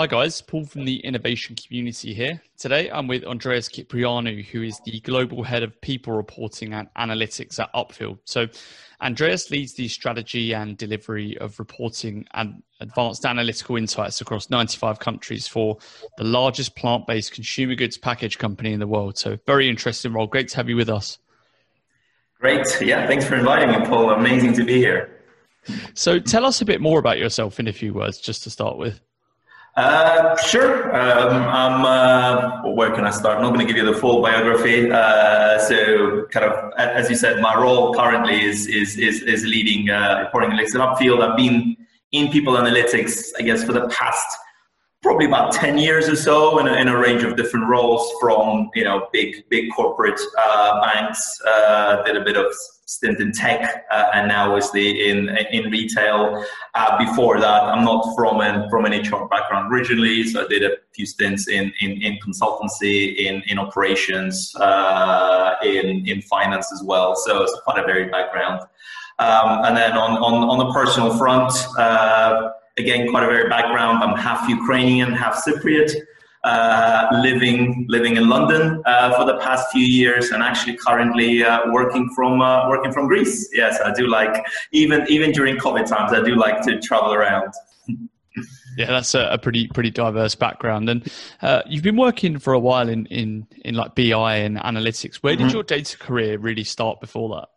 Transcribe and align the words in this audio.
Hi 0.00 0.06
guys, 0.08 0.40
Paul 0.40 0.64
from 0.64 0.84
the 0.84 0.96
innovation 1.04 1.54
community 1.54 2.12
here. 2.14 2.42
Today 2.58 2.90
I'm 2.90 3.06
with 3.06 3.22
Andreas 3.22 3.68
Kyprianou, 3.68 4.44
who 4.46 4.62
is 4.62 4.80
the 4.84 4.98
global 5.00 5.44
head 5.44 5.62
of 5.62 5.80
people 5.80 6.12
reporting 6.14 6.72
and 6.72 6.88
analytics 6.98 7.60
at 7.60 7.72
Upfield. 7.72 8.18
So, 8.24 8.48
Andreas 9.00 9.50
leads 9.52 9.74
the 9.74 9.86
strategy 9.86 10.54
and 10.54 10.76
delivery 10.76 11.38
of 11.38 11.58
reporting 11.60 12.26
and 12.34 12.64
advanced 12.80 13.24
analytical 13.24 13.76
insights 13.76 14.20
across 14.20 14.50
95 14.50 14.98
countries 14.98 15.46
for 15.46 15.78
the 16.16 16.24
largest 16.24 16.74
plant 16.74 17.06
based 17.06 17.32
consumer 17.32 17.76
goods 17.76 17.96
package 17.96 18.38
company 18.38 18.72
in 18.72 18.80
the 18.80 18.88
world. 18.88 19.18
So, 19.18 19.38
very 19.46 19.68
interesting 19.68 20.14
role. 20.14 20.26
Great 20.26 20.48
to 20.48 20.56
have 20.56 20.68
you 20.68 20.74
with 20.74 20.88
us. 20.88 21.18
Great. 22.40 22.66
Yeah, 22.80 23.06
thanks 23.06 23.26
for 23.26 23.36
inviting 23.36 23.68
me, 23.68 23.86
Paul. 23.86 24.10
Amazing 24.10 24.54
to 24.54 24.64
be 24.64 24.78
here. 24.78 25.20
So, 25.92 26.18
tell 26.18 26.46
us 26.46 26.62
a 26.62 26.64
bit 26.64 26.80
more 26.80 26.98
about 26.98 27.18
yourself 27.18 27.60
in 27.60 27.68
a 27.68 27.72
few 27.72 27.92
words, 27.92 28.18
just 28.18 28.42
to 28.44 28.50
start 28.50 28.78
with. 28.78 28.98
Uh, 29.76 30.34
sure. 30.38 30.96
Um, 30.96 31.34
I'm, 31.34 31.84
uh, 31.84 32.62
well, 32.64 32.74
where 32.74 32.94
can 32.94 33.04
I 33.04 33.10
start? 33.10 33.36
I'm 33.36 33.42
not 33.42 33.54
going 33.54 33.66
to 33.66 33.72
give 33.72 33.76
you 33.76 33.92
the 33.92 33.98
full 33.98 34.22
biography. 34.22 34.90
Uh, 34.90 35.58
so, 35.58 36.26
kind 36.30 36.46
of, 36.46 36.72
as 36.78 37.10
you 37.10 37.16
said, 37.16 37.42
my 37.42 37.54
role 37.54 37.94
currently 37.94 38.42
is 38.42 38.66
is 38.66 38.96
is, 38.98 39.22
is 39.22 39.44
leading 39.44 39.90
uh, 39.90 40.22
reporting 40.24 40.50
analytics 40.50 40.74
at 40.74 40.80
Upfield. 40.80 41.22
I've 41.22 41.36
been 41.36 41.76
in 42.12 42.32
people 42.32 42.54
analytics, 42.54 43.32
I 43.38 43.42
guess, 43.42 43.62
for 43.62 43.72
the 43.72 43.86
past 43.88 44.26
probably 45.02 45.26
about 45.26 45.52
10 45.52 45.78
years 45.78 46.08
or 46.08 46.16
so 46.16 46.58
in 46.58 46.68
a, 46.68 46.74
in 46.74 46.88
a 46.88 46.98
range 46.98 47.22
of 47.22 47.36
different 47.36 47.66
roles 47.68 48.10
from 48.20 48.70
you 48.74 48.84
know 48.84 49.08
big 49.12 49.48
big 49.48 49.70
corporate 49.74 50.20
uh, 50.38 50.80
banks 50.82 51.40
uh, 51.46 52.02
did 52.04 52.16
a 52.16 52.24
bit 52.24 52.36
of 52.36 52.46
stint 52.84 53.20
in 53.20 53.32
tech 53.32 53.86
uh, 53.90 54.10
and 54.14 54.28
now 54.28 54.48
obviously 54.48 55.08
in 55.08 55.28
in 55.50 55.70
retail. 55.70 56.44
Uh, 56.74 56.96
before 57.04 57.40
that 57.40 57.64
i'm 57.64 57.84
not 57.84 58.14
from 58.14 58.40
an 58.40 58.68
from 58.70 58.84
an 58.84 58.92
hr 58.92 59.26
background 59.26 59.72
originally 59.72 60.22
so 60.22 60.44
i 60.44 60.48
did 60.48 60.62
a 60.62 60.76
few 60.94 61.06
stints 61.06 61.48
in 61.48 61.72
in, 61.80 62.00
in 62.02 62.18
consultancy 62.18 63.16
in 63.16 63.42
in 63.46 63.58
operations 63.58 64.54
uh, 64.56 65.54
in 65.62 66.06
in 66.06 66.22
finance 66.22 66.72
as 66.72 66.82
well. 66.82 67.16
So 67.16 67.42
it's 67.42 67.58
quite 67.64 67.78
a 67.82 67.86
varied 67.86 68.10
background. 68.10 68.60
Um, 69.18 69.64
and 69.64 69.76
then 69.76 69.92
on, 69.92 70.12
on 70.18 70.48
on 70.48 70.58
the 70.58 70.72
personal 70.72 71.16
front 71.16 71.52
uh, 71.78 72.50
again, 72.80 73.08
quite 73.10 73.22
a 73.22 73.26
varied 73.26 73.50
background. 73.50 74.02
I'm 74.02 74.16
half 74.16 74.48
Ukrainian, 74.48 75.12
half 75.12 75.44
Cypriot. 75.44 75.92
Uh, 76.42 77.06
living 77.22 77.84
living 77.90 78.16
in 78.16 78.26
London 78.26 78.82
uh, 78.86 79.14
for 79.14 79.26
the 79.26 79.36
past 79.40 79.70
few 79.70 79.84
years, 79.84 80.30
and 80.30 80.42
actually 80.42 80.74
currently 80.74 81.44
uh, 81.44 81.70
working 81.70 82.08
from 82.16 82.40
uh, 82.40 82.66
working 82.66 82.90
from 82.92 83.08
Greece. 83.08 83.46
Yes, 83.52 83.78
I 83.84 83.92
do 83.92 84.06
like 84.06 84.46
even 84.72 85.04
even 85.10 85.32
during 85.32 85.56
COVID 85.58 85.84
times. 85.84 86.14
I 86.14 86.22
do 86.22 86.34
like 86.34 86.62
to 86.62 86.80
travel 86.80 87.12
around. 87.12 87.52
Yeah, 88.78 88.86
that's 88.86 89.14
a, 89.14 89.28
a 89.32 89.36
pretty 89.36 89.68
pretty 89.68 89.90
diverse 89.90 90.34
background, 90.34 90.88
and 90.88 91.12
uh, 91.42 91.60
you've 91.66 91.82
been 91.82 91.98
working 91.98 92.38
for 92.38 92.54
a 92.54 92.58
while 92.58 92.88
in 92.88 93.04
in 93.06 93.46
in 93.62 93.74
like 93.74 93.94
BI 93.94 94.36
and 94.36 94.56
analytics. 94.56 95.16
Where 95.16 95.36
did 95.36 95.48
mm-hmm. 95.48 95.56
your 95.56 95.62
data 95.62 95.98
career 95.98 96.38
really 96.38 96.64
start 96.64 97.02
before 97.02 97.28
that? 97.36 97.48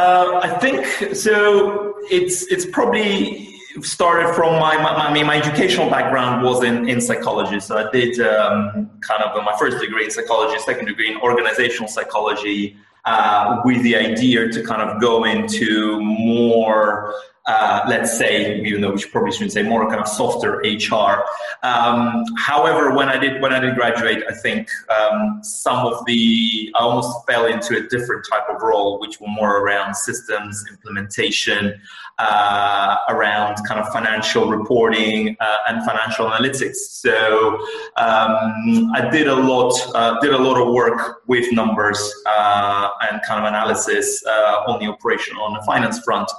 Uh, 0.00 0.40
I 0.42 0.48
think 0.58 1.14
so. 1.14 1.94
It's 2.10 2.42
it's 2.50 2.66
probably 2.66 3.54
started 3.82 4.34
from 4.34 4.58
my, 4.58 4.76
my, 4.76 5.22
my 5.22 5.36
educational 5.36 5.88
background 5.90 6.44
was 6.44 6.64
in, 6.64 6.88
in 6.88 7.00
psychology. 7.00 7.60
So 7.60 7.76
I 7.76 7.90
did 7.90 8.18
um, 8.20 8.90
kind 9.00 9.22
of 9.22 9.42
my 9.44 9.56
first 9.58 9.78
degree 9.80 10.04
in 10.04 10.10
psychology, 10.10 10.58
second 10.60 10.86
degree 10.86 11.12
in 11.12 11.20
organizational 11.20 11.88
psychology, 11.88 12.76
uh, 13.04 13.60
with 13.64 13.82
the 13.82 13.96
idea 13.96 14.48
to 14.48 14.62
kind 14.62 14.82
of 14.82 15.00
go 15.00 15.24
into 15.24 16.00
more 16.00 17.14
uh, 17.48 17.80
let's 17.88 18.16
say, 18.16 18.60
even 18.60 18.82
though 18.82 18.92
we 18.92 19.02
probably 19.10 19.32
shouldn't 19.32 19.52
say 19.52 19.62
more 19.62 19.88
kind 19.88 20.00
of 20.00 20.06
softer 20.06 20.62
HR. 20.62 21.24
Um, 21.62 22.22
however, 22.36 22.94
when 22.94 23.08
I 23.08 23.16
did 23.16 23.40
when 23.40 23.54
I 23.54 23.58
did 23.58 23.74
graduate, 23.74 24.22
I 24.28 24.34
think 24.34 24.68
um, 24.90 25.40
some 25.42 25.86
of 25.86 26.04
the 26.04 26.70
I 26.74 26.80
almost 26.80 27.26
fell 27.26 27.46
into 27.46 27.78
a 27.78 27.88
different 27.88 28.26
type 28.30 28.44
of 28.50 28.60
role, 28.60 29.00
which 29.00 29.18
were 29.18 29.28
more 29.28 29.60
around 29.60 29.96
systems 29.96 30.62
implementation, 30.70 31.80
uh, 32.18 32.96
around 33.08 33.56
kind 33.66 33.80
of 33.80 33.88
financial 33.94 34.50
reporting 34.50 35.34
uh, 35.40 35.56
and 35.68 35.82
financial 35.86 36.26
analytics. 36.28 36.76
So 36.76 37.54
um, 37.96 38.92
I 38.94 39.08
did 39.10 39.26
a 39.26 39.34
lot 39.34 39.72
uh, 39.94 40.20
did 40.20 40.34
a 40.34 40.38
lot 40.38 40.60
of 40.60 40.74
work 40.74 41.22
with 41.26 41.50
numbers 41.50 41.98
uh, 42.26 42.90
and 43.10 43.22
kind 43.22 43.40
of 43.40 43.48
analysis 43.48 44.22
on 44.66 44.78
the 44.80 44.86
operation 44.86 45.34
on 45.38 45.54
the 45.54 45.62
finance 45.64 45.98
front. 46.00 46.30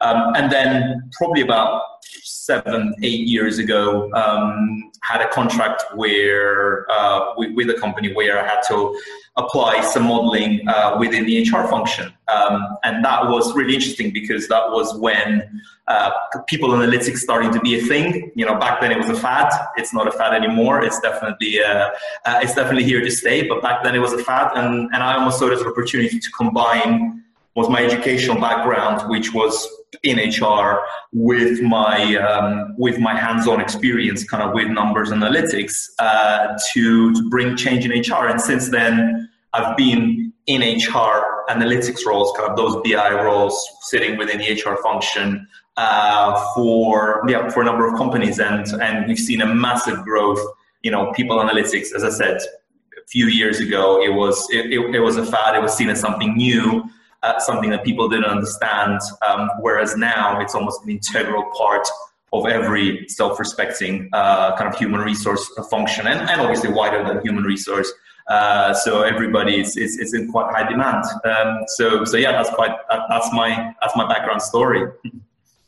Um, 0.00 0.32
and 0.36 0.50
then 0.50 1.10
probably 1.12 1.42
about 1.42 1.82
seven, 2.22 2.94
eight 3.02 3.26
years 3.26 3.58
ago, 3.58 4.10
um, 4.12 4.90
had 5.02 5.20
a 5.20 5.28
contract 5.28 5.82
where 5.94 6.90
uh, 6.90 7.34
with, 7.36 7.54
with, 7.54 7.70
a 7.70 7.74
company 7.74 8.12
where 8.12 8.38
I 8.38 8.46
had 8.46 8.60
to 8.68 8.98
apply 9.36 9.80
some 9.82 10.04
modeling 10.04 10.66
uh, 10.68 10.96
within 10.98 11.26
the 11.26 11.42
HR 11.42 11.66
function, 11.68 12.12
um, 12.28 12.76
and 12.84 13.04
that 13.04 13.28
was 13.28 13.54
really 13.54 13.74
interesting 13.74 14.12
because 14.12 14.48
that 14.48 14.70
was 14.70 14.96
when 14.98 15.62
uh, 15.88 16.10
people 16.46 16.70
analytics 16.70 17.18
starting 17.18 17.52
to 17.52 17.60
be 17.60 17.78
a 17.78 17.82
thing. 17.82 18.30
You 18.34 18.46
know, 18.46 18.56
back 18.58 18.80
then 18.80 18.92
it 18.92 18.98
was 18.98 19.08
a 19.08 19.14
fad. 19.14 19.52
It's 19.76 19.92
not 19.92 20.06
a 20.06 20.12
fad 20.12 20.34
anymore. 20.34 20.84
It's 20.84 21.00
definitely 21.00 21.62
uh, 21.62 21.88
uh, 22.24 22.40
it's 22.42 22.54
definitely 22.54 22.84
here 22.84 23.00
to 23.00 23.10
stay. 23.10 23.48
But 23.48 23.62
back 23.62 23.82
then 23.82 23.94
it 23.94 24.00
was 24.00 24.12
a 24.12 24.22
fad, 24.24 24.52
and 24.54 24.90
and 24.92 25.02
I 25.02 25.16
almost 25.16 25.38
saw 25.38 25.46
it 25.48 25.52
as 25.54 25.60
an 25.60 25.68
opportunity 25.68 26.18
to 26.18 26.30
combine 26.36 27.24
was 27.58 27.68
my 27.68 27.82
educational 27.82 28.40
background, 28.40 29.10
which 29.10 29.34
was 29.34 29.68
in 30.04 30.16
HR 30.18 30.78
with 31.12 31.60
my 31.60 32.14
um, 32.16 32.74
with 32.78 33.00
my 33.00 33.18
hands-on 33.18 33.60
experience, 33.60 34.22
kind 34.22 34.44
of 34.44 34.54
with 34.54 34.68
numbers 34.68 35.10
analytics, 35.10 35.74
uh, 35.98 36.56
to 36.72 37.12
to 37.14 37.28
bring 37.28 37.56
change 37.56 37.84
in 37.84 37.90
HR. 37.90 38.28
And 38.28 38.40
since 38.40 38.68
then, 38.68 39.28
I've 39.54 39.76
been 39.76 40.32
in 40.46 40.60
HR 40.60 41.44
analytics 41.50 42.06
roles, 42.06 42.32
kind 42.36 42.48
of 42.48 42.56
those 42.56 42.76
BI 42.84 43.10
roles, 43.24 43.54
sitting 43.82 44.16
within 44.16 44.38
the 44.38 44.52
HR 44.52 44.76
function 44.80 45.44
uh, 45.76 46.54
for 46.54 47.24
yeah 47.28 47.48
for 47.48 47.62
a 47.62 47.64
number 47.64 47.88
of 47.88 47.98
companies, 47.98 48.38
and 48.38 48.66
and 48.80 49.08
we've 49.08 49.18
seen 49.18 49.40
a 49.40 49.52
massive 49.52 50.04
growth. 50.04 50.40
You 50.84 50.92
know, 50.92 51.12
people 51.12 51.38
analytics, 51.38 51.92
as 51.92 52.04
I 52.04 52.10
said, 52.10 52.36
a 52.36 53.04
few 53.08 53.26
years 53.26 53.58
ago, 53.58 54.00
it 54.00 54.10
was 54.10 54.48
it, 54.50 54.66
it, 54.74 54.94
it 54.94 55.00
was 55.00 55.16
a 55.16 55.26
fad. 55.26 55.56
It 55.56 55.62
was 55.62 55.74
seen 55.76 55.90
as 55.90 55.98
something 55.98 56.36
new 56.36 56.88
uh, 57.22 57.38
something 57.38 57.70
that 57.70 57.84
people 57.84 58.08
didn't 58.08 58.26
understand. 58.26 59.00
Um, 59.26 59.50
whereas 59.60 59.96
now 59.96 60.40
it's 60.40 60.54
almost 60.54 60.82
an 60.84 60.90
integral 60.90 61.44
part 61.56 61.86
of 62.32 62.46
every 62.46 63.06
self-respecting 63.08 64.10
uh, 64.12 64.56
kind 64.56 64.72
of 64.72 64.78
human 64.78 65.00
resource 65.00 65.48
function, 65.70 66.06
and, 66.06 66.28
and 66.28 66.40
obviously 66.40 66.70
wider 66.70 67.02
than 67.02 67.22
human 67.22 67.44
resource. 67.44 67.90
Uh, 68.28 68.74
so 68.74 69.02
everybody 69.02 69.60
is, 69.60 69.76
is, 69.78 69.98
is, 69.98 70.12
in 70.12 70.30
quite 70.30 70.54
high 70.54 70.68
demand. 70.68 71.02
Um, 71.24 71.60
so 71.68 72.04
so 72.04 72.18
yeah, 72.18 72.32
that's 72.32 72.50
quite 72.50 72.72
that's 73.08 73.32
my 73.32 73.74
that's 73.80 73.96
my 73.96 74.06
background 74.06 74.42
story. 74.42 74.86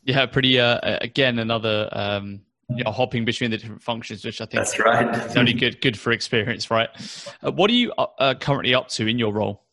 Yeah, 0.04 0.26
pretty. 0.26 0.60
Uh, 0.60 0.98
again, 1.00 1.38
another. 1.38 1.88
Um 1.92 2.42
you 2.76 2.84
know, 2.84 2.92
hopping 2.92 3.24
between 3.24 3.50
the 3.50 3.58
different 3.58 3.82
functions, 3.82 4.24
which 4.24 4.40
I 4.40 4.44
think 4.44 4.64
that's 4.64 4.78
right. 4.78 5.12
is 5.26 5.36
only 5.36 5.52
good 5.52 5.80
good 5.80 5.98
for 5.98 6.12
experience, 6.12 6.70
right? 6.70 6.88
Uh, 7.44 7.50
what 7.50 7.68
are 7.68 7.74
you 7.74 7.92
uh, 7.98 8.34
currently 8.34 8.74
up 8.74 8.88
to 8.90 9.08
in 9.08 9.18
your 9.18 9.32
role? 9.32 9.64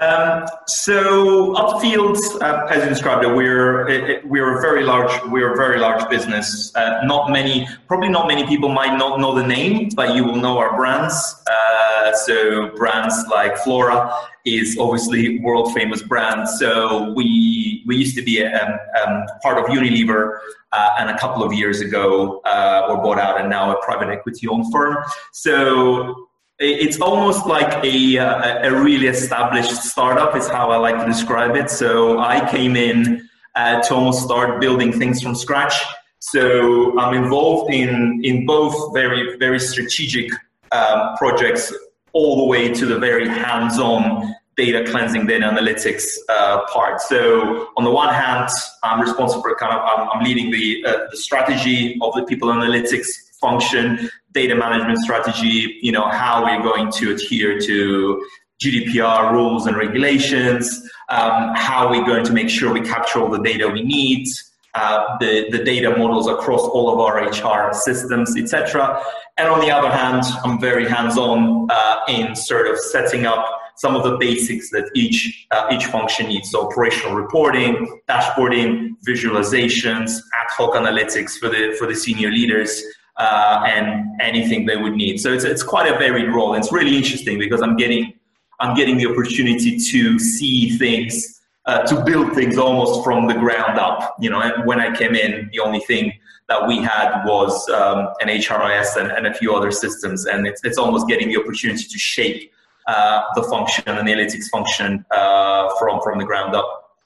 Um, 0.00 0.48
so 0.66 1.52
Upfield, 1.54 2.16
uh, 2.40 2.66
as 2.70 2.82
you 2.82 2.88
described 2.88 3.22
it, 3.22 3.34
we're 3.34 3.86
it, 3.88 4.26
we're 4.26 4.58
a 4.58 4.60
very 4.62 4.82
large 4.82 5.12
we're 5.26 5.52
a 5.52 5.56
very 5.56 5.78
large 5.78 6.08
business. 6.08 6.74
Uh, 6.74 7.02
not 7.04 7.30
many, 7.30 7.68
probably 7.86 8.08
not 8.08 8.26
many 8.26 8.46
people 8.46 8.70
might 8.70 8.96
not 8.96 9.20
know 9.20 9.34
the 9.34 9.46
name, 9.46 9.90
but 9.94 10.14
you 10.14 10.24
will 10.24 10.36
know 10.36 10.56
our 10.56 10.74
brands. 10.74 11.14
Uh, 11.46 12.14
so 12.14 12.68
brands 12.76 13.14
like 13.28 13.58
Flora 13.58 14.10
is 14.46 14.78
obviously 14.80 15.38
world 15.40 15.74
famous 15.74 16.02
brand. 16.02 16.48
So 16.48 17.12
we 17.12 17.84
we 17.86 17.96
used 17.96 18.16
to 18.16 18.22
be 18.22 18.40
a, 18.40 18.50
um, 18.50 18.78
um, 19.04 19.26
part 19.42 19.58
of 19.58 19.66
Unilever, 19.66 20.38
uh, 20.72 20.90
and 20.98 21.10
a 21.10 21.18
couple 21.18 21.44
of 21.44 21.52
years 21.52 21.82
ago 21.82 22.40
uh, 22.46 22.86
were 22.88 23.02
bought 23.02 23.18
out, 23.18 23.38
and 23.38 23.50
now 23.50 23.76
a 23.76 23.84
private 23.84 24.08
equity 24.08 24.48
owned 24.48 24.72
firm. 24.72 24.96
So 25.32 26.29
it's 26.60 27.00
almost 27.00 27.46
like 27.46 27.82
a, 27.82 28.18
uh, 28.18 28.68
a 28.68 28.82
really 28.82 29.06
established 29.06 29.74
startup 29.82 30.36
is 30.36 30.46
how 30.46 30.70
I 30.70 30.76
like 30.76 30.98
to 30.98 31.06
describe 31.06 31.56
it. 31.56 31.70
So 31.70 32.18
I 32.18 32.48
came 32.50 32.76
in 32.76 33.26
uh, 33.54 33.80
to 33.80 33.94
almost 33.94 34.22
start 34.22 34.60
building 34.60 34.92
things 34.92 35.22
from 35.22 35.34
scratch. 35.34 35.74
So 36.18 36.98
I'm 36.98 37.14
involved 37.14 37.72
in 37.72 38.20
in 38.22 38.44
both 38.44 38.92
very 38.92 39.38
very 39.38 39.58
strategic 39.58 40.30
um, 40.70 41.16
projects, 41.16 41.74
all 42.12 42.36
the 42.36 42.44
way 42.44 42.72
to 42.74 42.84
the 42.84 42.98
very 42.98 43.26
hands-on 43.26 44.34
data 44.54 44.84
cleansing, 44.90 45.26
data 45.26 45.46
analytics 45.46 46.04
uh, 46.28 46.66
part. 46.66 47.00
So 47.00 47.68
on 47.78 47.84
the 47.84 47.90
one 47.90 48.12
hand, 48.12 48.50
I'm 48.82 49.00
responsible 49.00 49.42
for 49.42 49.56
kind 49.56 49.72
of 49.72 49.80
I'm, 49.80 50.10
I'm 50.12 50.22
leading 50.22 50.50
the 50.50 50.84
uh, 50.86 51.06
the 51.10 51.16
strategy 51.16 51.98
of 52.02 52.12
the 52.14 52.24
people 52.24 52.50
analytics 52.50 53.08
function, 53.40 54.10
data 54.32 54.54
management 54.54 54.98
strategy, 54.98 55.78
you 55.82 55.92
know, 55.92 56.08
how 56.08 56.44
we're 56.44 56.62
going 56.62 56.90
to 56.92 57.12
adhere 57.12 57.58
to 57.60 58.24
GDPR 58.62 59.32
rules 59.32 59.66
and 59.66 59.76
regulations, 59.76 60.82
um, 61.08 61.54
how 61.56 61.88
are 61.88 62.06
going 62.06 62.24
to 62.24 62.32
make 62.32 62.48
sure 62.48 62.72
we 62.72 62.80
capture 62.80 63.20
all 63.20 63.28
the 63.28 63.42
data 63.42 63.68
we 63.68 63.82
need, 63.82 64.26
uh, 64.74 65.16
the, 65.18 65.48
the 65.50 65.64
data 65.64 65.96
models 65.96 66.28
across 66.28 66.60
all 66.60 66.92
of 66.92 67.00
our 67.00 67.24
HR 67.24 67.72
systems, 67.74 68.36
etc. 68.36 69.02
And 69.36 69.48
on 69.48 69.60
the 69.60 69.70
other 69.70 69.90
hand, 69.90 70.22
I'm 70.44 70.60
very 70.60 70.88
hands-on 70.88 71.68
uh, 71.70 72.00
in 72.08 72.36
sort 72.36 72.68
of 72.68 72.78
setting 72.78 73.26
up 73.26 73.44
some 73.76 73.96
of 73.96 74.04
the 74.04 74.18
basics 74.18 74.70
that 74.70 74.90
each 74.94 75.46
uh, 75.50 75.68
each 75.72 75.86
function 75.86 76.28
needs. 76.28 76.50
So 76.50 76.66
operational 76.66 77.16
reporting, 77.16 78.00
dashboarding, 78.08 78.90
visualizations, 79.08 80.18
ad 80.38 80.48
hoc 80.50 80.74
analytics 80.74 81.38
for 81.38 81.48
the 81.48 81.74
for 81.78 81.86
the 81.86 81.94
senior 81.94 82.30
leaders. 82.30 82.82
Uh, 83.20 83.62
and 83.66 84.18
anything 84.18 84.64
they 84.64 84.78
would 84.78 84.94
need. 84.94 85.20
So 85.20 85.30
it's, 85.30 85.44
it's 85.44 85.62
quite 85.62 85.86
a 85.86 85.98
varied 85.98 86.30
role. 86.30 86.54
It's 86.54 86.72
really 86.72 86.96
interesting 86.96 87.38
because 87.38 87.60
I'm 87.60 87.76
getting 87.76 88.14
I'm 88.60 88.74
getting 88.74 88.96
the 88.96 89.08
opportunity 89.08 89.78
to 89.78 90.18
see 90.18 90.78
things 90.78 91.42
uh, 91.66 91.82
to 91.82 92.02
build 92.02 92.32
things 92.32 92.56
almost 92.56 93.04
from 93.04 93.26
the 93.26 93.34
ground 93.34 93.78
up. 93.78 94.16
You 94.20 94.30
know, 94.30 94.40
and 94.40 94.66
when 94.66 94.80
I 94.80 94.96
came 94.96 95.14
in, 95.14 95.50
the 95.52 95.60
only 95.60 95.80
thing 95.80 96.14
that 96.48 96.66
we 96.66 96.78
had 96.78 97.22
was 97.24 97.68
um, 97.68 98.08
an 98.22 98.28
HRIS 98.28 98.96
and, 98.96 99.12
and, 99.12 99.26
a 99.26 99.34
few 99.34 99.54
other 99.54 99.70
systems, 99.70 100.24
and 100.24 100.46
it's, 100.46 100.64
it's 100.64 100.78
almost 100.78 101.06
getting 101.06 101.28
the 101.28 101.36
opportunity 101.36 101.84
to 101.84 101.98
shape 101.98 102.50
uh, 102.86 103.20
the 103.34 103.42
function, 103.44 103.84
the 103.84 103.92
analytics 103.92 104.48
function, 104.50 105.04
uh, 105.10 105.68
from 105.78 106.00
from 106.00 106.18
the 106.18 106.24
ground 106.24 106.54
up. 106.54 106.96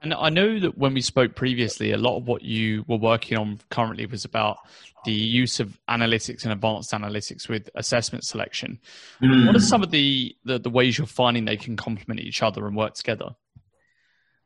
And 0.00 0.14
I 0.14 0.28
know 0.28 0.60
that 0.60 0.78
when 0.78 0.94
we 0.94 1.00
spoke 1.00 1.34
previously, 1.34 1.90
a 1.90 1.98
lot 1.98 2.16
of 2.16 2.28
what 2.28 2.42
you 2.42 2.84
were 2.86 2.96
working 2.96 3.36
on 3.36 3.60
currently 3.70 4.06
was 4.06 4.24
about 4.24 4.58
the 5.04 5.12
use 5.12 5.60
of 5.60 5.78
analytics 5.88 6.44
and 6.44 6.52
advanced 6.52 6.92
analytics 6.92 7.48
with 7.48 7.70
assessment 7.74 8.24
selection. 8.24 8.78
Mm. 9.22 9.46
What 9.46 9.56
are 9.56 9.60
some 9.60 9.82
of 9.82 9.90
the, 9.90 10.36
the, 10.44 10.58
the 10.58 10.70
ways 10.70 10.98
you're 10.98 11.06
finding 11.06 11.44
they 11.44 11.56
can 11.56 11.76
complement 11.76 12.20
each 12.20 12.42
other 12.42 12.66
and 12.66 12.76
work 12.76 12.94
together? 12.94 13.34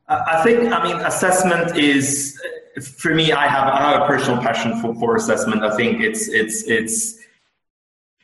I 0.07 0.43
think, 0.43 0.71
I 0.71 0.83
mean, 0.83 0.97
assessment 0.97 1.77
is, 1.77 2.39
for 2.99 3.15
me, 3.15 3.31
I 3.31 3.47
have, 3.47 3.67
I 3.67 3.91
have 3.91 4.01
a 4.01 4.05
personal 4.05 4.41
passion 4.41 4.79
for, 4.81 4.93
for 4.95 5.15
assessment. 5.15 5.63
I 5.63 5.75
think 5.75 6.01
it's, 6.01 6.27
it's, 6.27 6.63
it's, 6.67 7.17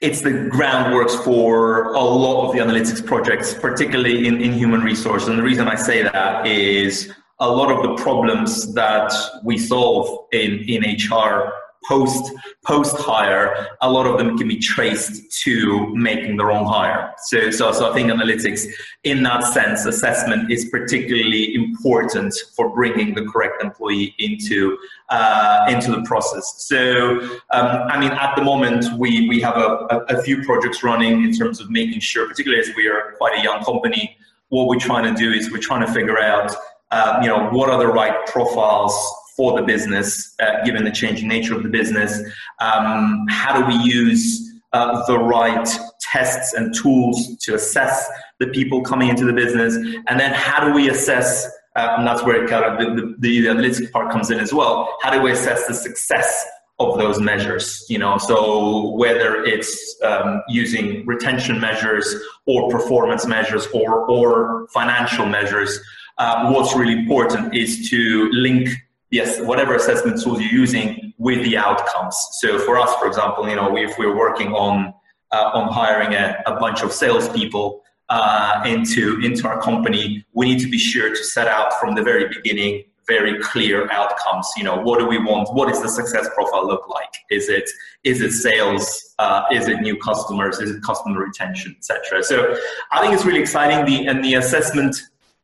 it's 0.01 0.21
the 0.21 0.29
groundworks 0.29 1.23
for 1.23 1.93
a 1.93 2.01
lot 2.01 2.47
of 2.47 2.53
the 2.53 2.59
analytics 2.59 3.05
projects, 3.05 3.53
particularly 3.53 4.27
in, 4.27 4.41
in 4.41 4.53
human 4.53 4.81
resource. 4.81 5.27
And 5.27 5.37
the 5.37 5.43
reason 5.43 5.67
I 5.67 5.75
say 5.75 6.03
that 6.03 6.45
is 6.45 7.11
a 7.39 7.49
lot 7.49 7.71
of 7.71 7.83
the 7.83 8.03
problems 8.03 8.73
that 8.73 9.13
we 9.43 9.57
solve 9.57 10.27
in, 10.31 10.59
in 10.67 10.83
HR 10.83 11.53
post 11.89 12.31
post 12.65 12.95
hire, 12.97 13.67
a 13.81 13.89
lot 13.91 14.05
of 14.05 14.17
them 14.19 14.37
can 14.37 14.47
be 14.47 14.59
traced 14.59 15.41
to 15.43 15.93
making 15.95 16.37
the 16.37 16.45
wrong 16.45 16.65
hire. 16.65 17.13
So, 17.29 17.49
so, 17.49 17.71
so 17.71 17.89
I 17.89 17.93
think 17.95 18.11
analytics, 18.11 18.67
in 19.03 19.23
that 19.23 19.43
sense, 19.43 19.85
assessment 19.85 20.51
is 20.51 20.65
particularly 20.65 21.55
important 21.55 22.33
for 22.55 22.69
bringing 22.69 23.15
the 23.15 23.23
correct 23.31 23.63
employee 23.63 24.13
into 24.19 24.77
uh, 25.09 25.65
into 25.69 25.89
the 25.91 26.03
process. 26.03 26.45
So, 26.59 27.21
um, 27.51 27.67
I 27.93 27.99
mean, 27.99 28.11
at 28.11 28.35
the 28.35 28.43
moment, 28.43 28.85
we 28.99 29.27
we 29.27 29.41
have 29.41 29.57
a, 29.57 29.69
a, 29.89 29.97
a 30.17 30.21
few 30.21 30.43
projects 30.43 30.83
running 30.83 31.23
in 31.23 31.33
terms 31.33 31.59
of 31.59 31.71
making 31.71 32.01
sure, 32.01 32.27
particularly 32.27 32.61
as 32.61 32.75
we 32.75 32.87
are 32.87 33.15
quite 33.17 33.39
a 33.39 33.41
young 33.41 33.63
company, 33.63 34.15
what 34.49 34.67
we're 34.67 34.79
trying 34.79 35.11
to 35.11 35.19
do 35.19 35.31
is 35.31 35.51
we're 35.51 35.57
trying 35.57 35.85
to 35.85 35.91
figure 35.91 36.19
out, 36.19 36.53
uh, 36.91 37.19
you 37.21 37.29
know, 37.29 37.49
what 37.49 37.69
are 37.69 37.79
the 37.79 37.87
right 37.87 38.27
profiles 38.27 38.93
for 39.39 39.57
the 39.57 39.65
business, 39.65 40.35
uh, 40.41 40.61
given 40.65 40.83
the 40.83 40.91
changing 40.91 41.29
nature 41.29 41.55
of 41.55 41.63
the 41.63 41.69
business? 41.69 42.21
Um, 42.59 43.25
how 43.29 43.57
do 43.57 43.65
we 43.65 43.81
use 43.89 44.51
uh, 44.73 45.05
the 45.07 45.17
right 45.17 45.65
tests 46.01 46.53
and 46.53 46.75
tools 46.75 47.37
to 47.43 47.55
assess 47.55 48.05
the 48.41 48.47
people 48.47 48.81
coming 48.81 49.07
into 49.07 49.23
the 49.23 49.31
business? 49.31 49.75
And 50.09 50.19
then 50.19 50.33
how 50.33 50.67
do 50.67 50.73
we 50.73 50.89
assess, 50.89 51.45
uh, 51.77 51.95
and 51.97 52.05
that's 52.05 52.21
where 52.21 52.45
kind 52.49 52.65
of 52.65 52.79
the, 52.79 53.01
the, 53.01 53.15
the 53.19 53.45
analytics 53.45 53.89
part 53.93 54.11
comes 54.11 54.29
in 54.29 54.41
as 54.41 54.51
well, 54.51 54.93
how 55.01 55.09
do 55.09 55.21
we 55.21 55.31
assess 55.31 55.65
the 55.67 55.73
success 55.73 56.45
of 56.81 56.97
those 56.97 57.19
measures 57.19 57.85
you 57.89 57.97
know 57.97 58.17
so 58.17 58.91
whether 58.91 59.43
it's 59.43 59.97
um, 60.01 60.41
using 60.47 61.05
retention 61.05 61.59
measures 61.59 62.15
or 62.45 62.69
performance 62.69 63.25
measures 63.25 63.67
or 63.73 64.09
or 64.09 64.65
financial 64.69 65.25
measures 65.25 65.77
uh, 66.19 66.49
what's 66.53 66.73
really 66.77 66.93
important 66.93 67.53
is 67.53 67.89
to 67.89 68.29
link 68.31 68.69
yes, 69.11 69.39
whatever 69.41 69.75
assessment 69.75 70.21
tools 70.21 70.41
you're 70.41 70.51
using 70.51 71.13
with 71.17 71.43
the 71.43 71.57
outcomes. 71.57 72.15
So 72.39 72.59
for 72.59 72.77
us, 72.77 72.93
for 72.95 73.07
example, 73.07 73.47
you 73.49 73.55
know, 73.55 73.75
if 73.77 73.97
we're 73.97 74.15
working 74.15 74.53
on 74.53 74.93
uh, 75.31 75.51
on 75.53 75.71
hiring 75.71 76.13
a, 76.13 76.41
a 76.47 76.59
bunch 76.59 76.81
of 76.81 76.91
salespeople 76.91 77.81
uh, 78.09 78.63
into 78.65 79.19
into 79.21 79.47
our 79.47 79.61
company, 79.61 80.25
we 80.33 80.47
need 80.47 80.59
to 80.59 80.69
be 80.69 80.77
sure 80.77 81.09
to 81.09 81.23
set 81.23 81.47
out 81.47 81.79
from 81.79 81.95
the 81.95 82.01
very 82.01 82.27
beginning 82.27 82.83
very 83.09 83.39
clear 83.39 83.91
outcomes. 83.91 84.47
You 84.55 84.63
know, 84.63 84.77
what 84.77 84.99
do 84.99 85.07
we 85.07 85.17
want? 85.17 85.53
What 85.53 85.67
does 85.67 85.81
the 85.81 85.89
success 85.89 86.29
profile 86.33 86.65
look 86.65 86.87
like? 86.87 87.13
Is 87.29 87.49
it 87.49 87.69
is 88.03 88.21
it 88.21 88.31
sales? 88.31 89.15
Uh, 89.17 89.43
is 89.51 89.67
it 89.67 89.81
new 89.81 89.97
customers? 89.97 90.59
Is 90.59 90.69
it 90.71 90.81
customer 90.83 91.19
retention, 91.19 91.75
etc. 91.77 92.23
So 92.23 92.55
I 92.91 93.01
think 93.01 93.13
it's 93.13 93.25
really 93.25 93.41
exciting. 93.41 93.83
The 93.85 94.07
and 94.07 94.23
the 94.23 94.35
assessment 94.35 94.95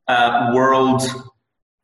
uh, 0.07 0.51
world 0.53 1.01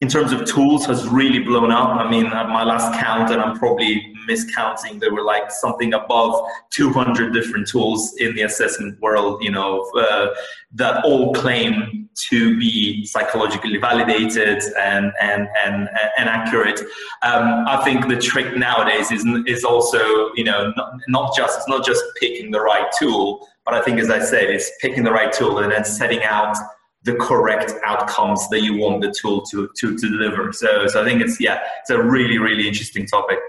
in 0.01 0.07
terms 0.07 0.31
of 0.31 0.45
tools 0.45 0.85
has 0.87 1.07
really 1.07 1.39
blown 1.39 1.71
up. 1.71 1.89
I 1.89 2.09
mean, 2.09 2.25
at 2.25 2.49
my 2.49 2.63
last 2.63 2.99
count, 2.99 3.31
and 3.31 3.39
I'm 3.39 3.57
probably 3.57 4.13
miscounting, 4.27 4.99
there 4.99 5.13
were 5.13 5.23
like 5.23 5.51
something 5.51 5.93
above 5.93 6.43
200 6.71 7.33
different 7.33 7.67
tools 7.67 8.15
in 8.17 8.35
the 8.35 8.41
assessment 8.41 8.99
world, 8.99 9.43
you 9.43 9.51
know, 9.51 9.81
uh, 9.97 10.29
that 10.73 11.03
all 11.05 11.33
claim 11.33 12.09
to 12.29 12.59
be 12.59 13.05
psychologically 13.05 13.77
validated 13.77 14.61
and 14.77 15.13
and 15.21 15.47
and 15.63 15.87
and 16.17 16.29
accurate. 16.29 16.79
Um, 17.21 17.65
I 17.67 17.81
think 17.83 18.07
the 18.07 18.17
trick 18.17 18.57
nowadays 18.57 19.11
is 19.11 19.25
is 19.45 19.63
also, 19.63 20.31
you 20.35 20.43
know, 20.43 20.73
not, 20.75 20.93
not 21.07 21.35
just 21.35 21.59
it's 21.59 21.69
not 21.69 21.85
just 21.85 22.03
picking 22.19 22.51
the 22.51 22.59
right 22.59 22.91
tool, 22.99 23.47
but 23.65 23.75
I 23.75 23.81
think, 23.81 23.99
as 23.99 24.09
I 24.09 24.19
said, 24.19 24.49
it's 24.49 24.71
picking 24.81 25.03
the 25.03 25.11
right 25.11 25.31
tool 25.31 25.59
and 25.59 25.71
then 25.71 25.85
setting 25.85 26.23
out 26.23 26.57
the 27.03 27.15
correct 27.15 27.73
outcomes 27.83 28.47
that 28.49 28.61
you 28.61 28.77
want 28.77 29.01
the 29.01 29.13
tool 29.19 29.41
to, 29.51 29.69
to, 29.77 29.97
to 29.97 30.09
deliver. 30.09 30.53
So, 30.53 30.87
so 30.87 31.01
I 31.01 31.05
think 31.05 31.21
it's, 31.21 31.39
yeah, 31.39 31.61
it's 31.81 31.89
a 31.89 32.01
really, 32.01 32.37
really 32.37 32.67
interesting 32.67 33.07
topic. 33.07 33.39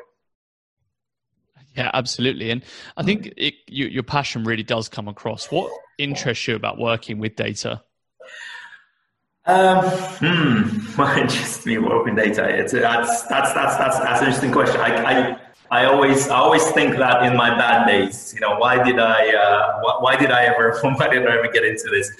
Yeah, 1.76 1.90
absolutely. 1.94 2.50
And 2.50 2.62
I 2.96 3.02
think 3.02 3.32
it, 3.36 3.54
you, 3.66 3.86
your 3.86 4.02
passion 4.02 4.44
really 4.44 4.62
does 4.62 4.88
come 4.88 5.08
across. 5.08 5.50
What 5.50 5.72
interests 5.98 6.46
you 6.46 6.54
about 6.54 6.78
working 6.78 7.18
with 7.18 7.36
data? 7.36 7.82
Um, 9.44 9.84
hmm, 9.84 10.62
what 10.96 11.18
interests 11.18 11.66
me 11.66 11.78
working 11.78 12.14
data? 12.14 12.48
It's, 12.48 12.72
that's, 12.72 13.22
that's, 13.22 13.52
that's, 13.52 13.76
that's, 13.76 13.98
that's 13.98 14.20
an 14.20 14.26
interesting 14.26 14.52
question. 14.52 14.80
I, 14.80 14.96
I, 15.02 15.38
I 15.70 15.84
always, 15.86 16.28
I 16.28 16.36
always 16.36 16.70
think 16.72 16.96
that 16.96 17.22
in 17.24 17.36
my 17.36 17.50
bad 17.56 17.86
days, 17.86 18.32
you 18.34 18.40
know, 18.40 18.56
why 18.56 18.82
did 18.82 18.98
I, 18.98 19.34
uh, 19.34 19.80
why, 19.80 19.96
why 20.00 20.16
did 20.16 20.30
I 20.30 20.44
ever, 20.44 20.78
why 20.82 21.08
did 21.08 21.26
I 21.26 21.38
ever 21.38 21.48
get 21.50 21.64
into 21.64 21.88
this? 21.90 22.10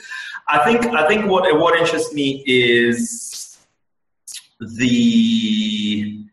I 0.52 0.62
think 0.64 0.85
I 0.94 1.09
think 1.09 1.30
what 1.30 1.44
what 1.59 1.78
interests 1.80 2.12
me 2.12 2.44
is 2.47 3.56
the 4.61 6.26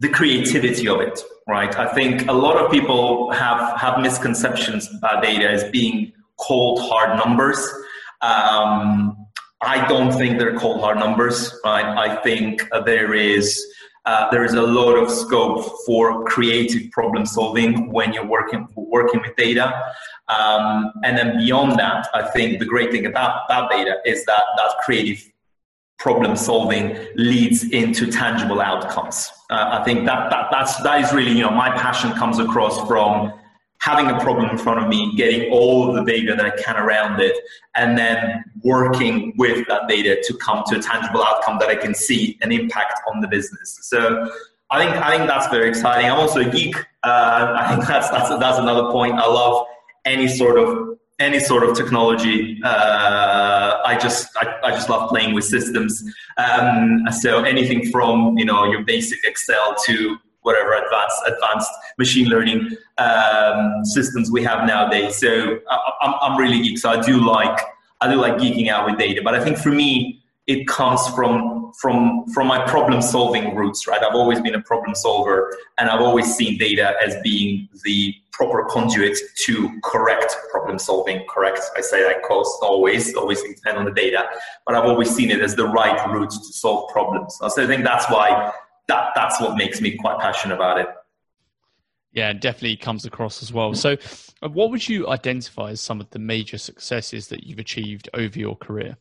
the 0.00 0.08
creativity 0.08 0.86
of 0.86 1.00
it, 1.00 1.20
right? 1.48 1.76
I 1.76 1.92
think 1.92 2.28
a 2.28 2.32
lot 2.32 2.56
of 2.56 2.70
people 2.70 3.32
have 3.32 3.80
have 3.80 3.98
misconceptions 4.00 4.88
about 4.94 5.24
data 5.24 5.50
as 5.50 5.64
being 5.70 6.12
cold 6.38 6.78
hard 6.80 7.18
numbers. 7.18 7.58
Um, 8.20 9.26
I 9.60 9.86
don't 9.88 10.12
think 10.12 10.38
they're 10.38 10.56
cold 10.56 10.80
hard 10.80 10.98
numbers, 10.98 11.52
right? 11.64 11.84
I 11.84 12.22
think 12.22 12.62
there 12.86 13.12
is 13.12 13.60
uh, 14.08 14.30
there 14.30 14.42
is 14.42 14.54
a 14.54 14.62
lot 14.62 14.94
of 14.96 15.10
scope 15.10 15.60
for 15.84 16.24
creative 16.24 16.90
problem 16.92 17.26
solving 17.26 17.92
when 17.92 18.14
you're 18.14 18.30
working 18.36 18.66
working 18.74 19.20
with 19.20 19.36
data. 19.36 19.66
Um, 20.28 20.92
and 21.04 21.12
then 21.18 21.36
beyond 21.36 21.78
that, 21.78 22.08
I 22.14 22.22
think 22.30 22.58
the 22.58 22.64
great 22.64 22.90
thing 22.90 23.04
about, 23.04 23.42
about 23.44 23.70
data 23.70 23.96
is 24.06 24.24
that 24.24 24.44
that 24.56 24.70
creative 24.82 25.20
problem 25.98 26.36
solving 26.36 26.96
leads 27.16 27.64
into 27.64 28.10
tangible 28.10 28.62
outcomes. 28.62 29.30
Uh, 29.50 29.78
I 29.78 29.84
think 29.84 30.06
that, 30.06 30.30
that 30.30 30.46
that's 30.50 30.76
that 30.84 31.04
is 31.04 31.12
really 31.12 31.32
you 31.32 31.42
know 31.42 31.50
my 31.50 31.70
passion 31.70 32.10
comes 32.12 32.38
across 32.38 32.76
from 32.88 33.34
having 33.80 34.06
a 34.10 34.18
problem 34.20 34.50
in 34.50 34.58
front 34.58 34.80
of 34.82 34.88
me, 34.88 35.14
getting 35.16 35.50
all 35.52 35.88
of 35.88 35.94
the 35.94 36.10
data 36.10 36.34
that 36.34 36.44
I 36.44 36.50
can 36.50 36.76
around 36.76 37.20
it, 37.20 37.36
and 37.74 37.96
then 37.96 38.44
working 38.62 39.34
with 39.36 39.66
that 39.68 39.88
data 39.88 40.20
to 40.22 40.34
come 40.38 40.62
to 40.66 40.78
a 40.78 40.82
tangible 40.82 41.22
outcome 41.22 41.58
that 41.60 41.68
I 41.68 41.76
can 41.76 41.94
see 41.94 42.38
an 42.42 42.52
impact 42.52 43.00
on 43.12 43.20
the 43.20 43.28
business. 43.28 43.78
So 43.82 44.30
I 44.70 44.84
think 44.84 44.96
I 44.96 45.16
think 45.16 45.28
that's 45.28 45.48
very 45.48 45.68
exciting. 45.68 46.10
I'm 46.10 46.18
also 46.18 46.40
a 46.40 46.50
geek. 46.50 46.76
Uh, 47.02 47.54
I 47.58 47.68
think 47.68 47.86
that's 47.86 48.10
that's 48.10 48.28
that's 48.28 48.58
another 48.58 48.90
point. 48.90 49.14
I 49.14 49.26
love 49.26 49.66
any 50.04 50.28
sort 50.28 50.58
of 50.58 50.98
any 51.18 51.40
sort 51.40 51.64
of 51.64 51.76
technology. 51.76 52.60
Uh, 52.62 53.80
I 53.84 53.96
just 54.00 54.28
I, 54.36 54.54
I, 54.64 54.70
just 54.70 54.88
love 54.88 55.08
playing 55.08 55.34
with 55.34 55.44
systems. 55.44 56.02
Um, 56.36 57.04
so 57.10 57.42
anything 57.42 57.90
from 57.90 58.36
you 58.36 58.44
know 58.44 58.64
your 58.64 58.84
basic 58.84 59.24
Excel 59.24 59.74
to 59.86 60.18
whatever 60.48 60.72
advanced 60.72 61.20
advanced 61.26 61.70
machine 61.98 62.28
learning 62.28 62.60
um, 63.06 63.84
systems 63.84 64.30
we 64.30 64.42
have 64.42 64.66
nowadays. 64.66 65.16
So 65.16 65.30
I, 65.70 65.76
am 65.76 66.14
I'm, 66.14 66.14
I'm 66.24 66.38
really 66.38 66.60
geek. 66.62 66.78
So 66.78 66.88
I 66.90 67.00
do 67.00 67.14
like 67.36 67.58
I 68.00 68.10
do 68.10 68.16
like 68.16 68.34
geeking 68.42 68.68
out 68.68 68.86
with 68.86 68.98
data. 68.98 69.20
But 69.22 69.34
I 69.34 69.40
think 69.44 69.58
for 69.58 69.70
me, 69.70 70.22
it 70.46 70.66
comes 70.66 71.06
from 71.08 71.72
from 71.78 72.26
from 72.34 72.46
my 72.46 72.66
problem 72.66 73.00
solving 73.02 73.54
roots 73.54 73.86
right 73.86 74.02
i've 74.02 74.14
always 74.14 74.40
been 74.40 74.54
a 74.54 74.62
problem 74.62 74.94
solver 74.94 75.54
and 75.78 75.90
i've 75.90 76.00
always 76.00 76.34
seen 76.34 76.56
data 76.56 76.94
as 77.04 77.14
being 77.22 77.68
the 77.84 78.14
proper 78.32 78.64
conduit 78.70 79.16
to 79.36 79.52
correct 79.84 80.34
problem 80.50 80.78
solving 80.78 81.22
correct 81.28 81.60
i 81.76 81.80
say 81.82 82.02
that 82.02 82.22
cost 82.22 82.50
always 82.62 83.14
always 83.14 83.42
depend 83.42 83.76
on 83.76 83.84
the 83.84 83.96
data 84.04 84.24
but 84.64 84.74
i've 84.74 84.88
always 84.92 85.10
seen 85.14 85.30
it 85.30 85.40
as 85.40 85.54
the 85.54 85.66
right 85.66 85.98
route 86.10 86.30
to 86.30 86.52
solve 86.64 86.88
problems 86.90 87.36
so 87.36 87.62
i 87.62 87.66
think 87.66 87.84
that's 87.84 88.06
why 88.10 88.50
that 88.88 89.10
that's 89.14 89.40
what 89.40 89.56
makes 89.56 89.80
me 89.80 89.96
quite 89.96 90.18
passionate 90.18 90.54
about 90.54 90.78
it 90.78 90.88
yeah, 92.12 92.32
definitely 92.32 92.76
comes 92.76 93.04
across 93.04 93.42
as 93.42 93.52
well. 93.52 93.74
So, 93.74 93.96
uh, 94.42 94.48
what 94.48 94.70
would 94.70 94.88
you 94.88 95.08
identify 95.08 95.70
as 95.70 95.80
some 95.80 96.00
of 96.00 96.10
the 96.10 96.18
major 96.18 96.58
successes 96.58 97.28
that 97.28 97.44
you've 97.44 97.58
achieved 97.58 98.08
over 98.14 98.38
your 98.38 98.56
career? 98.56 98.96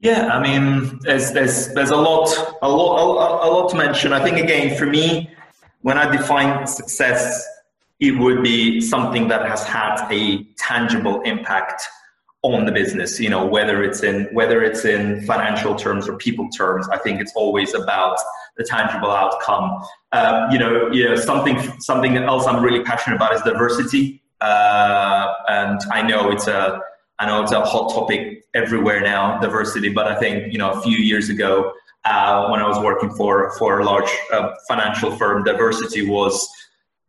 Yeah, 0.00 0.28
I 0.28 0.42
mean, 0.42 0.98
there's 1.02 1.32
there's 1.32 1.74
there's 1.74 1.90
a 1.90 1.96
lot 1.96 2.28
a 2.62 2.68
lot 2.68 2.96
a, 2.98 3.46
a, 3.46 3.48
lot 3.50 3.70
to 3.70 3.76
mention. 3.76 4.12
I 4.12 4.24
think 4.24 4.38
again, 4.38 4.76
for 4.76 4.86
me, 4.86 5.30
when 5.82 5.98
I 5.98 6.10
define 6.10 6.66
success, 6.66 7.46
it 8.00 8.12
would 8.12 8.42
be 8.42 8.80
something 8.80 9.28
that 9.28 9.46
has 9.46 9.62
had 9.64 10.08
a 10.10 10.42
tangible 10.56 11.20
impact 11.22 11.82
on 12.42 12.64
the 12.64 12.72
business. 12.72 13.20
You 13.20 13.30
know, 13.30 13.44
whether 13.44 13.82
it's 13.82 14.02
in 14.02 14.24
whether 14.32 14.62
it's 14.62 14.84
in 14.84 15.24
financial 15.26 15.74
terms 15.74 16.08
or 16.08 16.16
people 16.16 16.48
terms. 16.48 16.88
I 16.90 16.98
think 16.98 17.20
it's 17.20 17.32
always 17.34 17.74
about 17.74 18.18
the 18.56 18.64
tangible 18.64 19.10
outcome. 19.10 19.82
Um, 20.12 20.50
you 20.50 20.58
know, 20.58 20.90
you 20.90 21.08
know 21.08 21.16
something 21.16 21.58
something 21.80 22.16
else 22.16 22.46
I'm 22.46 22.62
really 22.62 22.82
passionate 22.82 23.16
about 23.16 23.34
is 23.34 23.42
diversity, 23.42 24.22
uh, 24.40 25.32
and 25.48 25.80
I 25.92 26.02
know 26.02 26.30
it's 26.30 26.46
a 26.46 26.80
I 27.18 27.26
know 27.26 27.42
it's 27.42 27.52
a 27.52 27.62
hot 27.64 27.92
topic 27.92 28.44
everywhere 28.54 29.00
now, 29.00 29.38
diversity. 29.38 29.90
But 29.90 30.08
I 30.08 30.18
think 30.18 30.52
you 30.52 30.58
know 30.58 30.70
a 30.70 30.80
few 30.80 30.96
years 30.96 31.28
ago, 31.28 31.72
uh, 32.04 32.48
when 32.48 32.60
I 32.60 32.68
was 32.68 32.78
working 32.82 33.10
for 33.10 33.52
for 33.58 33.80
a 33.80 33.84
large 33.84 34.10
uh, 34.32 34.54
financial 34.66 35.10
firm, 35.16 35.44
diversity 35.44 36.08
was 36.08 36.48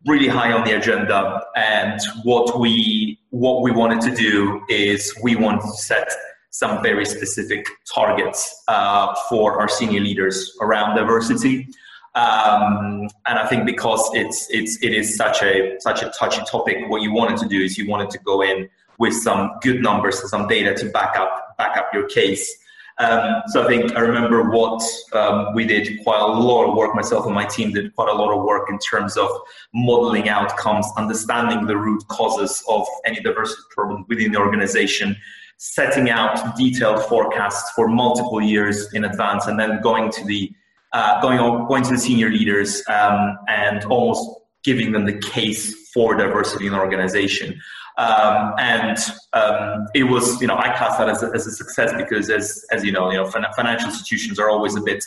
really 0.06 0.28
high 0.28 0.52
on 0.52 0.66
the 0.66 0.76
agenda. 0.76 1.44
And 1.56 2.00
what 2.24 2.60
we 2.60 3.21
what 3.32 3.64
we 3.64 3.72
wanted 3.72 4.02
to 4.02 4.16
do 4.16 4.62
is 4.70 5.14
we 5.24 5.36
wanted 5.36 5.62
to 5.62 5.74
set 5.74 6.08
some 6.52 6.84
very 6.84 7.06
specific 7.06 7.66
targets 7.94 8.62
uh, 8.68 9.16
for 9.30 9.60
our 9.60 9.70
senior 9.70 10.02
leaders 10.02 10.56
around 10.62 10.96
diversity. 10.96 11.68
Um, 12.14 13.08
and 13.26 13.40
I 13.40 13.48
think 13.48 13.66
because 13.66 14.04
it's 14.14 14.50
it's 14.50 14.84
it 14.84 14.94
is 14.94 15.16
such 15.16 15.42
a 15.44 15.78
such 15.80 16.04
a 16.04 16.10
touchy 16.10 16.42
topic, 16.46 16.90
what 16.90 17.02
you 17.02 17.14
wanted 17.14 17.38
to 17.38 17.48
do 17.48 17.62
is 17.62 17.78
you 17.78 17.88
wanted 17.88 18.10
to 18.12 18.20
go 18.20 18.44
in 18.44 18.70
with 19.00 19.14
some 19.14 19.52
good 19.62 19.82
numbers 19.82 20.20
and 20.20 20.30
some 20.30 20.48
data 20.48 20.74
to 20.76 20.90
back 20.90 21.16
up 21.16 21.58
back 21.58 21.78
up 21.78 21.94
your 21.94 22.08
case. 22.10 22.58
Um, 23.02 23.42
so 23.48 23.64
I 23.64 23.68
think 23.68 23.96
I 23.96 24.02
remember 24.02 24.52
what 24.52 24.84
um, 25.14 25.56
we 25.56 25.66
did 25.66 26.04
quite 26.04 26.22
a 26.22 26.28
lot 26.28 26.70
of 26.70 26.76
work. 26.76 26.94
Myself 26.94 27.26
and 27.26 27.34
my 27.34 27.46
team 27.46 27.74
did 27.74 27.96
quite 27.96 28.10
a 28.10 28.14
lot 28.14 28.32
of 28.32 28.44
work 28.44 28.70
in 28.70 28.78
terms 28.78 29.18
of 29.18 29.28
modeling 29.74 30.30
outcomes, 30.30 30.86
understanding 30.98 31.66
the 31.66 31.76
root 31.76 32.08
causes 32.10 32.64
of 32.70 32.86
any 33.06 33.20
diversity 33.20 33.64
problem 33.72 34.06
within 34.08 34.32
the 34.32 34.38
organization, 34.38 35.18
setting 35.58 36.12
out 36.12 36.56
detailed 36.56 37.04
forecasts 37.06 37.72
for 37.72 37.88
multiple 37.88 38.40
years 38.40 38.94
in 38.94 39.06
advance, 39.06 39.48
and 39.48 39.60
then 39.60 39.82
going 39.82 40.12
to 40.12 40.24
the 40.26 40.52
uh, 40.94 41.20
going 41.22 41.40
going 41.68 41.84
to 41.84 41.92
the 41.92 41.98
senior 41.98 42.30
leaders 42.30 42.84
um, 42.88 43.36
and 43.48 43.84
almost 43.86 44.30
giving 44.64 44.92
them 44.92 45.06
the 45.06 45.18
case 45.18 45.90
for 45.92 46.14
diversity 46.16 46.68
in 46.68 46.74
the 46.74 46.80
organization. 46.80 47.60
Um, 48.02 48.54
and 48.58 48.98
um, 49.34 49.88
it 49.94 50.06
was, 50.14 50.42
you 50.42 50.48
know, 50.48 50.58
I 50.58 50.76
class 50.78 50.98
that 50.98 51.08
as 51.08 51.22
a, 51.22 51.28
as 51.38 51.46
a 51.46 51.52
success 51.52 51.90
because, 52.04 52.26
as 52.30 52.66
as 52.72 52.84
you 52.84 52.92
know, 52.92 53.12
you 53.12 53.18
know, 53.18 53.28
financial 53.62 53.90
institutions 53.90 54.40
are 54.40 54.50
always 54.50 54.76
a 54.76 54.82
bit 54.82 55.04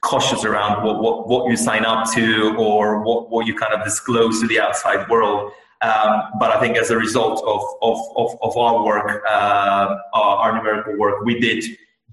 cautious 0.00 0.44
around 0.44 0.84
what, 0.84 1.02
what, 1.02 1.28
what 1.28 1.50
you 1.50 1.56
sign 1.56 1.84
up 1.84 2.10
to 2.14 2.54
or 2.56 3.02
what, 3.02 3.30
what 3.30 3.46
you 3.46 3.54
kind 3.54 3.74
of 3.74 3.84
disclose 3.84 4.40
to 4.40 4.46
the 4.46 4.58
outside 4.60 5.08
world. 5.08 5.52
Um, 5.82 6.14
but 6.40 6.50
I 6.50 6.58
think 6.60 6.76
as 6.76 6.90
a 6.90 6.96
result 6.96 7.42
of, 7.54 7.62
of, 7.82 7.98
of, 8.16 8.38
of 8.42 8.56
our 8.56 8.84
work, 8.84 9.22
uh, 9.28 9.96
our, 10.14 10.36
our 10.42 10.56
numerical 10.56 10.96
work, 10.96 11.24
we 11.24 11.38
did 11.38 11.64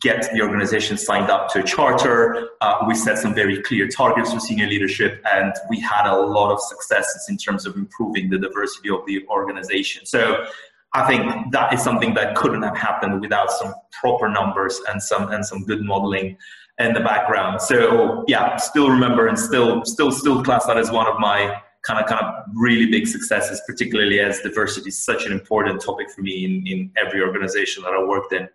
get 0.05 0.31
the 0.31 0.41
organization 0.47 0.95
signed 0.97 1.31
up 1.31 1.51
to 1.51 1.59
a 1.61 1.63
charter. 1.63 2.49
Uh, 2.61 2.85
we 2.87 2.93
set 2.93 3.17
some 3.17 3.33
very 3.33 3.57
clear 3.63 3.87
targets 3.87 4.31
for 4.31 4.39
senior 4.39 4.67
leadership, 4.67 5.19
and 5.33 5.51
we 5.67 5.79
had 5.79 6.05
a 6.05 6.15
lot 6.15 6.51
of 6.53 6.59
successes 6.61 7.25
in 7.27 7.37
terms 7.37 7.65
of 7.65 7.75
improving 7.75 8.29
the 8.29 8.37
diversity 8.37 8.89
of 8.89 9.01
the 9.07 9.25
organization. 9.27 10.05
So 10.05 10.45
I 10.93 11.01
think 11.07 11.51
that 11.51 11.73
is 11.73 11.81
something 11.83 12.13
that 12.13 12.35
couldn't 12.35 12.61
have 12.61 12.77
happened 12.77 13.19
without 13.19 13.49
some 13.51 13.73
proper 13.99 14.29
numbers 14.29 14.79
and 14.89 15.01
some 15.01 15.23
and 15.33 15.43
some 15.43 15.65
good 15.65 15.81
modeling 15.81 16.37
in 16.77 16.93
the 16.93 16.99
background. 16.99 17.59
So 17.61 18.23
yeah, 18.27 18.57
still 18.57 18.89
remember 18.91 19.27
and 19.27 19.39
still 19.39 19.83
still 19.85 20.11
still 20.11 20.43
class 20.43 20.67
that 20.67 20.77
as 20.77 20.91
one 20.91 21.07
of 21.07 21.19
my 21.19 21.39
kind 21.87 21.99
of 22.01 22.05
kind 22.07 22.23
of 22.23 22.45
really 22.53 22.87
big 22.97 23.07
successes, 23.07 23.61
particularly 23.65 24.19
as 24.19 24.39
diversity 24.41 24.89
is 24.89 25.03
such 25.03 25.25
an 25.25 25.31
important 25.31 25.81
topic 25.81 26.11
for 26.11 26.21
me 26.21 26.45
in, 26.45 26.53
in 26.67 26.91
every 27.03 27.21
organization 27.21 27.81
that 27.83 27.93
I 27.93 28.03
worked 28.03 28.33
in. 28.33 28.47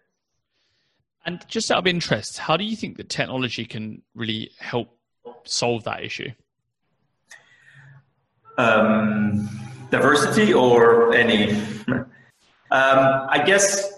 And 1.27 1.47
just 1.49 1.71
out 1.71 1.79
of 1.79 1.87
interest, 1.87 2.39
how 2.39 2.57
do 2.57 2.65
you 2.65 2.77
think 2.77 2.97
that 2.97 3.09
technology 3.09 3.65
can 3.65 4.03
really 4.15 4.51
help 4.59 4.97
solve 5.45 5.85
that 5.85 6.03
issue? 6.03 6.31
Um, 8.57 9.49
diversity 9.91 10.53
or 10.53 11.15
any? 11.15 11.53
Um, 12.73 13.27
I 13.29 13.43
guess. 13.45 13.93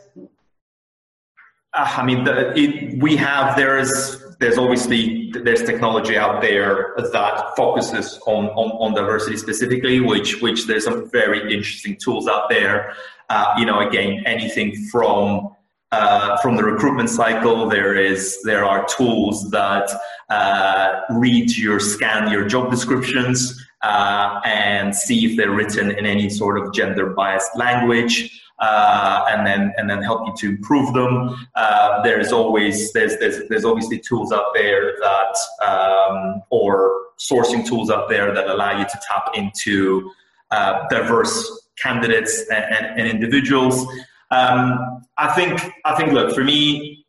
Uh, 1.74 1.94
I 1.98 2.04
mean, 2.04 2.24
the, 2.24 2.58
it, 2.58 3.02
we 3.02 3.16
have 3.16 3.56
there's 3.56 4.22
there's 4.40 4.58
obviously 4.58 5.30
there's 5.32 5.62
technology 5.62 6.16
out 6.16 6.40
there 6.42 6.94
that 6.96 7.56
focuses 7.56 8.18
on, 8.26 8.46
on, 8.46 8.70
on 8.80 8.94
diversity 8.94 9.36
specifically, 9.36 10.00
which 10.00 10.40
which 10.42 10.66
there's 10.66 10.84
some 10.84 11.10
very 11.10 11.40
interesting 11.54 11.96
tools 11.96 12.26
out 12.28 12.48
there. 12.48 12.94
Uh, 13.30 13.54
you 13.58 13.64
know, 13.64 13.86
again, 13.86 14.22
anything 14.26 14.74
from 14.90 15.54
uh, 15.92 16.38
from 16.38 16.56
the 16.56 16.64
recruitment 16.64 17.10
cycle, 17.10 17.68
there 17.68 17.94
is 17.94 18.40
there 18.44 18.64
are 18.64 18.86
tools 18.86 19.50
that 19.50 19.90
uh, 20.30 21.00
read 21.10 21.54
your 21.54 21.78
scan 21.78 22.32
your 22.32 22.46
job 22.46 22.70
descriptions 22.70 23.62
uh, 23.82 24.40
and 24.44 24.94
see 24.96 25.26
if 25.26 25.36
they're 25.36 25.50
written 25.52 25.90
in 25.90 26.06
any 26.06 26.30
sort 26.30 26.58
of 26.58 26.72
gender 26.72 27.10
biased 27.10 27.54
language. 27.56 28.38
Uh, 28.58 29.24
and 29.28 29.44
then 29.44 29.72
and 29.76 29.90
then 29.90 30.00
help 30.00 30.24
you 30.24 30.32
to 30.36 30.54
improve 30.54 30.94
them. 30.94 31.34
Uh, 31.56 32.00
there's 32.02 32.30
always 32.30 32.92
there's, 32.92 33.18
there's 33.18 33.48
there's 33.48 33.64
obviously 33.64 33.98
tools 33.98 34.32
out 34.32 34.54
there 34.54 34.94
that 35.00 35.36
um, 35.66 36.40
or 36.50 37.06
sourcing 37.18 37.66
tools 37.66 37.90
out 37.90 38.08
there 38.08 38.32
that 38.32 38.48
allow 38.48 38.78
you 38.78 38.84
to 38.84 39.00
tap 39.08 39.30
into 39.34 40.08
diverse 40.90 41.68
candidates 41.76 42.44
and, 42.50 42.64
and, 42.64 43.00
and 43.00 43.08
individuals. 43.08 43.84
Um, 44.32 45.04
I 45.18 45.32
think 45.34 45.60
I 45.84 45.94
think 45.94 46.12
look 46.12 46.34
for 46.34 46.42
me, 46.42 47.04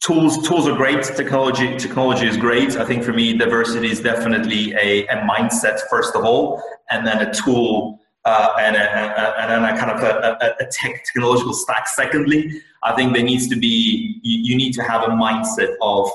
tools 0.00 0.48
tools 0.48 0.66
are 0.66 0.74
great. 0.74 1.04
Technology 1.04 1.76
technology 1.76 2.26
is 2.26 2.36
great. 2.36 2.76
I 2.76 2.84
think 2.86 3.04
for 3.04 3.12
me, 3.12 3.36
diversity 3.36 3.90
is 3.90 4.00
definitely 4.00 4.72
a, 4.72 5.06
a 5.08 5.16
mindset 5.28 5.78
first 5.90 6.16
of 6.16 6.24
all, 6.24 6.62
and 6.90 7.06
then 7.06 7.18
a 7.26 7.32
tool. 7.32 7.98
Uh, 8.26 8.54
and, 8.60 8.76
a, 8.76 8.80
a, 8.80 9.40
and 9.40 9.50
then 9.50 9.74
a 9.74 9.78
kind 9.78 9.90
of 9.90 10.02
a, 10.02 10.54
a, 10.60 10.66
tech, 10.70 11.02
technological 11.06 11.54
stack. 11.54 11.88
Secondly, 11.88 12.60
I 12.82 12.94
think 12.94 13.14
there 13.14 13.24
needs 13.24 13.48
to 13.48 13.56
be 13.56 14.20
you, 14.22 14.40
you 14.42 14.56
need 14.58 14.74
to 14.74 14.82
have 14.82 15.04
a 15.04 15.06
mindset 15.06 15.74
of 15.80 16.10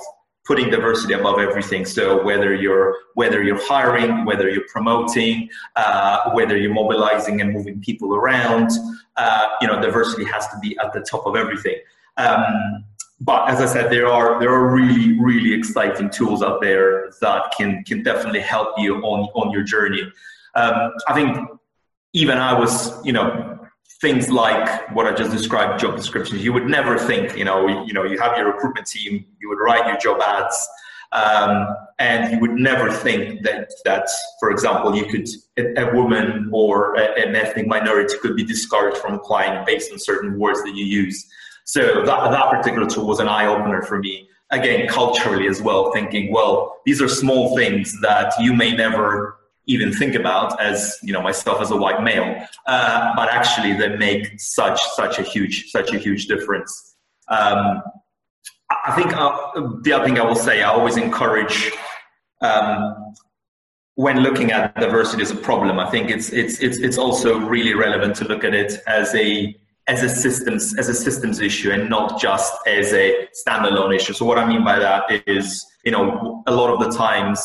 putting 0.45 0.69
diversity 0.69 1.13
above 1.13 1.39
everything. 1.39 1.85
So 1.85 2.23
whether 2.23 2.53
you're 2.53 2.95
whether 3.15 3.43
you're 3.43 3.61
hiring, 3.61 4.25
whether 4.25 4.49
you're 4.49 4.67
promoting, 4.71 5.49
uh, 5.75 6.31
whether 6.31 6.55
you're 6.55 6.73
mobilizing 6.73 7.41
and 7.41 7.51
moving 7.51 7.81
people 7.81 8.15
around, 8.15 8.69
uh, 9.17 9.47
you 9.59 9.67
know, 9.67 9.81
diversity 9.81 10.23
has 10.25 10.47
to 10.49 10.59
be 10.61 10.77
at 10.77 10.93
the 10.93 11.01
top 11.01 11.25
of 11.25 11.35
everything. 11.35 11.77
Um, 12.17 12.85
but 13.21 13.49
as 13.49 13.59
I 13.59 13.65
said, 13.65 13.91
there 13.91 14.07
are 14.07 14.39
there 14.39 14.53
are 14.53 14.71
really 14.71 15.19
really 15.19 15.53
exciting 15.53 16.09
tools 16.09 16.43
out 16.43 16.61
there 16.61 17.11
that 17.21 17.53
can 17.57 17.83
can 17.83 18.03
definitely 18.03 18.41
help 18.41 18.77
you 18.77 18.97
on 18.97 19.29
on 19.33 19.51
your 19.51 19.63
journey. 19.63 20.03
Um, 20.53 20.91
I 21.07 21.13
think 21.13 21.37
even 22.13 22.37
I 22.37 22.57
was 22.57 23.03
you 23.05 23.13
know 23.13 23.54
things 24.01 24.29
like 24.29 24.91
what 24.93 25.05
I 25.05 25.13
just 25.13 25.31
described, 25.31 25.79
job 25.79 25.95
descriptions. 25.95 26.43
You 26.43 26.53
would 26.53 26.65
never 26.65 26.97
think, 26.97 27.37
you 27.37 27.45
know, 27.45 27.67
you 27.85 27.93
know, 27.93 28.03
you 28.03 28.19
have 28.19 28.37
your 28.37 28.51
recruitment 28.51 28.87
team, 28.87 29.25
you 29.39 29.49
would 29.49 29.59
write 29.59 29.87
your 29.87 29.97
job 29.97 30.21
ads, 30.21 30.67
um, 31.11 31.67
and 31.99 32.31
you 32.31 32.39
would 32.39 32.51
never 32.51 32.91
think 32.91 33.43
that 33.43 33.71
that, 33.85 34.07
for 34.39 34.51
example, 34.51 34.95
you 34.95 35.05
could 35.05 35.27
a, 35.57 35.83
a 35.83 35.95
woman 35.95 36.49
or 36.51 36.95
a, 36.95 37.05
an 37.25 37.35
ethnic 37.35 37.67
minority 37.67 38.15
could 38.21 38.35
be 38.35 38.43
discouraged 38.43 38.97
from 38.97 39.13
applying 39.13 39.65
based 39.65 39.91
on 39.91 39.99
certain 39.99 40.37
words 40.37 40.61
that 40.63 40.75
you 40.75 40.85
use. 40.85 41.25
So 41.63 42.03
that 42.05 42.31
that 42.31 42.49
particular 42.51 42.87
tool 42.87 43.07
was 43.07 43.19
an 43.19 43.27
eye 43.27 43.47
opener 43.47 43.81
for 43.81 43.99
me. 43.99 44.29
Again, 44.51 44.87
culturally 44.87 45.47
as 45.47 45.61
well, 45.61 45.91
thinking, 45.91 46.31
well, 46.31 46.79
these 46.85 47.01
are 47.01 47.07
small 47.07 47.55
things 47.55 47.99
that 48.01 48.33
you 48.39 48.53
may 48.53 48.75
never 48.75 49.37
even 49.67 49.91
think 49.91 50.15
about 50.15 50.59
as 50.61 50.97
you 51.01 51.13
know 51.13 51.21
myself 51.21 51.61
as 51.61 51.71
a 51.71 51.77
white 51.77 52.01
male. 52.03 52.45
Uh, 52.67 53.13
but 53.15 53.29
actually 53.29 53.73
they 53.73 53.95
make 53.97 54.39
such 54.39 54.79
such 54.95 55.19
a 55.19 55.23
huge 55.23 55.71
such 55.71 55.93
a 55.93 55.97
huge 55.97 56.27
difference. 56.27 56.95
Um, 57.27 57.81
i 58.85 58.91
think 58.95 59.15
uh, 59.15 59.51
the 59.83 59.93
other 59.93 60.05
thing 60.05 60.19
i 60.19 60.23
will 60.23 60.35
say 60.35 60.63
i 60.63 60.69
always 60.69 60.97
encourage 60.97 61.71
um, 62.41 63.13
when 63.95 64.19
looking 64.19 64.51
at 64.51 64.75
diversity 64.75 65.21
as 65.21 65.31
a 65.31 65.35
problem 65.35 65.79
i 65.79 65.89
think 65.89 66.09
it's 66.09 66.31
it's 66.33 66.59
it's 66.59 66.77
it's 66.77 66.97
also 66.97 67.39
really 67.39 67.73
relevant 67.73 68.15
to 68.15 68.25
look 68.25 68.43
at 68.43 68.53
it 68.53 68.81
as 68.87 69.13
a 69.15 69.55
as 69.87 70.01
a 70.01 70.09
systems 70.09 70.77
as 70.77 70.89
a 70.89 70.93
systems 70.93 71.39
issue 71.39 71.71
and 71.71 71.89
not 71.89 72.19
just 72.19 72.53
as 72.65 72.91
a 72.93 73.27
standalone 73.47 73.95
issue. 73.95 74.13
So 74.13 74.25
what 74.25 74.39
i 74.39 74.45
mean 74.45 74.63
by 74.63 74.79
that 74.79 75.03
is 75.27 75.65
you 75.83 75.91
know 75.91 76.43
a 76.47 76.51
lot 76.51 76.73
of 76.73 76.79
the 76.79 76.97
times 76.97 77.39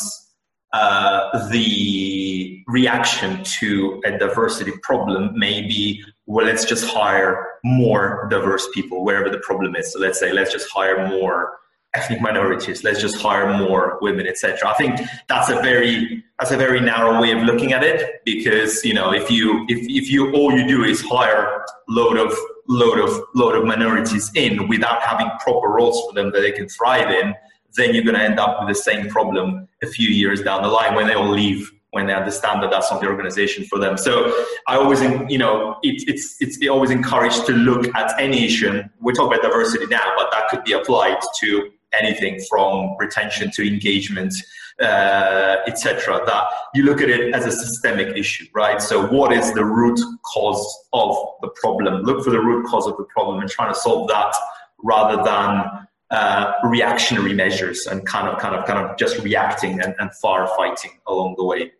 uh, 0.72 1.48
the 1.48 2.62
reaction 2.68 3.42
to 3.42 4.00
a 4.04 4.16
diversity 4.18 4.72
problem 4.82 5.36
may 5.38 5.62
be 5.62 6.02
well 6.26 6.46
let's 6.46 6.64
just 6.64 6.86
hire 6.86 7.44
more 7.64 8.28
diverse 8.30 8.68
people 8.72 9.04
wherever 9.04 9.28
the 9.28 9.38
problem 9.38 9.74
is. 9.74 9.92
So 9.92 9.98
let's 9.98 10.18
say 10.18 10.32
let's 10.32 10.52
just 10.52 10.70
hire 10.70 11.08
more 11.08 11.60
ethnic 11.94 12.20
minorities 12.20 12.84
let's 12.84 13.00
just 13.00 13.20
hire 13.20 13.56
more 13.58 13.98
women 14.00 14.24
etc 14.24 14.68
i 14.68 14.74
think 14.74 15.00
that's 15.28 15.48
a 15.48 15.54
very 15.56 16.22
that's 16.38 16.52
a 16.52 16.56
very 16.56 16.80
narrow 16.80 17.20
way 17.20 17.32
of 17.32 17.42
looking 17.42 17.72
at 17.72 17.82
it 17.82 18.20
because 18.24 18.84
you 18.84 18.94
know 18.94 19.12
if 19.12 19.28
you 19.28 19.66
if, 19.68 19.78
if 19.88 20.08
you 20.08 20.32
all 20.32 20.52
you 20.56 20.66
do 20.68 20.84
is 20.84 21.02
hire 21.02 21.64
load 21.88 22.16
of 22.16 22.32
load 22.68 23.00
of 23.00 23.20
load 23.34 23.56
of 23.56 23.64
minorities 23.64 24.30
in 24.36 24.68
without 24.68 25.02
having 25.02 25.28
proper 25.40 25.68
roles 25.68 26.00
for 26.06 26.12
them 26.14 26.30
that 26.30 26.40
they 26.40 26.52
can 26.52 26.68
thrive 26.68 27.10
in 27.10 27.34
then 27.76 27.94
you're 27.94 28.04
going 28.04 28.16
to 28.16 28.22
end 28.22 28.38
up 28.38 28.58
with 28.60 28.68
the 28.68 28.82
same 28.82 29.08
problem 29.08 29.68
a 29.82 29.86
few 29.86 30.08
years 30.08 30.42
down 30.42 30.62
the 30.62 30.68
line 30.68 30.94
when 30.94 31.06
they 31.06 31.14
all 31.14 31.30
leave 31.30 31.70
when 31.92 32.06
they 32.06 32.14
understand 32.14 32.62
that 32.62 32.70
that's 32.70 32.90
not 32.90 33.00
the 33.00 33.08
organization 33.08 33.64
for 33.64 33.78
them. 33.78 33.96
So 33.96 34.32
I 34.68 34.76
always, 34.76 35.02
you 35.28 35.38
know, 35.38 35.76
it, 35.82 36.04
it's 36.08 36.36
it's 36.40 36.58
always 36.68 36.90
encouraged 36.90 37.46
to 37.46 37.52
look 37.52 37.94
at 37.96 38.18
any 38.20 38.44
issue. 38.44 38.82
We 39.00 39.12
talk 39.12 39.26
about 39.26 39.42
diversity 39.42 39.86
now, 39.86 40.12
but 40.16 40.30
that 40.32 40.48
could 40.50 40.64
be 40.64 40.72
applied 40.72 41.18
to 41.40 41.70
anything 41.92 42.40
from 42.48 42.96
retention 42.98 43.50
to 43.50 43.66
engagement, 43.66 44.32
uh, 44.80 45.56
etc. 45.66 46.22
That 46.26 46.44
you 46.74 46.84
look 46.84 47.00
at 47.00 47.10
it 47.10 47.34
as 47.34 47.44
a 47.44 47.52
systemic 47.52 48.16
issue, 48.16 48.46
right? 48.54 48.80
So 48.80 49.06
what 49.08 49.32
is 49.32 49.52
the 49.54 49.64
root 49.64 49.98
cause 50.32 50.64
of 50.92 51.16
the 51.42 51.48
problem? 51.60 52.02
Look 52.02 52.24
for 52.24 52.30
the 52.30 52.40
root 52.40 52.66
cause 52.66 52.86
of 52.86 52.96
the 52.98 53.04
problem 53.04 53.40
and 53.40 53.50
trying 53.50 53.72
to 53.72 53.78
solve 53.78 54.08
that 54.08 54.34
rather 54.82 55.22
than 55.24 55.86
uh, 56.10 56.52
reactionary 56.64 57.32
measures 57.32 57.86
and 57.86 58.06
kind 58.06 58.28
of 58.28 58.38
kind 58.38 58.54
of 58.54 58.66
kind 58.66 58.78
of 58.84 58.96
just 58.96 59.18
reacting 59.18 59.80
and, 59.80 59.94
and 59.98 60.10
firefighting 60.22 60.92
along 61.06 61.34
the 61.38 61.44
way. 61.44 61.72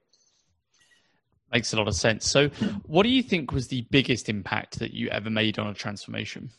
Makes 1.53 1.73
a 1.73 1.77
lot 1.77 1.89
of 1.89 1.95
sense. 1.97 2.29
So, 2.29 2.49
what 2.87 3.03
do 3.03 3.09
you 3.09 3.23
think 3.23 3.51
was 3.51 3.69
the 3.69 3.83
biggest 3.91 4.29
impact 4.29 4.79
that 4.79 4.95
you 4.95 5.09
ever 5.09 5.31
made 5.31 5.59
on 5.59 5.67
a 5.67 5.75
transformation? 5.75 6.51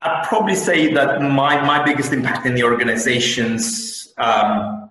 I'd 0.00 0.24
probably 0.24 0.54
say 0.54 0.92
that 0.94 1.22
my, 1.22 1.60
my 1.64 1.84
biggest 1.84 2.12
impact 2.12 2.46
in 2.46 2.54
the 2.54 2.64
organizations 2.64 4.12
um, 4.18 4.90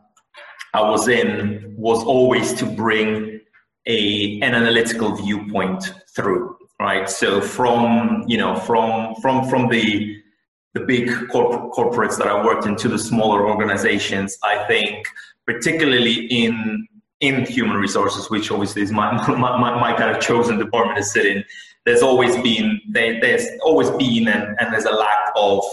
I 0.74 0.82
was 0.82 1.08
in 1.08 1.76
was 1.78 2.04
always 2.04 2.54
to 2.54 2.66
bring 2.66 3.40
a, 3.86 4.42
an 4.42 4.56
analytical 4.56 5.16
viewpoint 5.16 5.94
through 6.16 6.53
right? 6.84 7.10
So 7.10 7.40
from 7.40 8.25
you 8.28 8.38
know 8.38 8.56
from 8.56 9.16
from 9.22 9.50
from 9.50 9.70
the 9.70 10.18
the 10.74 10.82
big 10.82 11.08
corp- 11.32 11.72
corporates 11.72 12.18
that 12.18 12.28
I 12.28 12.44
worked 12.44 12.66
in 12.66 12.75
to 12.78 12.90
the 12.90 13.00
smaller 13.00 13.48
organizations, 13.48 14.38
I 14.44 14.66
think 14.66 15.08
particularly 15.48 16.25
in 16.25 16.88
in 17.22 17.46
human 17.46 17.78
resources, 17.78 18.30
which 18.30 18.52
obviously 18.52 18.82
is 18.82 18.92
my 19.00 19.10
my, 19.28 19.58
my, 19.58 19.80
my 19.80 19.94
kind 19.94 20.16
of 20.16 20.22
chosen 20.22 20.60
department 20.60 20.98
to 20.98 21.04
sit 21.04 21.25
in, 21.25 21.44
there's 21.86 22.02
always 22.02 22.36
been 22.44 22.82
there, 22.90 23.20
there's 23.22 23.48
always 23.63 23.90
been 23.92 24.28
and, 24.28 24.43
and 24.60 24.74
there's 24.74 24.86
a 24.86 24.91
lack 24.91 25.32
of 25.38 25.63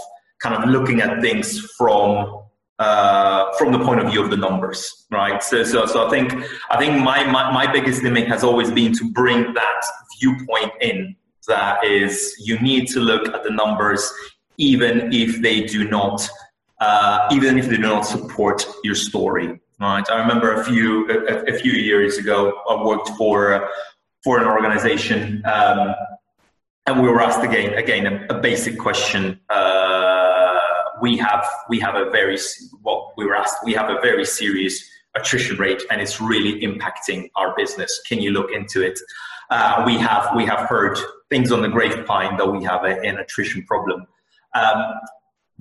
kind 0.40 0.54
of 0.54 0.70
looking 0.70 1.00
at 1.00 1.20
things 1.20 1.58
from 1.76 2.40
uh, 2.80 3.52
from 3.58 3.72
the 3.72 3.78
point 3.78 4.00
of 4.00 4.10
view 4.10 4.22
of 4.22 4.30
the 4.30 4.36
numbers, 4.38 5.06
right? 5.10 5.42
So, 5.42 5.64
so, 5.64 5.84
so 5.84 6.06
I 6.06 6.10
think 6.10 6.32
I 6.70 6.78
think 6.78 7.02
my, 7.04 7.24
my, 7.24 7.52
my 7.52 7.70
biggest 7.70 8.02
limit 8.02 8.26
has 8.28 8.42
always 8.42 8.70
been 8.70 8.92
to 8.94 9.10
bring 9.12 9.52
that 9.52 9.82
viewpoint 10.20 10.72
in. 10.80 11.16
That 11.48 11.84
is, 11.84 12.36
you 12.38 12.60
need 12.60 12.86
to 12.88 13.00
look 13.00 13.34
at 13.34 13.42
the 13.42 13.50
numbers, 13.50 14.12
even 14.58 15.12
if 15.12 15.40
they 15.40 15.62
do 15.64 15.88
not, 15.88 16.28
uh, 16.80 17.28
even 17.32 17.58
if 17.58 17.66
they 17.68 17.76
do 17.76 17.82
not 17.82 18.02
support 18.02 18.66
your 18.84 18.94
story. 18.94 19.58
Right? 19.80 20.04
I 20.10 20.20
remember 20.20 20.60
a 20.60 20.64
few 20.64 21.08
a, 21.08 21.54
a 21.54 21.58
few 21.58 21.72
years 21.72 22.18
ago, 22.18 22.52
I 22.68 22.84
worked 22.84 23.08
for 23.16 23.68
for 24.22 24.38
an 24.38 24.46
organization, 24.46 25.42
um, 25.46 25.94
and 26.86 27.02
we 27.02 27.08
were 27.08 27.22
asked 27.22 27.42
again 27.42 27.74
again 27.74 28.06
a, 28.06 28.36
a 28.36 28.38
basic 28.40 28.78
question. 28.78 29.40
Uh, 29.48 29.90
we 31.00 31.16
have 31.16 31.46
we 31.68 31.78
have 31.80 31.94
a 31.94 32.10
very 32.10 32.38
what 32.82 33.12
we 33.16 33.24
were 33.24 33.34
asked 33.34 33.56
we 33.64 33.72
have 33.72 33.88
a 33.90 34.00
very 34.00 34.24
serious 34.24 34.84
attrition 35.16 35.56
rate 35.56 35.82
and 35.90 36.00
it's 36.00 36.20
really 36.20 36.60
impacting 36.60 37.30
our 37.36 37.54
business 37.56 38.00
can 38.06 38.20
you 38.20 38.30
look 38.30 38.50
into 38.52 38.82
it 38.82 38.98
uh, 39.50 39.82
we 39.84 39.98
have 39.98 40.28
we 40.34 40.44
have 40.46 40.68
heard 40.68 40.98
things 41.28 41.52
on 41.52 41.62
the 41.62 41.68
grapevine 41.68 42.36
that 42.36 42.50
we 42.50 42.64
have 42.64 42.84
a, 42.84 43.00
an 43.00 43.18
attrition 43.18 43.64
problem. 43.64 44.06
Um, 44.54 44.94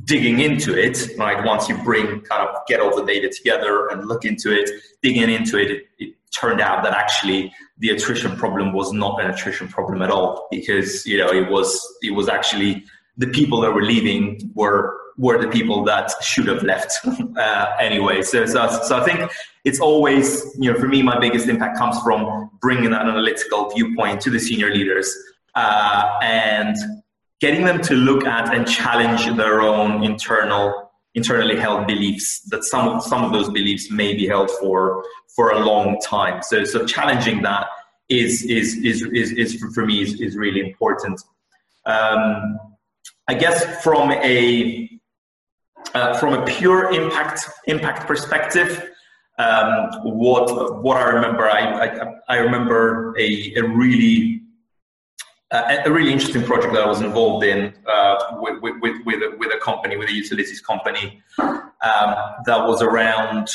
digging 0.06 0.39
into 0.39 0.73
it 0.78 1.10
right 1.17 1.43
once 1.45 1.67
you 1.67 1.78
bring 1.84 2.21
kind 2.21 2.47
of 2.47 2.56
get 2.67 2.80
all 2.80 2.95
the 2.95 3.06
data 3.06 3.30
together 3.30 3.89
and 3.89 4.08
look 4.08 4.23
into 4.23 4.49
it 4.49 4.69
digging 5.02 5.30
into 5.30 5.58
it, 5.58 5.71
it, 5.71 5.84
it 5.99 6.15
turned 6.32 6.62
out 6.62 6.84
that 6.84 6.93
actually 6.93 7.52
the 7.80 7.89
attrition 7.89 8.36
problem 8.38 8.71
was 8.71 8.93
not 8.93 9.21
an 9.21 9.30
attrition 9.30 9.67
problem 9.67 10.02
at 10.02 10.10
all 10.10 10.47
because 10.52 11.06
you 11.06 11.17
know 11.17 11.30
it 11.30 11.49
was 11.49 11.86
it 12.02 12.12
was 12.12 12.30
actually 12.30 12.84
the 13.17 13.28
people 13.28 13.60
that 13.60 13.73
were 13.73 13.84
leaving 13.84 14.52
were 14.56 14.98
were 15.19 15.38
the 15.39 15.49
people 15.49 15.84
that 15.84 16.12
should 16.23 16.47
have 16.47 16.63
left 16.63 16.97
uh, 17.38 17.71
anyway. 17.79 18.21
So, 18.21 18.45
so, 18.45 18.79
so 18.84 18.97
I 18.97 19.03
think 19.03 19.29
it's 19.65 19.82
always, 19.82 20.55
you 20.58 20.71
know, 20.71 20.79
for 20.79 20.88
me, 20.88 21.03
my 21.03 21.19
biggest 21.19 21.49
impact 21.49 21.77
comes 21.77 21.99
from 22.01 22.49
bringing 22.62 22.91
that 22.91 23.01
analytical 23.01 23.69
viewpoint 23.69 24.21
to 24.21 24.29
the 24.29 24.39
senior 24.39 24.73
leaders 24.73 25.13
uh, 25.55 26.17
and 26.21 26.77
getting 27.41 27.65
them 27.65 27.82
to 27.82 27.95
look 27.95 28.25
at 28.25 28.55
and 28.55 28.65
challenge 28.65 29.25
their 29.36 29.62
own 29.62 30.03
internal, 30.03 30.89
internally 31.15 31.58
held 31.58 31.86
beliefs. 31.86 32.39
That 32.51 32.63
some 32.63 33.01
some 33.01 33.25
of 33.25 33.34
those 33.34 33.49
beliefs 33.49 33.91
may 33.91 34.13
be 34.15 34.25
held 34.25 34.49
for 34.51 35.03
for 35.36 35.51
a 35.51 35.60
long 35.60 35.99
time. 35.99 36.41
So, 36.43 36.63
so 36.63 36.86
challenging 36.86 37.41
that 37.41 37.67
is 38.08 38.43
is 38.43 38.77
is 38.77 39.01
is, 39.12 39.32
is 39.34 39.65
for 39.73 39.86
me 39.86 40.01
is, 40.01 40.21
is 40.21 40.38
really 40.38 40.62
important. 40.62 41.21
Um, 41.86 42.58
I 43.27 43.34
guess 43.34 43.84
from 43.84 44.12
a 44.12 44.98
uh, 45.93 46.17
from 46.17 46.34
a 46.34 46.45
pure 46.45 46.91
impact 46.91 47.45
impact 47.67 48.08
perspective, 48.08 48.89
um, 49.38 49.89
what 50.04 50.84
what 50.84 50.97
I 50.97 51.10
remember, 51.10 51.49
I 51.49 51.88
I, 51.88 52.13
I 52.28 52.38
remember 52.38 53.15
a, 53.17 53.54
a 53.56 53.63
really 53.63 54.41
uh, 55.52 55.78
a 55.86 55.91
really 55.91 56.12
interesting 56.12 56.43
project 56.43 56.73
that 56.73 56.84
I 56.84 56.88
was 56.88 57.02
involved 57.02 57.43
in 57.43 57.73
uh, 57.91 58.15
with, 58.39 58.62
with, 58.62 58.95
with, 59.06 59.21
a, 59.23 59.36
with 59.38 59.52
a 59.54 59.58
company, 59.58 59.97
with 59.97 60.10
a 60.10 60.13
utilities 60.13 60.62
company, 60.62 61.23
um, 61.39 62.15
that 62.45 62.67
was 62.67 62.82
around 62.82 63.49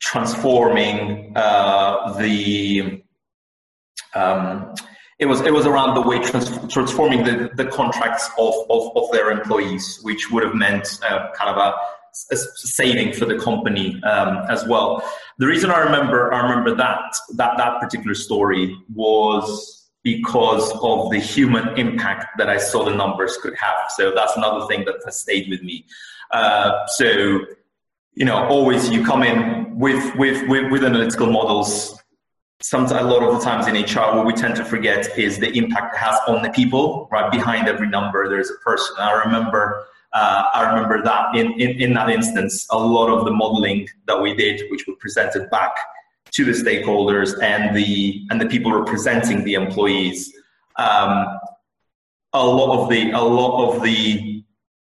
transforming 0.00 1.32
uh, 1.36 2.14
the 2.18 3.02
um, 4.14 4.74
it 5.18 5.26
was 5.26 5.40
it 5.42 5.52
was 5.52 5.66
around 5.66 5.94
the 5.94 6.00
way 6.00 6.18
trans- 6.18 6.72
transforming 6.72 7.24
the, 7.24 7.50
the 7.54 7.66
contracts 7.66 8.28
of, 8.38 8.54
of, 8.70 8.96
of 8.96 9.10
their 9.12 9.30
employees, 9.30 10.00
which 10.02 10.30
would 10.30 10.42
have 10.42 10.54
meant 10.54 10.98
uh, 11.08 11.28
kind 11.34 11.50
of 11.50 11.56
a, 11.56 11.74
a, 12.32 12.36
saving 12.36 13.12
for 13.12 13.24
the 13.24 13.38
company 13.38 14.02
um, 14.04 14.38
as 14.48 14.66
well. 14.66 15.02
The 15.38 15.46
reason 15.46 15.70
I 15.70 15.78
remember 15.78 16.32
I 16.32 16.42
remember 16.42 16.74
that 16.74 17.14
that 17.34 17.56
that 17.56 17.80
particular 17.80 18.14
story 18.14 18.76
was 18.92 19.90
because 20.02 20.72
of 20.82 21.10
the 21.10 21.20
human 21.20 21.68
impact 21.78 22.36
that 22.38 22.48
I 22.48 22.58
saw 22.58 22.84
the 22.84 22.94
numbers 22.94 23.36
could 23.40 23.54
have. 23.54 23.76
So 23.96 24.12
that's 24.12 24.36
another 24.36 24.66
thing 24.66 24.84
that 24.86 24.96
has 25.04 25.20
stayed 25.20 25.48
with 25.48 25.62
me. 25.62 25.86
Uh, 26.32 26.86
so 26.86 27.38
you 28.14 28.24
know, 28.24 28.44
always 28.46 28.90
you 28.90 29.04
come 29.04 29.22
in 29.22 29.78
with 29.78 30.16
with 30.16 30.48
with, 30.48 30.70
with 30.70 30.84
analytical 30.84 31.30
models 31.30 32.01
sometimes 32.62 33.00
a 33.00 33.04
lot 33.04 33.22
of 33.22 33.38
the 33.38 33.44
times 33.44 33.66
in 33.66 33.74
HR, 33.74 34.16
what 34.16 34.26
we 34.26 34.32
tend 34.32 34.56
to 34.56 34.64
forget 34.64 35.18
is 35.18 35.38
the 35.38 35.50
impact 35.56 35.94
it 35.94 35.98
has 35.98 36.18
on 36.28 36.42
the 36.42 36.50
people. 36.50 37.08
Right 37.10 37.30
behind 37.30 37.68
every 37.68 37.88
number, 37.88 38.28
there's 38.28 38.50
a 38.50 38.56
person. 38.56 38.96
I 38.98 39.12
remember, 39.24 39.86
uh, 40.12 40.44
I 40.54 40.72
remember 40.72 41.02
that 41.02 41.34
in, 41.34 41.52
in 41.60 41.80
in 41.80 41.94
that 41.94 42.10
instance, 42.10 42.66
a 42.70 42.78
lot 42.78 43.08
of 43.08 43.24
the 43.24 43.30
modeling 43.30 43.88
that 44.06 44.20
we 44.20 44.34
did, 44.34 44.70
which 44.70 44.86
we 44.86 44.94
presented 44.96 45.50
back 45.50 45.74
to 46.32 46.44
the 46.44 46.52
stakeholders 46.52 47.40
and 47.42 47.76
the 47.76 48.26
and 48.30 48.40
the 48.40 48.46
people 48.46 48.72
representing 48.72 49.44
the 49.44 49.54
employees. 49.54 50.32
Um, 50.76 51.26
a 52.32 52.44
lot 52.44 52.82
of 52.82 52.88
the 52.88 53.10
a 53.10 53.20
lot 53.20 53.68
of 53.68 53.82
the 53.82 54.42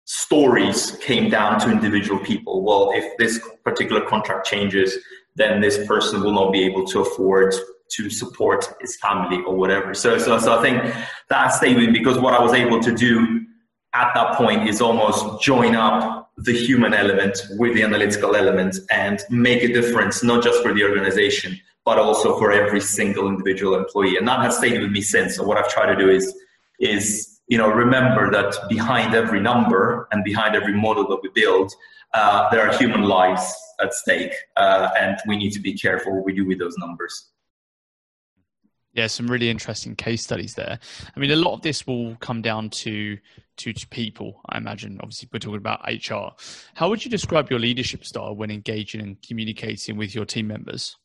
stories 0.05 0.97
came 1.03 1.29
down 1.29 1.61
to 1.61 1.71
individual 1.71 2.19
people. 2.19 2.65
Well, 2.65 2.93
if 2.95 3.17
this 3.19 3.39
particular 3.63 4.01
contract 4.01 4.47
changes, 4.47 4.97
then 5.39 5.61
this 5.61 5.87
person 5.87 6.21
will 6.23 6.33
not 6.33 6.53
be 6.53 6.65
able 6.65 6.85
to 6.87 7.01
afford 7.01 7.55
to 7.91 8.11
support 8.11 8.67
his 8.81 8.97
family 8.97 9.43
or 9.47 9.57
whatever. 9.57 9.95
So, 9.95 10.19
so, 10.19 10.39
so 10.39 10.59
I 10.59 10.63
think 10.63 10.95
that 11.31 11.49
statement, 11.49 11.95
because 11.95 12.19
what 12.19 12.35
I 12.35 12.43
was 12.43 12.53
able 12.53 12.81
to 12.81 12.95
do 12.95 13.47
at 13.95 14.13
that 14.15 14.37
point 14.37 14.69
is 14.69 14.83
almost 14.83 15.43
join 15.43 15.75
up 15.75 16.31
the 16.37 16.53
human 16.53 16.93
element 16.93 17.41
with 17.53 17.75
the 17.75 17.83
analytical 17.83 18.37
element 18.37 18.77
and 18.91 19.21
make 19.31 19.63
a 19.63 19.73
difference, 19.73 20.23
not 20.23 20.45
just 20.45 20.63
for 20.63 20.75
the 20.75 20.85
organization, 20.85 21.59
but 21.85 21.99
also 21.99 22.39
for 22.39 22.53
every 22.53 22.81
single 22.81 23.29
individual 23.29 23.75
employee. 23.75 24.17
And 24.19 24.29
that 24.29 24.41
has 24.41 24.59
stayed 24.59 24.81
with 24.81 24.91
me 24.91 25.01
since. 25.01 25.37
So 25.37 25.45
what 25.45 25.57
I've 25.57 25.71
tried 25.71 25.95
to 25.95 25.97
do 25.97 26.11
is, 26.11 26.37
is, 26.79 27.41
you 27.49 27.57
know, 27.57 27.71
remember 27.71 28.31
that 28.31 28.55
behind 28.69 29.15
every 29.15 29.41
number 29.41 30.07
and 30.13 30.23
behind 30.23 30.55
every 30.55 30.75
model 30.75 31.09
that 31.09 31.21
we 31.23 31.31
build, 31.31 31.73
uh, 32.15 32.49
there 32.51 32.69
are 32.69 32.77
human 32.77 33.03
lives 33.03 33.55
at 33.81 33.95
stake. 33.95 34.35
Uh, 34.57 34.91
and 34.99 35.19
we 35.27 35.37
need 35.37 35.53
to 35.53 35.61
be 35.61 35.75
careful 35.75 36.15
what 36.15 36.25
we 36.25 36.33
do 36.33 36.47
with 36.47 36.59
those 36.59 36.77
numbers. 36.79 37.31
Yeah, 38.95 39.07
some 39.07 39.31
really 39.31 39.51
interesting 39.51 39.95
case 39.95 40.25
studies 40.25 40.55
there. 40.55 40.79
I 41.15 41.21
mean, 41.21 41.31
a 41.31 41.37
lot 41.37 41.55
of 41.55 41.63
this 41.63 41.87
will 41.87 42.17
come 42.17 42.43
down 42.43 42.71
to, 42.71 43.19
to 43.59 43.73
to, 43.73 43.87
people. 43.89 44.41
I 44.49 44.59
imagine. 44.59 44.99
Obviously, 45.01 45.29
we're 45.33 45.39
talking 45.39 45.59
about 45.59 45.87
HR. 45.87 46.35
How 46.75 46.89
would 46.89 47.05
you 47.05 47.11
describe 47.11 47.51
your 47.51 47.61
leadership 47.61 48.05
style 48.05 48.35
when 48.35 48.51
engaging 48.51 49.01
and 49.01 49.21
communicating 49.23 49.97
with 49.97 50.15
your 50.15 50.25
team 50.25 50.49
members? 50.49 50.97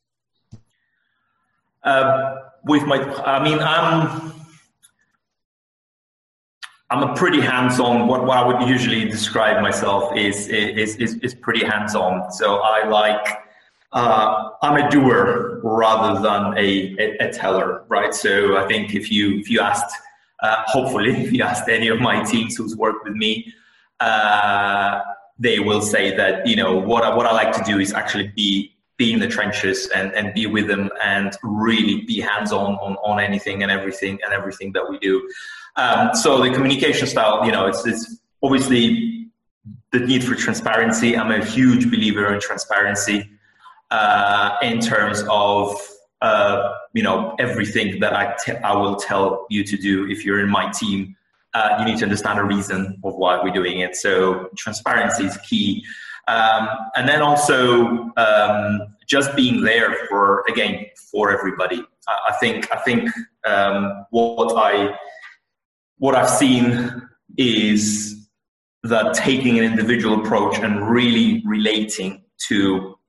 Uh, 1.83 2.35
with 2.63 2.83
my, 2.83 2.97
I 3.25 3.43
mean, 3.43 3.59
I'm 3.59 4.42
I'm 6.93 7.01
a 7.09 7.15
pretty 7.15 7.41
hands-on. 7.41 8.07
What, 8.07 8.23
what 8.23 8.37
I 8.37 8.45
would 8.45 8.69
usually 8.69 9.05
describe 9.05 9.63
myself 9.63 10.15
is 10.15 10.47
is 10.47 10.95
is, 10.97 11.15
is 11.23 11.33
pretty 11.33 11.65
hands-on. 11.65 12.31
So 12.31 12.57
I 12.57 12.87
like 12.87 13.25
uh, 13.93 14.51
I'm 14.61 14.75
a 14.75 14.87
doer 14.91 15.59
rather 15.63 16.21
than 16.21 16.55
a, 16.55 16.95
a, 16.99 17.17
a, 17.29 17.33
teller, 17.33 17.83
right? 17.87 18.13
So 18.13 18.57
I 18.57 18.67
think 18.67 18.93
if 18.93 19.11
you 19.11 19.39
if 19.39 19.49
you 19.49 19.59
asked, 19.59 19.91
uh, 20.43 20.57
hopefully, 20.67 21.09
if 21.25 21.31
you 21.31 21.41
asked 21.41 21.67
any 21.67 21.87
of 21.87 21.99
my 21.99 22.23
teams 22.23 22.57
who's 22.57 22.75
worked 22.75 23.03
with 23.05 23.15
me, 23.15 23.51
uh, 23.99 25.01
they 25.39 25.57
will 25.59 25.81
say 25.81 26.15
that 26.15 26.45
you 26.45 26.55
know 26.55 26.77
what 26.77 27.03
I, 27.03 27.15
what 27.15 27.25
I 27.25 27.31
like 27.31 27.53
to 27.57 27.63
do 27.63 27.79
is 27.79 27.91
actually 27.91 28.27
be 28.35 28.75
be 28.97 29.13
in 29.13 29.19
the 29.19 29.27
trenches 29.27 29.87
and, 29.95 30.13
and 30.13 30.31
be 30.35 30.45
with 30.45 30.67
them 30.67 30.91
and 31.03 31.35
really 31.41 32.01
be 32.01 32.19
hands 32.19 32.51
on 32.51 32.75
on 32.75 32.97
on 32.97 33.19
anything 33.19 33.63
and 33.63 33.71
everything 33.71 34.19
and 34.23 34.31
everything 34.31 34.71
that 34.73 34.87
we 34.87 34.99
do. 34.99 35.27
Um, 35.75 36.13
so 36.13 36.41
the 36.43 36.51
communication 36.51 37.07
style, 37.07 37.45
you 37.45 37.51
know, 37.51 37.65
it's, 37.65 37.85
it's 37.85 38.17
obviously 38.41 39.29
the 39.91 39.99
need 39.99 40.23
for 40.23 40.35
transparency. 40.35 41.15
I'm 41.17 41.31
a 41.31 41.43
huge 41.43 41.89
believer 41.89 42.33
in 42.33 42.39
transparency 42.39 43.29
uh, 43.91 44.57
in 44.61 44.79
terms 44.79 45.23
of 45.29 45.79
uh, 46.21 46.73
you 46.93 47.03
know 47.03 47.35
everything 47.39 47.99
that 47.99 48.13
I, 48.13 48.35
te- 48.43 48.57
I 48.57 48.73
will 48.73 48.95
tell 48.95 49.45
you 49.49 49.63
to 49.63 49.77
do 49.77 50.09
if 50.09 50.25
you're 50.25 50.39
in 50.39 50.49
my 50.49 50.71
team. 50.71 51.15
Uh, 51.53 51.75
you 51.79 51.85
need 51.85 51.97
to 51.99 52.05
understand 52.05 52.39
the 52.39 52.43
reason 52.43 52.99
of 53.03 53.15
why 53.15 53.41
we're 53.41 53.53
doing 53.53 53.79
it. 53.79 53.95
So 53.95 54.49
transparency 54.57 55.25
is 55.25 55.37
key, 55.37 55.85
um, 56.27 56.67
and 56.95 57.07
then 57.07 57.21
also 57.21 58.11
um, 58.17 58.95
just 59.05 59.35
being 59.35 59.61
there 59.61 60.07
for 60.09 60.43
again 60.47 60.87
for 61.11 61.29
everybody. 61.31 61.83
I, 62.07 62.29
I 62.29 62.31
think 62.33 62.71
I 62.71 62.77
think 62.77 63.09
um, 63.45 64.05
what 64.09 64.57
I 64.57 64.97
what 66.03 66.15
I've 66.15 66.29
seen 66.29 67.01
is 67.37 68.27
that 68.83 69.13
taking 69.13 69.57
an 69.57 69.63
individual 69.63 70.19
approach 70.19 70.59
and 70.59 70.85
really 70.89 71.41
relating 71.45 72.25
to 72.49 72.99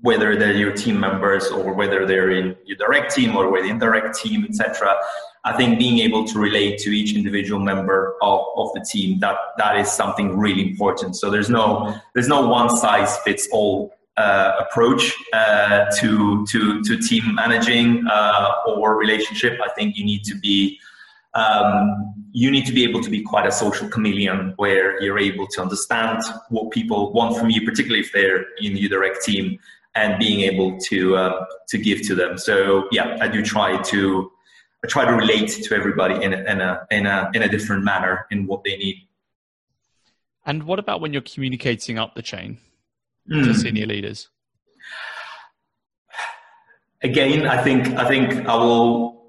whether 0.00 0.34
they're 0.36 0.56
your 0.56 0.72
team 0.72 0.98
members 0.98 1.46
or 1.46 1.74
whether 1.74 2.04
they're 2.04 2.32
in 2.32 2.56
your 2.64 2.76
direct 2.76 3.14
team 3.14 3.36
or 3.36 3.52
with 3.52 3.64
indirect 3.64 4.18
team, 4.18 4.44
etc. 4.44 4.96
I 5.44 5.56
think 5.56 5.78
being 5.78 6.00
able 6.00 6.24
to 6.24 6.40
relate 6.40 6.80
to 6.80 6.90
each 6.90 7.14
individual 7.14 7.60
member 7.60 8.16
of, 8.20 8.40
of 8.56 8.72
the 8.74 8.80
team 8.80 9.20
that 9.20 9.36
that 9.58 9.76
is 9.76 9.88
something 9.88 10.36
really 10.36 10.70
important. 10.70 11.14
So 11.14 11.30
there's 11.30 11.50
no 11.50 11.94
there's 12.14 12.26
no 12.26 12.48
one 12.48 12.76
size 12.76 13.16
fits 13.18 13.48
all 13.52 13.92
uh, 14.16 14.54
approach 14.58 15.14
uh, 15.32 15.84
to 16.00 16.44
to 16.46 16.82
to 16.82 16.98
team 16.98 17.32
managing 17.36 18.04
uh, 18.10 18.50
or 18.66 18.96
relationship. 18.96 19.60
I 19.64 19.68
think 19.76 19.96
you 19.96 20.04
need 20.04 20.24
to 20.24 20.34
be 20.36 20.80
um, 21.34 22.14
you 22.32 22.50
need 22.50 22.66
to 22.66 22.72
be 22.72 22.84
able 22.84 23.00
to 23.00 23.10
be 23.10 23.22
quite 23.22 23.46
a 23.46 23.52
social 23.52 23.88
chameleon 23.88 24.54
where 24.56 25.00
you're 25.02 25.18
able 25.18 25.46
to 25.48 25.62
understand 25.62 26.22
what 26.48 26.70
people 26.70 27.12
want 27.12 27.36
from 27.36 27.50
you, 27.50 27.64
particularly 27.64 28.00
if 28.00 28.12
they're 28.12 28.44
in 28.58 28.76
your 28.76 28.88
direct 28.88 29.24
team, 29.24 29.58
and 29.94 30.18
being 30.18 30.40
able 30.40 30.78
to 30.78 31.16
uh, 31.16 31.44
to 31.68 31.78
give 31.78 32.02
to 32.02 32.14
them. 32.14 32.38
So 32.38 32.88
yeah, 32.92 33.18
I 33.20 33.28
do 33.28 33.42
try 33.42 33.80
to 33.82 34.30
I 34.84 34.88
try 34.88 35.04
to 35.04 35.12
relate 35.12 35.50
to 35.50 35.74
everybody 35.74 36.22
in 36.22 36.32
a, 36.32 36.38
in 36.44 36.60
a 36.60 36.86
in 36.90 37.06
a 37.06 37.30
in 37.34 37.42
a 37.42 37.48
different 37.48 37.84
manner 37.84 38.26
in 38.30 38.46
what 38.46 38.64
they 38.64 38.76
need. 38.76 39.06
And 40.46 40.64
what 40.64 40.78
about 40.78 41.00
when 41.00 41.12
you're 41.12 41.22
communicating 41.22 41.98
up 41.98 42.14
the 42.14 42.22
chain 42.22 42.58
mm. 43.30 43.44
to 43.44 43.54
senior 43.54 43.86
leaders? 43.86 44.28
Again, 47.02 47.46
I 47.46 47.62
think 47.62 47.88
I 47.88 48.06
think 48.06 48.46
I 48.46 48.54
will 48.56 49.19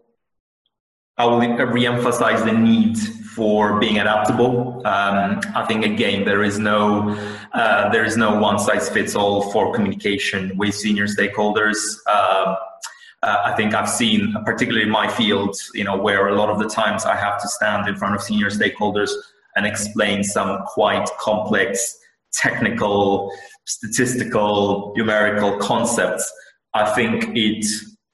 I 1.18 1.26
will 1.26 1.40
re-emphasize 1.40 2.44
the 2.44 2.54
need 2.54 2.98
for 3.36 3.80
being 3.80 4.00
adaptable. 4.00 4.82
Um, 4.86 5.40
I 5.56 5.66
think 5.68 5.86
again 5.86 6.26
there 6.26 6.44
is 6.44 6.60
no 6.60 7.18
uh, 7.54 7.90
there 7.90 8.04
is 8.04 8.18
no 8.18 8.40
one 8.40 8.60
size 8.60 8.90
fits 8.90 9.16
all 9.16 9.52
for 9.52 9.74
communication 9.74 10.58
with 10.58 10.76
senior 10.76 11.08
stakeholders. 11.08 11.78
Uh, 12.08 12.56
uh, 13.24 13.38
I 13.46 13.54
think 13.56 13.76
I've 13.76 13.90
seen, 13.90 14.36
particularly 14.46 14.84
in 14.84 14.90
my 14.90 15.08
field, 15.08 15.56
you 15.76 15.84
know, 15.84 15.96
where 15.96 16.30
a 16.30 16.36
lot 16.36 16.50
of 16.50 16.58
the 16.58 16.68
times 16.68 17.06
I 17.06 17.16
have 17.16 17.40
to 17.42 17.48
stand 17.48 17.88
in 17.88 17.96
front 17.96 18.16
of 18.16 18.22
senior 18.24 18.50
stakeholders 18.50 19.12
and 19.56 19.66
explain 19.66 20.24
some 20.24 20.64
quite 20.66 21.08
complex 21.20 22.00
technical, 22.34 23.32
statistical, 23.66 24.94
numerical 24.96 25.58
concepts. 25.58 26.32
I 26.74 26.94
think 26.94 27.36
it 27.36 27.66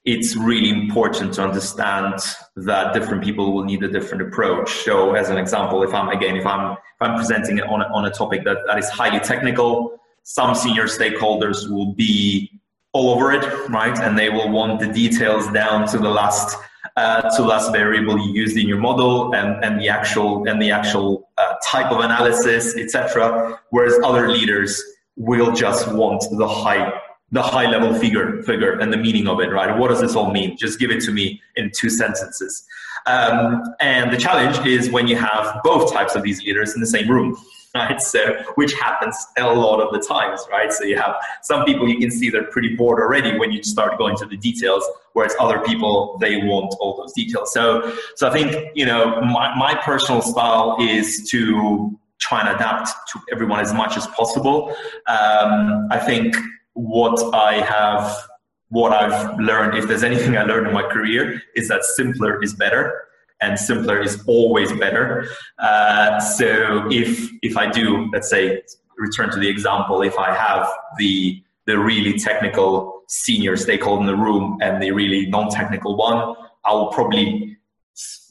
it's 0.08 0.34
really 0.34 0.70
important 0.70 1.34
to 1.34 1.42
understand 1.42 2.14
that 2.56 2.94
different 2.94 3.22
people 3.22 3.52
will 3.52 3.64
need 3.64 3.82
a 3.82 3.88
different 3.88 4.22
approach. 4.22 4.70
So, 4.86 5.14
as 5.14 5.28
an 5.28 5.36
example, 5.36 5.82
if 5.82 5.92
I'm 5.92 6.08
again, 6.08 6.34
if 6.34 6.46
I'm 6.46 6.72
if 6.72 7.00
I'm 7.00 7.16
presenting 7.16 7.58
it 7.58 7.64
on 7.64 7.82
a, 7.82 7.84
on 7.92 8.06
a 8.06 8.10
topic 8.10 8.44
that, 8.44 8.56
that 8.66 8.78
is 8.78 8.88
highly 8.88 9.20
technical, 9.20 10.00
some 10.22 10.54
senior 10.54 10.84
stakeholders 10.84 11.70
will 11.70 11.92
be 11.92 12.50
all 12.94 13.10
over 13.10 13.32
it, 13.32 13.44
right? 13.68 13.96
And 13.98 14.18
they 14.18 14.30
will 14.30 14.48
want 14.48 14.80
the 14.80 14.88
details 14.88 15.46
down 15.52 15.86
to 15.88 15.98
the 15.98 16.08
last 16.08 16.56
uh, 16.96 17.28
to 17.36 17.42
last 17.42 17.70
variable 17.70 18.18
you 18.18 18.32
used 18.32 18.56
in 18.56 18.66
your 18.66 18.78
model 18.78 19.34
and, 19.34 19.62
and 19.62 19.78
the 19.78 19.90
actual 19.90 20.48
and 20.48 20.60
the 20.60 20.70
actual 20.70 21.28
uh, 21.36 21.52
type 21.66 21.92
of 21.92 22.00
analysis, 22.00 22.74
etc. 22.76 23.60
Whereas 23.70 23.94
other 24.02 24.30
leaders 24.30 24.82
will 25.16 25.52
just 25.52 25.92
want 25.92 26.24
the 26.30 26.48
high 26.48 26.98
the 27.30 27.42
high 27.42 27.68
level 27.68 27.92
figure 27.98 28.42
figure 28.42 28.78
and 28.78 28.92
the 28.92 28.96
meaning 28.96 29.28
of 29.28 29.40
it 29.40 29.48
right? 29.48 29.76
What 29.76 29.88
does 29.88 30.00
this 30.00 30.16
all 30.16 30.30
mean? 30.30 30.56
Just 30.56 30.78
give 30.78 30.90
it 30.90 31.02
to 31.02 31.12
me 31.12 31.42
in 31.56 31.70
two 31.74 31.90
sentences. 31.90 32.64
Um, 33.06 33.62
and 33.80 34.12
the 34.12 34.16
challenge 34.16 34.66
is 34.66 34.90
when 34.90 35.06
you 35.06 35.16
have 35.16 35.60
both 35.62 35.92
types 35.92 36.14
of 36.14 36.22
these 36.22 36.42
leaders 36.42 36.74
in 36.74 36.80
the 36.80 36.86
same 36.86 37.08
room 37.08 37.36
right? 37.74 38.00
So 38.00 38.42
which 38.54 38.72
happens 38.72 39.14
a 39.36 39.44
lot 39.44 39.80
of 39.80 39.92
the 39.92 40.04
times 40.06 40.46
right? 40.50 40.72
So 40.72 40.84
you 40.84 40.96
have 40.96 41.16
some 41.42 41.64
people 41.64 41.86
you 41.86 41.98
can 41.98 42.10
see 42.10 42.30
they're 42.30 42.44
pretty 42.44 42.74
bored 42.74 43.00
already 43.00 43.38
when 43.38 43.52
you 43.52 43.62
start 43.62 43.98
going 43.98 44.16
to 44.16 44.26
the 44.26 44.36
details 44.36 44.84
whereas 45.12 45.34
other 45.38 45.60
people 45.60 46.16
they 46.20 46.38
want 46.38 46.74
all 46.80 46.96
those 46.96 47.12
details. 47.12 47.52
So 47.52 47.94
so 48.16 48.26
i 48.28 48.32
think 48.32 48.70
you 48.74 48.86
know 48.86 49.20
my, 49.20 49.54
my 49.54 49.74
personal 49.74 50.22
style 50.22 50.76
is 50.80 51.28
to 51.30 51.98
try 52.18 52.40
and 52.40 52.48
adapt 52.48 52.88
to 53.12 53.20
everyone 53.30 53.60
as 53.60 53.72
much 53.74 53.96
as 53.98 54.06
possible. 54.08 54.74
Um, 55.06 55.88
i 55.90 55.98
think 55.98 56.34
what 56.78 57.34
I 57.34 57.54
have, 57.60 58.16
what 58.68 58.92
I've 58.92 59.38
learned, 59.40 59.76
if 59.76 59.88
there's 59.88 60.04
anything 60.04 60.36
I 60.36 60.44
learned 60.44 60.68
in 60.68 60.72
my 60.72 60.82
career, 60.82 61.42
is 61.56 61.66
that 61.68 61.84
simpler 61.84 62.40
is 62.40 62.54
better 62.54 63.08
and 63.40 63.58
simpler 63.58 64.00
is 64.00 64.22
always 64.26 64.70
better. 64.72 65.28
Uh, 65.58 66.20
so 66.20 66.88
if 66.90 67.30
if 67.42 67.56
I 67.56 67.68
do, 67.70 68.08
let's 68.12 68.30
say, 68.30 68.62
return 68.96 69.30
to 69.30 69.40
the 69.40 69.48
example, 69.48 70.02
if 70.02 70.16
I 70.18 70.32
have 70.32 70.68
the 70.98 71.42
the 71.66 71.78
really 71.78 72.16
technical 72.18 73.02
senior 73.08 73.56
stakeholder 73.56 74.02
in 74.02 74.06
the 74.06 74.16
room 74.16 74.58
and 74.62 74.80
the 74.82 74.92
really 74.92 75.26
non-technical 75.26 75.96
one, 75.96 76.36
I 76.64 76.72
will 76.72 76.88
probably 76.88 77.56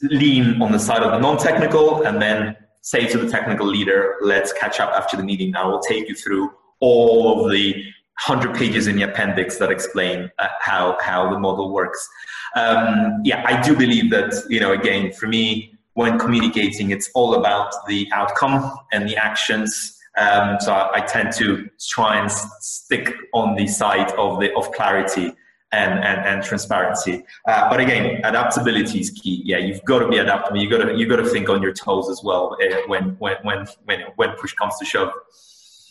lean 0.04 0.62
on 0.62 0.72
the 0.72 0.80
side 0.80 1.04
of 1.04 1.12
the 1.12 1.20
non-technical 1.20 2.04
and 2.04 2.22
then 2.22 2.56
say 2.82 3.06
to 3.08 3.18
the 3.18 3.30
technical 3.30 3.68
leader, 3.68 4.16
let's 4.22 4.54
catch 4.54 4.80
up 4.80 4.92
after 4.94 5.18
the 5.18 5.24
meeting. 5.24 5.56
I 5.56 5.66
will 5.66 5.80
take 5.80 6.08
you 6.08 6.16
through 6.16 6.52
all 6.80 7.46
of 7.46 7.52
the 7.52 7.84
100 8.26 8.56
pages 8.56 8.88
in 8.88 8.96
the 8.96 9.04
appendix 9.04 9.58
that 9.58 9.70
explain 9.70 10.32
uh, 10.40 10.48
how 10.60 10.98
how 11.02 11.32
the 11.32 11.40
model 11.40 11.72
works. 11.72 12.08
Um, 12.56 13.22
yeah, 13.24 13.44
I 13.46 13.62
do 13.62 13.76
believe 13.76 14.10
that 14.12 14.34
you 14.50 14.60
know 14.60 14.74
again 14.74 15.14
for 15.14 15.28
me 15.28 15.78
when 15.98 16.20
communicating, 16.20 16.92
it's 16.92 17.10
all 17.16 17.34
about 17.34 17.74
the 17.88 18.08
outcome 18.14 18.72
and 18.92 19.10
the 19.10 19.18
actions. 19.18 19.98
Um, 20.16 20.58
so 20.60 20.72
I, 20.72 20.98
I, 20.98 21.02
tend 21.02 21.34
to 21.34 21.68
try 21.90 22.20
and 22.20 22.32
stick 22.32 23.16
on 23.34 23.56
the 23.56 23.66
side 23.66 24.12
of 24.12 24.40
the 24.40 24.54
of 24.56 24.72
clarity 24.74 25.34
and 25.72 25.94
and, 25.94 26.20
and 26.26 26.44
transparency. 26.44 27.24
Uh, 27.48 27.68
but 27.70 27.80
again, 27.80 28.22
adaptability 28.24 29.00
is 29.00 29.10
key. 29.10 29.42
Yeah, 29.44 29.58
you've 29.58 29.84
got 29.86 30.00
to 30.00 30.08
be 30.08 30.18
adaptable. 30.18 30.60
You 30.60 30.70
got 30.70 30.86
to 30.86 30.96
you 30.96 31.08
got 31.08 31.18
to 31.18 31.26
think 31.26 31.50
on 31.50 31.64
your 31.64 31.74
toes 31.74 32.10
as 32.10 32.24
well 32.24 32.56
uh, 32.62 32.76
when 32.88 33.16
when 33.18 33.38
when 33.42 33.68
when 33.86 34.02
when 34.18 34.30
push 34.36 34.54
comes 34.54 34.78
to 34.78 34.86
shove. 34.86 35.12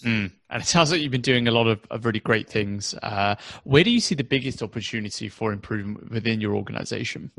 Mm. 0.04 0.30
And 0.50 0.62
it 0.62 0.66
sounds 0.66 0.92
like 0.92 1.00
you've 1.00 1.12
been 1.12 1.20
doing 1.20 1.48
a 1.48 1.50
lot 1.50 1.66
of, 1.66 1.80
of 1.90 2.04
really 2.04 2.20
great 2.20 2.48
things. 2.48 2.94
Uh, 3.02 3.36
where 3.64 3.82
do 3.82 3.90
you 3.90 4.00
see 4.00 4.14
the 4.14 4.24
biggest 4.24 4.62
opportunity 4.62 5.28
for 5.28 5.52
improvement 5.52 6.10
within 6.10 6.40
your 6.40 6.54
organization? 6.54 7.30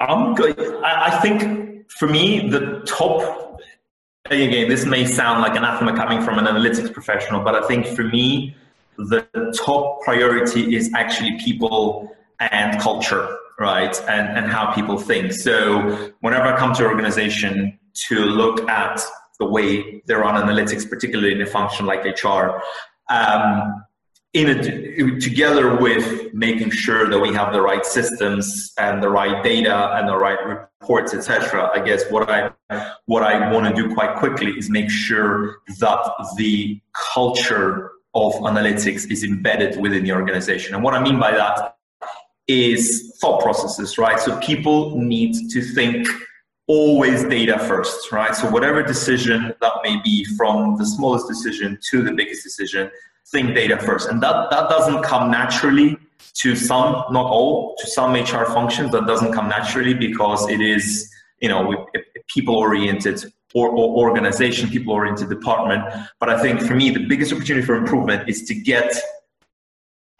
I, 0.00 1.12
I 1.12 1.20
think 1.20 1.90
for 1.90 2.08
me, 2.08 2.48
the 2.48 2.82
top, 2.86 3.60
again, 4.26 4.68
this 4.68 4.86
may 4.86 5.04
sound 5.04 5.42
like 5.42 5.56
anathema 5.56 5.94
coming 5.94 6.22
from 6.22 6.38
an 6.38 6.46
analytics 6.46 6.92
professional, 6.92 7.42
but 7.42 7.54
I 7.54 7.66
think 7.66 7.86
for 7.86 8.04
me, 8.04 8.56
the 8.96 9.26
top 9.64 10.02
priority 10.02 10.74
is 10.74 10.90
actually 10.94 11.38
people 11.38 12.16
and 12.38 12.80
culture, 12.80 13.36
right? 13.58 13.98
And, 14.08 14.38
and 14.38 14.50
how 14.50 14.72
people 14.72 14.98
think. 14.98 15.32
So 15.32 16.12
whenever 16.20 16.46
I 16.46 16.58
come 16.58 16.72
to 16.74 16.84
an 16.84 16.90
organization 16.90 17.78
to 18.08 18.20
look 18.20 18.68
at 18.68 19.00
the 19.38 19.46
way 19.46 20.02
they 20.06 20.14
run 20.14 20.34
analytics, 20.34 20.88
particularly 20.88 21.32
in 21.32 21.40
a 21.40 21.46
function 21.46 21.86
like 21.86 22.04
HR, 22.04 22.60
um, 23.10 23.84
in 24.32 24.48
a, 24.48 25.20
together 25.20 25.76
with 25.76 26.32
making 26.32 26.70
sure 26.70 27.08
that 27.10 27.18
we 27.18 27.34
have 27.34 27.52
the 27.52 27.60
right 27.60 27.84
systems 27.84 28.72
and 28.78 29.02
the 29.02 29.08
right 29.08 29.42
data 29.42 29.92
and 29.96 30.08
the 30.08 30.16
right 30.16 30.38
reports, 30.46 31.12
etc. 31.14 31.70
I 31.74 31.80
guess 31.80 32.04
what 32.10 32.30
I 32.30 32.52
what 33.06 33.24
I 33.24 33.52
want 33.52 33.74
to 33.74 33.82
do 33.82 33.92
quite 33.92 34.16
quickly 34.16 34.52
is 34.52 34.70
make 34.70 34.88
sure 34.88 35.56
that 35.80 36.00
the 36.36 36.80
culture 37.12 37.90
of 38.14 38.34
analytics 38.34 39.10
is 39.10 39.24
embedded 39.24 39.80
within 39.80 40.04
the 40.04 40.12
organization. 40.12 40.74
And 40.74 40.84
what 40.84 40.94
I 40.94 41.02
mean 41.02 41.18
by 41.18 41.32
that 41.32 41.76
is 42.46 43.16
thought 43.20 43.40
processes, 43.40 43.98
right? 43.98 44.18
So 44.20 44.38
people 44.38 44.96
need 44.96 45.34
to 45.50 45.60
think 45.60 46.06
always 46.70 47.24
data 47.24 47.58
first, 47.58 48.12
right? 48.12 48.32
So 48.32 48.48
whatever 48.48 48.80
decision 48.80 49.52
that 49.60 49.72
may 49.82 50.00
be 50.04 50.24
from 50.36 50.76
the 50.76 50.86
smallest 50.86 51.26
decision 51.26 51.76
to 51.90 52.00
the 52.00 52.12
biggest 52.12 52.44
decision, 52.44 52.88
think 53.32 53.56
data 53.56 53.76
first. 53.76 54.08
And 54.08 54.22
that, 54.22 54.50
that 54.52 54.68
doesn't 54.68 55.02
come 55.02 55.32
naturally 55.32 55.96
to 56.34 56.54
some, 56.54 56.92
not 57.10 57.26
all, 57.26 57.74
to 57.80 57.86
some 57.88 58.12
HR 58.14 58.44
functions. 58.44 58.92
That 58.92 59.08
doesn't 59.08 59.32
come 59.32 59.48
naturally 59.48 59.94
because 59.94 60.48
it 60.48 60.60
is, 60.60 61.10
you 61.40 61.48
know, 61.48 61.88
people 62.28 62.54
oriented 62.54 63.20
or, 63.52 63.68
or 63.70 64.06
organization, 64.06 64.70
people 64.70 64.92
oriented 64.92 65.28
department. 65.28 65.82
But 66.20 66.28
I 66.28 66.40
think 66.40 66.60
for 66.60 66.76
me, 66.76 66.90
the 66.90 67.04
biggest 67.04 67.32
opportunity 67.32 67.66
for 67.66 67.74
improvement 67.74 68.28
is 68.28 68.44
to 68.44 68.54
get 68.54 68.94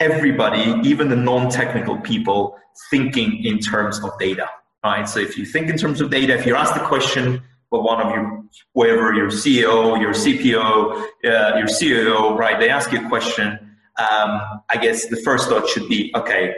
everybody, 0.00 0.64
even 0.82 1.08
the 1.08 1.16
non-technical 1.30 1.98
people, 2.00 2.58
thinking 2.90 3.44
in 3.44 3.60
terms 3.60 4.02
of 4.02 4.10
data. 4.18 4.48
Right. 4.82 5.06
So 5.08 5.20
if 5.20 5.36
you 5.36 5.44
think 5.44 5.68
in 5.68 5.76
terms 5.76 6.00
of 6.00 6.10
data, 6.10 6.32
if 6.38 6.46
you 6.46 6.56
ask 6.56 6.72
the 6.74 6.80
question, 6.80 7.42
but 7.70 7.82
one 7.82 8.00
of 8.00 8.12
your 8.14 8.44
whoever 8.74 9.12
your 9.12 9.28
CEO, 9.28 10.00
your 10.00 10.12
CPO, 10.12 10.92
uh, 11.24 11.58
your 11.58 11.66
CEO, 11.66 12.36
right? 12.36 12.58
They 12.58 12.70
ask 12.70 12.90
you 12.92 13.04
a 13.04 13.08
question. 13.08 13.58
Um, 13.98 14.40
I 14.70 14.78
guess 14.80 15.06
the 15.06 15.16
first 15.16 15.48
thought 15.48 15.68
should 15.68 15.88
be, 15.88 16.10
okay, 16.16 16.54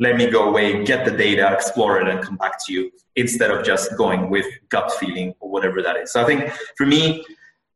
let 0.00 0.16
me 0.16 0.30
go 0.30 0.48
away, 0.48 0.82
get 0.84 1.04
the 1.04 1.10
data, 1.10 1.52
explore 1.52 2.00
it, 2.00 2.08
and 2.08 2.22
come 2.22 2.36
back 2.36 2.64
to 2.66 2.72
you 2.72 2.90
instead 3.16 3.50
of 3.50 3.64
just 3.64 3.96
going 3.96 4.30
with 4.30 4.46
gut 4.68 4.90
feeling 4.92 5.34
or 5.40 5.50
whatever 5.50 5.82
that 5.82 5.96
is. 5.96 6.12
So 6.12 6.22
I 6.22 6.24
think 6.24 6.50
for 6.76 6.86
me, 6.86 7.24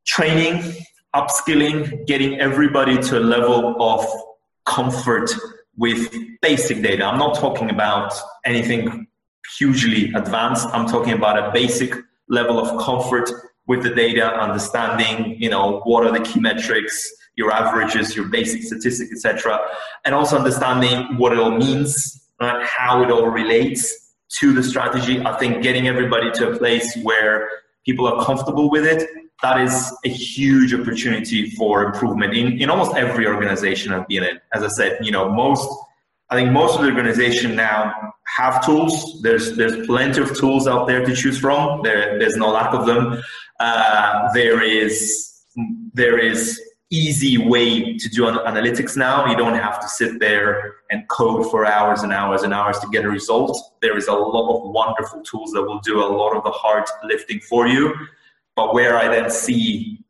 training, 0.07 0.63
upskilling, 1.15 2.07
getting 2.07 2.41
everybody 2.41 2.97
to 2.97 3.19
a 3.19 3.21
level 3.21 3.77
of 3.83 4.07
comfort 4.65 5.31
with 5.77 6.15
basic 6.41 6.83
data. 6.83 7.05
I'm 7.05 7.19
not 7.19 7.35
talking 7.35 7.71
about 7.71 8.15
anything 8.45 9.07
hugely 9.59 10.13
advanced. 10.15 10.69
I'm 10.73 10.87
talking 10.87 11.13
about 11.13 11.39
a 11.39 11.51
basic 11.53 11.95
level 12.29 12.59
of 12.59 12.83
comfort 12.83 13.31
with 13.67 13.83
the 13.83 13.91
data, 13.91 14.27
understanding, 14.35 15.41
you 15.41 15.49
know, 15.49 15.81
what 15.85 16.05
are 16.05 16.13
the 16.13 16.25
key 16.25 16.41
metrics, 16.41 17.11
your 17.37 17.53
averages, 17.53 18.17
your 18.17 18.27
basic 18.27 18.63
statistics, 18.63 19.13
etc., 19.13 19.59
and 20.05 20.15
also 20.15 20.37
understanding 20.37 21.17
what 21.17 21.33
it 21.33 21.39
all 21.39 21.51
means, 21.51 22.29
right? 22.41 22.65
how 22.67 23.03
it 23.03 23.11
all 23.11 23.27
relates 23.27 24.15
to 24.41 24.53
the 24.53 24.63
strategy. 24.63 25.21
I 25.25 25.37
think 25.39 25.63
getting 25.63 25.89
everybody 25.89 26.31
to 26.33 26.51
a 26.51 26.59
place 26.59 26.97
where 27.03 27.49
people 27.85 28.07
are 28.07 28.25
comfortable 28.25 28.71
with 28.71 28.87
it, 28.87 29.09
that 29.43 29.61
is 29.61 29.93
a 30.05 30.09
huge 30.09 30.73
opportunity 30.73 31.51
for 31.51 31.85
improvement 31.85 32.33
in, 32.35 32.61
in 32.61 32.71
almost 32.71 32.95
every 32.97 33.27
organization 33.27 33.93
I've 33.93 34.07
been 34.07 34.23
in. 34.23 34.41
As 34.53 34.63
I 34.63 34.69
said, 34.69 34.99
you 35.03 35.11
know, 35.11 35.29
most 35.31 35.69
I 36.33 36.35
think 36.35 36.51
most 36.51 36.77
of 36.77 36.81
the 36.81 36.89
organization 36.89 37.55
now 37.55 38.15
have 38.39 38.65
tools. 38.65 39.21
There's 39.21 39.55
there's 39.55 39.87
plenty 39.87 40.23
of 40.23 40.35
tools 40.35 40.67
out 40.67 40.87
there 40.87 41.05
to 41.05 41.15
choose 41.15 41.39
from. 41.39 41.83
There, 41.83 42.19
there's 42.19 42.39
no 42.39 42.49
lack 42.49 42.73
of 42.73 42.87
them. 42.87 43.23
Uh, 43.61 44.33
there 44.33 44.63
is 44.63 45.31
there 45.93 46.17
is 46.17 46.59
easy 46.89 47.37
way 47.37 47.99
to 47.99 48.09
do 48.09 48.23
analytics 48.23 48.97
now. 48.97 49.27
You 49.27 49.37
don't 49.37 49.59
have 49.59 49.79
to 49.83 49.89
sit 49.89 50.21
there 50.21 50.77
and 50.91 51.07
code 51.11 51.51
for 51.51 51.67
hours 51.67 52.03
and 52.03 52.15
hours 52.15 52.45
and 52.45 52.55
hours 52.55 52.79
to 52.79 52.89
get 52.89 53.05
a 53.05 53.11
result. 53.11 53.55
There 53.83 53.99
is 53.99 54.09
a 54.09 54.15
lot 54.15 54.57
of 54.57 54.71
wonderful 54.73 55.23
tools 55.23 55.53
that 55.53 55.63
will 55.63 55.81
do 55.81 56.03
a 56.03 56.09
lot 56.21 56.35
of 56.35 56.45
the 56.45 56.51
hard 56.51 56.85
lifting 57.05 57.41
for 57.41 57.67
you. 57.67 57.95
But 58.57 58.73
where 58.73 58.97
I 58.97 59.07
then 59.09 59.29
see 59.31 60.03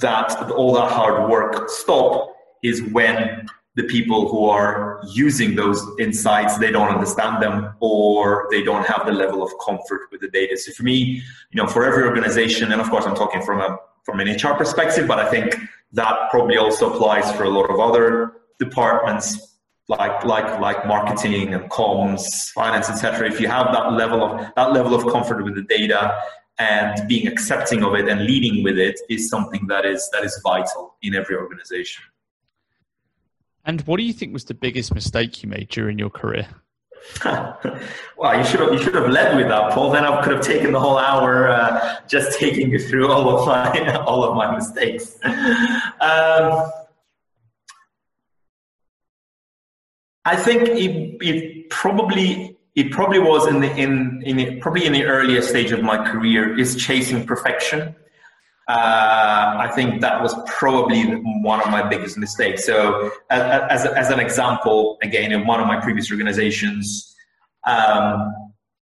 that 0.00 0.50
all 0.52 0.72
that 0.72 0.90
hard 0.90 1.28
work 1.30 1.68
stop 1.68 2.34
is 2.62 2.82
when 2.82 3.46
the 3.76 3.84
people 3.84 4.28
who 4.28 4.44
are 4.46 5.02
using 5.12 5.54
those 5.56 5.84
insights 5.98 6.58
they 6.58 6.70
don't 6.70 6.88
understand 6.88 7.42
them 7.42 7.74
or 7.80 8.46
they 8.50 8.62
don't 8.62 8.86
have 8.86 9.04
the 9.06 9.12
level 9.12 9.42
of 9.42 9.50
comfort 9.64 10.02
with 10.12 10.20
the 10.20 10.28
data. 10.28 10.56
So 10.56 10.72
for 10.72 10.84
me 10.84 11.22
you 11.50 11.62
know 11.62 11.66
for 11.66 11.84
every 11.84 12.04
organization 12.04 12.72
and 12.72 12.80
of 12.80 12.90
course 12.90 13.06
i'm 13.06 13.14
talking 13.14 13.42
from 13.42 13.60
a 13.60 13.78
from 14.02 14.20
an 14.20 14.28
hr 14.28 14.54
perspective 14.54 15.06
but 15.06 15.18
i 15.18 15.30
think 15.30 15.56
that 15.92 16.14
probably 16.30 16.56
also 16.56 16.92
applies 16.92 17.30
for 17.32 17.44
a 17.44 17.48
lot 17.48 17.70
of 17.70 17.78
other 17.80 18.32
departments 18.58 19.58
like 19.88 20.24
like 20.24 20.60
like 20.60 20.86
marketing 20.86 21.54
and 21.54 21.70
comms 21.70 22.50
finance 22.50 22.88
etc 22.88 23.28
if 23.28 23.40
you 23.40 23.48
have 23.48 23.72
that 23.72 23.92
level 23.92 24.22
of 24.24 24.50
that 24.56 24.72
level 24.72 24.94
of 24.94 25.06
comfort 25.12 25.44
with 25.44 25.54
the 25.54 25.62
data 25.62 26.18
and 26.58 27.06
being 27.08 27.26
accepting 27.26 27.82
of 27.82 27.94
it 27.94 28.08
and 28.08 28.24
leading 28.24 28.62
with 28.62 28.78
it 28.78 28.98
is 29.08 29.28
something 29.28 29.66
that 29.66 29.84
is 29.84 30.08
that 30.12 30.24
is 30.24 30.40
vital 30.42 30.94
in 31.02 31.14
every 31.14 31.36
organization 31.36 32.02
and 33.64 33.80
what 33.82 33.96
do 33.98 34.02
you 34.02 34.12
think 34.12 34.32
was 34.32 34.44
the 34.44 34.54
biggest 34.54 34.94
mistake 34.94 35.42
you 35.42 35.48
made 35.48 35.68
during 35.68 35.98
your 35.98 36.10
career? 36.10 36.48
well, 37.24 38.38
you 38.38 38.44
should 38.44 38.60
have 38.60 38.72
you 38.72 38.82
should 38.82 38.94
have 38.94 39.10
led 39.10 39.36
with 39.36 39.48
that, 39.48 39.72
Paul. 39.72 39.90
Then 39.90 40.04
I 40.04 40.22
could 40.22 40.32
have 40.32 40.42
taken 40.42 40.72
the 40.72 40.80
whole 40.80 40.98
hour 40.98 41.48
uh, 41.48 41.96
just 42.08 42.38
taking 42.38 42.70
you 42.70 42.78
through 42.78 43.10
all 43.10 43.38
of 43.38 43.46
my 43.46 43.96
all 44.06 44.24
of 44.24 44.36
my 44.36 44.54
mistakes. 44.54 45.18
Um, 45.24 46.70
I 50.24 50.36
think 50.36 50.68
it, 50.70 51.18
it 51.20 51.70
probably 51.70 52.56
it 52.74 52.90
probably 52.90 53.18
was 53.18 53.46
in 53.46 53.60
the 53.60 53.70
in 53.76 54.22
in 54.24 54.36
the, 54.36 54.56
probably 54.60 54.86
in 54.86 54.92
the 54.92 55.04
earlier 55.04 55.42
stage 55.42 55.72
of 55.72 55.82
my 55.82 56.10
career 56.10 56.58
is 56.58 56.76
chasing 56.76 57.26
perfection. 57.26 57.94
Uh, 58.66 59.56
I 59.58 59.70
think 59.74 60.00
that 60.00 60.22
was 60.22 60.34
probably 60.46 61.02
one 61.42 61.60
of 61.60 61.68
my 61.70 61.86
biggest 61.86 62.16
mistakes. 62.16 62.64
So, 62.64 63.10
as, 63.30 63.84
as 63.84 64.10
an 64.10 64.20
example, 64.20 64.98
again, 65.02 65.32
in 65.32 65.46
one 65.46 65.60
of 65.60 65.66
my 65.66 65.78
previous 65.80 66.10
organizations, 66.10 67.14
um, 67.66 68.32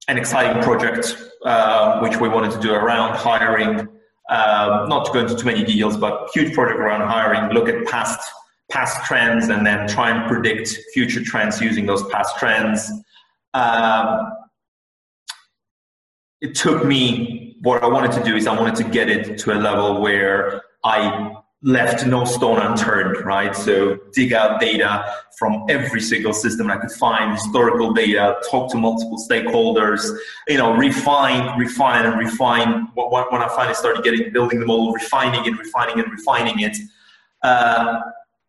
an 0.10 0.18
exciting 0.18 0.62
project 0.62 1.16
uh, 1.46 2.00
which 2.02 2.18
we 2.18 2.28
wanted 2.28 2.52
to 2.52 2.60
do 2.60 2.74
around 2.74 3.16
hiring, 3.16 3.80
um, 4.30 4.90
not 4.90 5.06
to 5.06 5.12
go 5.14 5.20
into 5.20 5.36
too 5.38 5.46
many 5.46 5.64
details, 5.64 5.96
but 5.96 6.30
huge 6.34 6.54
project 6.54 6.80
around 6.80 7.08
hiring, 7.08 7.54
look 7.54 7.70
at 7.70 7.86
past 7.86 8.20
past 8.70 9.06
trends 9.06 9.50
and 9.50 9.66
then 9.66 9.88
try 9.88 10.10
and 10.10 10.28
predict 10.30 10.78
future 10.94 11.22
trends 11.22 11.60
using 11.60 11.86
those 11.86 12.08
past 12.08 12.38
trends. 12.38 12.90
Um, 13.54 14.32
it 16.40 16.56
took 16.56 16.86
me 16.86 17.51
what 17.62 17.84
I 17.84 17.88
wanted 17.88 18.12
to 18.14 18.24
do 18.24 18.36
is 18.36 18.48
I 18.48 18.60
wanted 18.60 18.76
to 18.78 18.84
get 18.84 19.10
it 19.10 19.38
to 19.40 19.54
a 19.54 19.60
level 19.60 20.02
where 20.02 20.62
I 20.84 21.36
left 21.64 22.08
no 22.08 22.26
stone 22.26 22.58
unturned, 22.58 23.24
right? 23.24 23.56
So 23.56 24.00
dig 24.14 24.34
out 24.34 24.60
data 24.60 25.14
from 25.38 25.66
every 25.70 26.02
single 26.02 26.34
system 26.34 26.72
I 26.72 26.78
could 26.78 26.92
find, 26.92 27.34
historical 27.34 27.94
data, 27.94 28.38
talk 28.50 28.72
to 28.72 28.78
multiple 28.78 29.24
stakeholders, 29.30 30.10
you 30.48 30.58
know, 30.58 30.74
refine, 30.74 31.60
refine, 31.60 32.08
and 32.08 32.18
refine. 32.18 32.88
When 32.96 33.42
I 33.42 33.48
finally 33.56 33.76
started 33.76 34.04
getting 34.04 34.34
building 34.34 34.60
the 34.60 34.66
model, 34.66 34.92
refining 34.92 35.46
it, 35.46 35.58
refining 35.58 36.00
it, 36.00 36.10
refining 36.10 36.60
it. 36.62 36.78
Uh, 37.44 38.00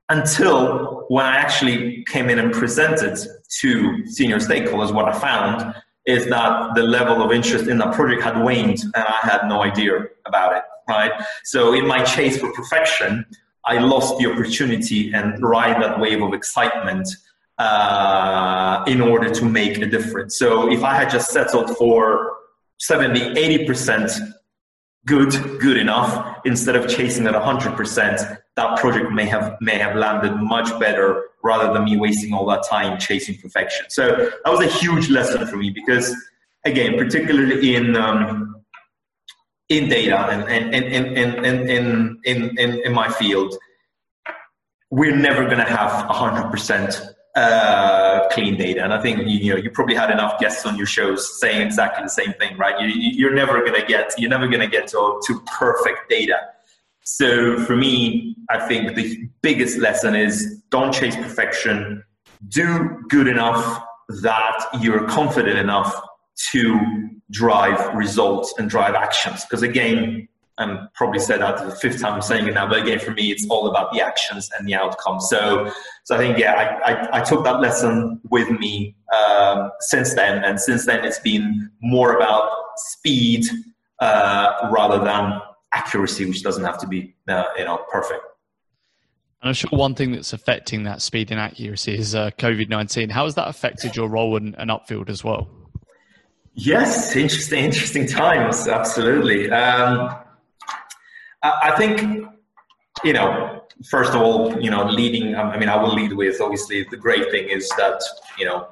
until 0.08 1.04
when 1.08 1.24
I 1.24 1.36
actually 1.36 2.04
came 2.04 2.30
in 2.30 2.38
and 2.38 2.52
presented 2.52 3.18
to 3.60 4.06
senior 4.06 4.38
stakeholders, 4.38 4.92
what 4.92 5.06
I 5.06 5.18
found 5.18 5.74
is 6.06 6.26
that 6.26 6.74
the 6.74 6.82
level 6.82 7.22
of 7.22 7.32
interest 7.32 7.68
in 7.68 7.78
that 7.78 7.94
project 7.94 8.22
had 8.22 8.42
waned 8.42 8.80
and 8.94 9.04
I 9.04 9.18
had 9.22 9.46
no 9.48 9.62
idea 9.62 10.06
about 10.26 10.56
it, 10.56 10.62
right? 10.88 11.12
So 11.44 11.74
in 11.74 11.86
my 11.86 12.02
chase 12.02 12.38
for 12.38 12.52
perfection, 12.52 13.24
I 13.64 13.78
lost 13.78 14.18
the 14.18 14.30
opportunity 14.30 15.12
and 15.12 15.40
ride 15.40 15.80
that 15.80 16.00
wave 16.00 16.20
of 16.22 16.34
excitement 16.34 17.08
uh, 17.58 18.82
in 18.88 19.00
order 19.00 19.30
to 19.30 19.44
make 19.44 19.78
a 19.78 19.86
difference. 19.86 20.36
So 20.36 20.70
if 20.70 20.82
I 20.82 20.94
had 20.94 21.10
just 21.10 21.30
settled 21.30 21.76
for 21.76 22.32
70, 22.78 23.34
80% 23.34 24.32
good, 25.06 25.32
good 25.60 25.76
enough, 25.76 26.40
instead 26.44 26.74
of 26.74 26.88
chasing 26.88 27.26
at 27.28 27.34
100%, 27.34 28.38
that 28.56 28.78
project 28.78 29.10
may 29.12 29.26
have, 29.26 29.56
may 29.60 29.78
have 29.78 29.96
landed 29.96 30.34
much 30.36 30.78
better 30.78 31.24
rather 31.42 31.72
than 31.72 31.84
me 31.84 31.96
wasting 31.96 32.32
all 32.32 32.46
that 32.46 32.64
time 32.68 32.98
chasing 32.98 33.36
perfection. 33.38 33.86
So 33.88 34.30
that 34.44 34.50
was 34.50 34.60
a 34.60 34.66
huge 34.66 35.08
lesson 35.08 35.46
for 35.46 35.56
me 35.56 35.70
because, 35.70 36.14
again, 36.64 36.96
particularly 36.98 37.74
in, 37.74 37.96
um, 37.96 38.56
in 39.68 39.88
data 39.88 40.18
and, 40.18 40.42
and, 40.48 40.74
and, 40.74 41.16
and, 41.16 41.46
and, 41.46 41.70
in, 41.70 42.20
in, 42.24 42.58
in, 42.58 42.80
in 42.84 42.92
my 42.92 43.08
field, 43.08 43.56
we're 44.90 45.16
never 45.16 45.44
going 45.46 45.56
to 45.56 45.64
have 45.64 45.90
100% 46.10 47.14
uh, 47.34 48.28
clean 48.28 48.56
data. 48.56 48.84
And 48.84 48.92
I 48.92 49.00
think 49.00 49.20
you 49.26 49.54
know 49.54 49.58
you 49.58 49.70
probably 49.70 49.94
had 49.94 50.10
enough 50.10 50.38
guests 50.38 50.66
on 50.66 50.76
your 50.76 50.86
shows 50.86 51.40
saying 51.40 51.62
exactly 51.62 52.04
the 52.04 52.10
same 52.10 52.34
thing, 52.34 52.56
right? 52.58 52.74
You, 52.80 53.28
are 53.28 53.34
never 53.34 53.60
going 53.60 53.80
to 53.80 53.86
get 53.86 54.12
you're 54.18 54.30
never 54.30 54.46
going 54.48 54.60
to 54.60 54.66
get 54.66 54.88
to, 54.88 55.20
to 55.26 55.40
perfect 55.58 56.10
data. 56.10 56.36
So 57.04 57.58
for 57.64 57.76
me, 57.76 58.36
I 58.50 58.66
think 58.66 58.94
the 58.94 59.28
biggest 59.42 59.78
lesson 59.78 60.14
is 60.14 60.62
don't 60.70 60.92
chase 60.92 61.16
perfection. 61.16 62.02
Do 62.48 63.00
good 63.08 63.28
enough 63.28 63.82
that 64.22 64.66
you're 64.80 65.06
confident 65.06 65.58
enough 65.58 65.94
to 66.52 66.80
drive 67.30 67.94
results 67.94 68.54
and 68.58 68.68
drive 68.68 68.94
actions. 68.94 69.44
Because 69.44 69.62
again, 69.62 70.28
I'm 70.58 70.88
probably 70.94 71.18
said 71.18 71.40
that 71.40 71.64
the 71.64 71.74
fifth 71.74 72.00
time 72.00 72.14
I'm 72.14 72.22
saying 72.22 72.46
it 72.46 72.54
now, 72.54 72.68
but 72.68 72.82
again, 72.82 72.98
for 72.98 73.12
me, 73.12 73.30
it's 73.30 73.46
all 73.48 73.68
about 73.68 73.92
the 73.92 74.02
actions 74.02 74.50
and 74.56 74.68
the 74.68 74.74
outcome. 74.74 75.18
So, 75.20 75.72
so 76.04 76.14
I 76.14 76.18
think, 76.18 76.38
yeah, 76.38 76.52
I, 76.54 76.92
I, 76.92 77.20
I 77.20 77.24
took 77.24 77.42
that 77.44 77.60
lesson 77.60 78.20
with 78.28 78.50
me 78.50 78.94
um, 79.16 79.70
since 79.80 80.14
then. 80.14 80.44
And 80.44 80.60
since 80.60 80.84
then, 80.84 81.04
it's 81.04 81.20
been 81.20 81.70
more 81.80 82.16
about 82.16 82.50
speed 82.76 83.46
uh, 83.98 84.68
rather 84.70 85.02
than 85.02 85.40
accuracy, 85.72 86.26
which 86.26 86.42
doesn't 86.42 86.64
have 86.64 86.78
to 86.78 86.86
be, 86.86 87.14
uh, 87.28 87.44
you 87.56 87.64
know, 87.64 87.84
perfect. 87.90 88.22
And 89.42 89.48
I'm 89.48 89.54
sure 89.54 89.70
one 89.70 89.94
thing 89.94 90.12
that's 90.12 90.32
affecting 90.32 90.84
that 90.84 91.02
speed 91.02 91.32
and 91.32 91.40
accuracy 91.40 91.96
is 91.98 92.14
uh, 92.14 92.30
COVID 92.38 92.68
19. 92.68 93.10
How 93.10 93.24
has 93.24 93.34
that 93.34 93.48
affected 93.48 93.96
your 93.96 94.08
role 94.08 94.36
in, 94.36 94.54
in 94.54 94.68
Upfield 94.68 95.08
as 95.10 95.24
well? 95.24 95.48
Yes, 96.54 97.16
interesting, 97.16 97.64
interesting 97.64 98.06
times. 98.06 98.68
Absolutely. 98.68 99.50
Um, 99.50 100.14
I 101.42 101.74
think, 101.76 102.24
you 103.02 103.12
know, 103.12 103.64
first 103.90 104.12
of 104.12 104.20
all, 104.20 104.60
you 104.60 104.70
know, 104.70 104.84
leading, 104.84 105.34
I 105.34 105.56
mean, 105.56 105.68
I 105.68 105.76
will 105.82 105.94
lead 105.94 106.12
with 106.12 106.40
obviously 106.40 106.86
the 106.90 106.96
great 106.96 107.30
thing 107.30 107.48
is 107.48 107.68
that, 107.70 108.00
you 108.38 108.44
know, 108.44 108.68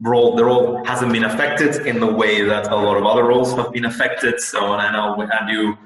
role, 0.00 0.34
the 0.34 0.44
role 0.44 0.84
hasn't 0.84 1.12
been 1.12 1.24
affected 1.24 1.86
in 1.86 2.00
the 2.00 2.12
way 2.12 2.42
that 2.42 2.70
a 2.72 2.76
lot 2.76 2.96
of 2.96 3.04
other 3.04 3.24
roles 3.24 3.54
have 3.54 3.72
been 3.72 3.84
affected. 3.84 4.40
So, 4.40 4.72
and 4.72 4.82
I 4.82 4.92
know, 4.92 5.20
and 5.20 5.50
you, 5.50 5.78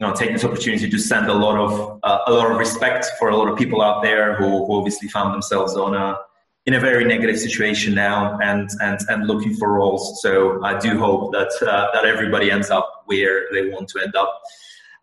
you 0.00 0.06
know, 0.06 0.12
take 0.12 0.32
this 0.32 0.44
opportunity 0.44 0.88
to 0.90 0.98
send 0.98 1.26
a 1.28 1.32
lot 1.32 1.56
of, 1.56 2.00
uh, 2.02 2.18
a 2.26 2.32
lot 2.32 2.50
of 2.50 2.58
respect 2.58 3.06
for 3.18 3.28
a 3.28 3.36
lot 3.36 3.48
of 3.48 3.56
people 3.56 3.80
out 3.80 4.02
there 4.02 4.34
who, 4.34 4.66
who 4.66 4.76
obviously 4.76 5.08
found 5.08 5.32
themselves 5.32 5.76
on 5.76 5.94
a, 5.94 6.18
in 6.66 6.74
a 6.74 6.80
very 6.80 7.04
negative 7.04 7.38
situation 7.38 7.94
now 7.94 8.38
and, 8.42 8.70
and, 8.80 8.98
and 9.08 9.26
looking 9.26 9.54
for 9.54 9.72
roles. 9.72 10.20
So 10.20 10.62
I 10.64 10.78
do 10.78 10.98
hope 10.98 11.32
that, 11.32 11.50
uh, 11.62 11.88
that 11.92 12.04
everybody 12.06 12.50
ends 12.50 12.70
up 12.70 13.04
where 13.06 13.46
they 13.52 13.68
want 13.68 13.88
to 13.90 14.02
end 14.02 14.16
up. 14.16 14.42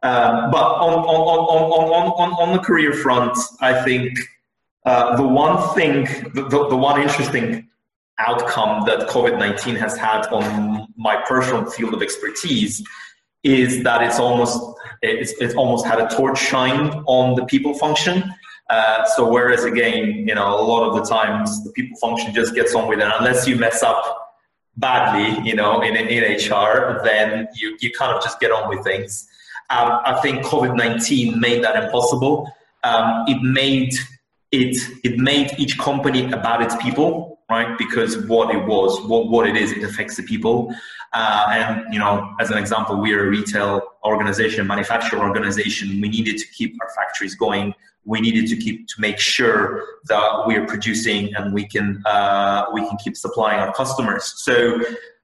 Um, 0.04 0.52
but 0.52 0.64
on, 0.64 0.94
on, 0.94 1.04
on, 1.06 2.12
on, 2.12 2.50
on, 2.50 2.54
the 2.54 2.60
career 2.60 2.92
front, 2.92 3.38
I 3.62 3.84
think 3.84 4.18
uh, 4.86 5.16
the 5.16 5.28
one 5.28 5.76
thing, 5.76 6.06
the, 6.34 6.48
the, 6.50 6.70
the 6.70 6.76
one 6.76 7.00
interesting 7.00 7.70
outcome 8.18 8.84
that 8.88 9.08
COVID 9.10 9.38
19 9.38 9.76
has 9.76 9.96
had 9.96 10.26
on 10.28 10.88
my 10.98 11.24
personal 11.28 11.70
field 11.70 11.94
of 11.94 12.02
expertise 12.02 12.84
is 13.44 13.84
that 13.84 14.02
it's 14.02 14.20
almost 14.20 14.60
it's, 15.02 15.34
it's 15.34 15.56
almost 15.56 15.86
had 15.86 16.00
a 16.00 16.08
torch 16.16 16.40
shine 16.40 17.04
on 17.06 17.36
the 17.36 17.46
people 17.46 17.74
function. 17.74 18.34
Uh, 18.70 19.06
so 19.06 19.30
whereas 19.30 19.66
again, 19.66 20.28
you 20.28 20.34
know, 20.34 20.48
a 20.48 20.64
lot 20.64 20.88
of 20.88 20.96
the 20.96 21.04
times 21.04 21.64
the 21.64 21.72
people 21.72 21.98
function 21.98 22.34
just 22.34 22.56
gets 22.56 22.74
on 22.74 22.88
with 22.88 23.00
it, 23.00 23.12
unless 23.20 23.48
you 23.48 23.56
mess 23.58 23.84
up 23.84 24.22
badly, 24.78 25.46
you 25.48 25.56
know, 25.56 25.82
in, 25.82 25.96
in 25.96 26.24
HR, 26.24 27.02
then 27.04 27.48
you, 27.56 27.78
you 27.82 27.92
kind 27.92 28.16
of 28.16 28.24
just 28.24 28.40
get 28.40 28.52
on 28.52 28.70
with 28.70 28.84
things. 28.84 29.28
Um, 29.70 30.00
I 30.04 30.20
think 30.22 30.44
COVID 30.46 30.76
nineteen 30.76 31.40
made 31.40 31.64
that 31.64 31.82
impossible. 31.82 32.52
Um, 32.84 33.26
it 33.28 33.42
made 33.42 33.94
it 34.52 34.78
it 35.04 35.18
made 35.18 35.54
each 35.58 35.78
company 35.78 36.30
about 36.32 36.62
its 36.62 36.76
people, 36.82 37.31
right? 37.52 37.78
Because 37.78 38.18
what 38.32 38.48
it 38.56 38.66
was, 38.66 38.92
what 39.10 39.28
what 39.34 39.46
it 39.52 39.56
is, 39.64 39.72
it 39.72 39.84
affects 39.84 40.16
the 40.18 40.24
people. 40.24 40.74
Uh, 41.14 41.46
and 41.52 41.94
you 41.94 42.00
know, 42.00 42.14
as 42.40 42.50
an 42.50 42.58
example, 42.58 42.96
we 43.06 43.14
are 43.14 43.24
a 43.28 43.30
retail 43.30 43.72
organization, 44.06 44.66
manufacturing 44.66 45.22
organization. 45.22 45.88
We 46.04 46.10
needed 46.18 46.38
to 46.38 46.48
keep 46.58 46.72
our 46.82 46.90
factories 46.98 47.36
going. 47.36 47.74
We 48.06 48.20
needed 48.22 48.48
to 48.48 48.56
keep 48.56 48.88
to 48.88 48.96
make 49.08 49.20
sure 49.20 49.84
that 50.12 50.44
we 50.48 50.56
are 50.56 50.66
producing 50.66 51.36
and 51.36 51.54
we 51.54 51.64
can 51.74 51.88
uh, 52.06 52.66
we 52.74 52.82
can 52.88 52.98
keep 53.04 53.16
supplying 53.26 53.60
our 53.60 53.74
customers. 53.74 54.24
So 54.38 54.80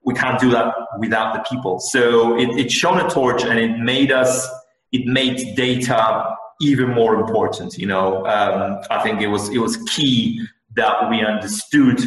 we 0.07 0.13
can't 0.13 0.39
do 0.39 0.49
that 0.51 0.73
without 0.99 1.29
the 1.35 1.41
people. 1.49 1.79
So 1.79 2.37
it, 2.37 2.49
it 2.61 2.71
shone 2.71 2.99
a 3.05 3.09
torch 3.09 3.43
and 3.43 3.57
it 3.59 3.73
made 3.79 4.11
us, 4.11 4.47
it 4.91 5.05
made 5.05 5.37
data 5.55 6.35
even 6.61 6.89
more 6.89 7.13
important. 7.15 7.77
You 7.77 7.87
know, 7.87 8.25
um, 8.25 8.79
I 8.89 9.01
think 9.03 9.21
it 9.21 9.27
was 9.27 9.49
it 9.49 9.59
was 9.59 9.77
key 9.93 10.47
that 10.77 11.09
we 11.09 11.21
understood, 11.21 11.99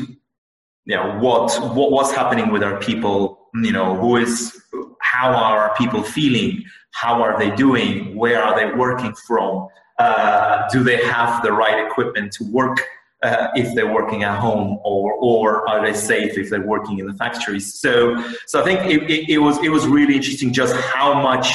you 0.86 0.96
know, 0.96 1.18
what 1.18 1.52
what 1.76 1.92
was 1.92 2.12
happening 2.12 2.50
with 2.50 2.62
our 2.62 2.78
people. 2.80 3.48
You 3.52 3.72
know, 3.72 3.96
who 3.96 4.16
is, 4.16 4.56
how 5.00 5.30
are 5.30 5.58
our 5.58 5.74
people 5.76 6.02
feeling? 6.02 6.64
How 6.92 7.22
are 7.22 7.38
they 7.38 7.54
doing? 7.54 8.16
Where 8.16 8.42
are 8.42 8.54
they 8.58 8.74
working 8.76 9.12
from? 9.26 9.68
Uh, 9.98 10.66
do 10.72 10.82
they 10.82 11.04
have 11.04 11.42
the 11.42 11.52
right 11.52 11.84
equipment 11.86 12.32
to 12.32 12.44
work 12.44 12.80
uh, 13.22 13.48
if 13.54 13.74
they're 13.74 13.92
working 13.92 14.22
at 14.22 14.38
home 14.38 14.78
or, 14.84 15.12
or 15.14 15.68
are 15.68 15.84
they 15.84 15.92
safe 15.92 16.38
if 16.38 16.50
they're 16.50 16.66
working 16.66 16.98
in 16.98 17.06
the 17.06 17.14
factories. 17.14 17.74
So, 17.78 18.16
so 18.46 18.60
I 18.60 18.64
think 18.64 18.80
it, 18.86 19.10
it, 19.10 19.28
it 19.28 19.38
was, 19.38 19.62
it 19.62 19.68
was 19.68 19.86
really 19.86 20.16
interesting 20.16 20.52
just 20.52 20.74
how 20.76 21.20
much 21.20 21.52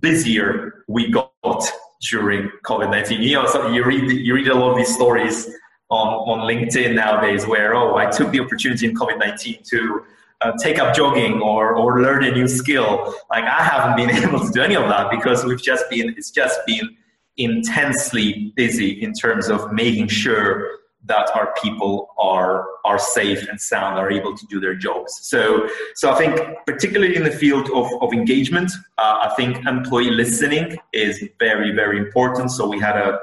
busier 0.00 0.84
we 0.88 1.10
got 1.10 1.68
during 2.10 2.50
COVID-19. 2.64 3.20
You 3.20 3.34
know, 3.34 3.46
so 3.46 3.68
you 3.68 3.84
read, 3.84 4.10
you 4.10 4.34
read 4.34 4.48
a 4.48 4.54
lot 4.54 4.70
of 4.72 4.76
these 4.78 4.94
stories 4.94 5.46
on, 5.90 6.08
on 6.28 6.48
LinkedIn 6.48 6.94
nowadays 6.94 7.46
where, 7.46 7.74
oh, 7.74 7.96
I 7.96 8.06
took 8.06 8.30
the 8.30 8.40
opportunity 8.40 8.86
in 8.86 8.94
COVID-19 8.94 9.68
to 9.68 10.04
uh, 10.40 10.52
take 10.58 10.78
up 10.78 10.94
jogging 10.94 11.40
or, 11.40 11.76
or 11.76 12.02
learn 12.02 12.24
a 12.24 12.30
new 12.30 12.48
skill. 12.48 13.14
Like 13.30 13.44
I 13.44 13.62
haven't 13.62 13.96
been 13.96 14.10
able 14.24 14.40
to 14.44 14.50
do 14.52 14.62
any 14.62 14.76
of 14.76 14.88
that 14.88 15.10
because 15.10 15.44
we've 15.44 15.62
just 15.62 15.88
been, 15.90 16.10
it's 16.16 16.30
just 16.30 16.60
been 16.66 16.96
intensely 17.36 18.52
busy 18.56 19.02
in 19.02 19.12
terms 19.12 19.48
of 19.48 19.72
making 19.72 20.08
sure 20.08 20.68
that 21.06 21.30
our 21.34 21.52
people 21.62 22.08
are 22.18 22.66
are 22.84 22.98
safe 22.98 23.46
and 23.48 23.60
sound, 23.60 23.98
are 23.98 24.10
able 24.10 24.36
to 24.36 24.46
do 24.46 24.60
their 24.60 24.74
jobs. 24.74 25.18
So, 25.22 25.68
so 25.94 26.10
I 26.10 26.16
think 26.16 26.40
particularly 26.66 27.16
in 27.16 27.24
the 27.24 27.30
field 27.30 27.68
of, 27.74 27.86
of 28.02 28.12
engagement, 28.12 28.70
uh, 28.98 29.18
I 29.22 29.34
think 29.36 29.66
employee 29.66 30.10
listening 30.10 30.78
is 30.92 31.22
very 31.38 31.72
very 31.72 31.98
important. 31.98 32.50
So 32.50 32.66
we 32.66 32.78
had 32.80 32.96
a 32.96 33.18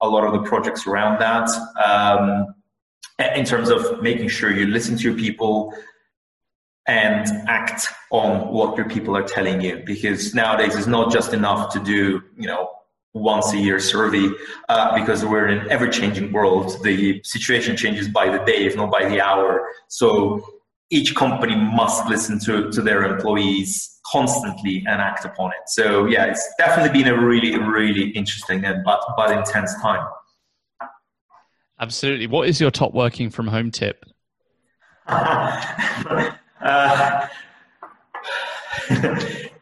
a 0.00 0.08
lot 0.08 0.24
of 0.24 0.32
the 0.32 0.48
projects 0.48 0.86
around 0.86 1.18
that 1.20 1.48
um, 1.84 2.54
in 3.34 3.44
terms 3.44 3.70
of 3.70 4.02
making 4.02 4.28
sure 4.28 4.50
you 4.50 4.66
listen 4.66 4.96
to 4.96 5.02
your 5.02 5.14
people 5.14 5.72
and 6.86 7.26
act 7.48 7.88
on 8.10 8.48
what 8.52 8.76
your 8.76 8.88
people 8.88 9.16
are 9.16 9.24
telling 9.24 9.60
you 9.60 9.82
because 9.84 10.34
nowadays 10.34 10.76
it's 10.76 10.86
not 10.86 11.10
just 11.10 11.32
enough 11.32 11.72
to 11.72 11.80
do 11.80 12.22
you 12.36 12.46
know 12.46 12.70
once 13.16 13.52
a 13.52 13.58
year 13.58 13.80
survey 13.80 14.28
uh, 14.68 14.98
because 14.98 15.24
we're 15.24 15.48
in 15.48 15.58
an 15.58 15.70
ever 15.70 15.88
changing 15.88 16.32
world. 16.32 16.76
The 16.82 17.20
situation 17.24 17.76
changes 17.76 18.08
by 18.08 18.28
the 18.28 18.44
day, 18.44 18.66
if 18.66 18.76
not 18.76 18.90
by 18.90 19.08
the 19.08 19.20
hour. 19.20 19.68
So 19.88 20.44
each 20.90 21.14
company 21.14 21.54
must 21.56 22.06
listen 22.06 22.38
to, 22.40 22.70
to 22.70 22.80
their 22.82 23.04
employees 23.04 24.00
constantly 24.10 24.84
and 24.86 25.00
act 25.00 25.24
upon 25.24 25.50
it. 25.50 25.68
So 25.68 26.06
yeah, 26.06 26.26
it's 26.26 26.54
definitely 26.58 27.02
been 27.02 27.12
a 27.12 27.20
really, 27.20 27.58
really 27.58 28.10
interesting 28.10 28.64
and 28.64 28.84
but, 28.84 29.00
but 29.16 29.36
intense 29.36 29.74
time. 29.82 30.06
Absolutely. 31.80 32.26
What 32.26 32.48
is 32.48 32.60
your 32.60 32.70
top 32.70 32.94
working 32.94 33.30
from 33.30 33.48
home 33.48 33.70
tip? 33.70 34.04
uh, 35.06 35.66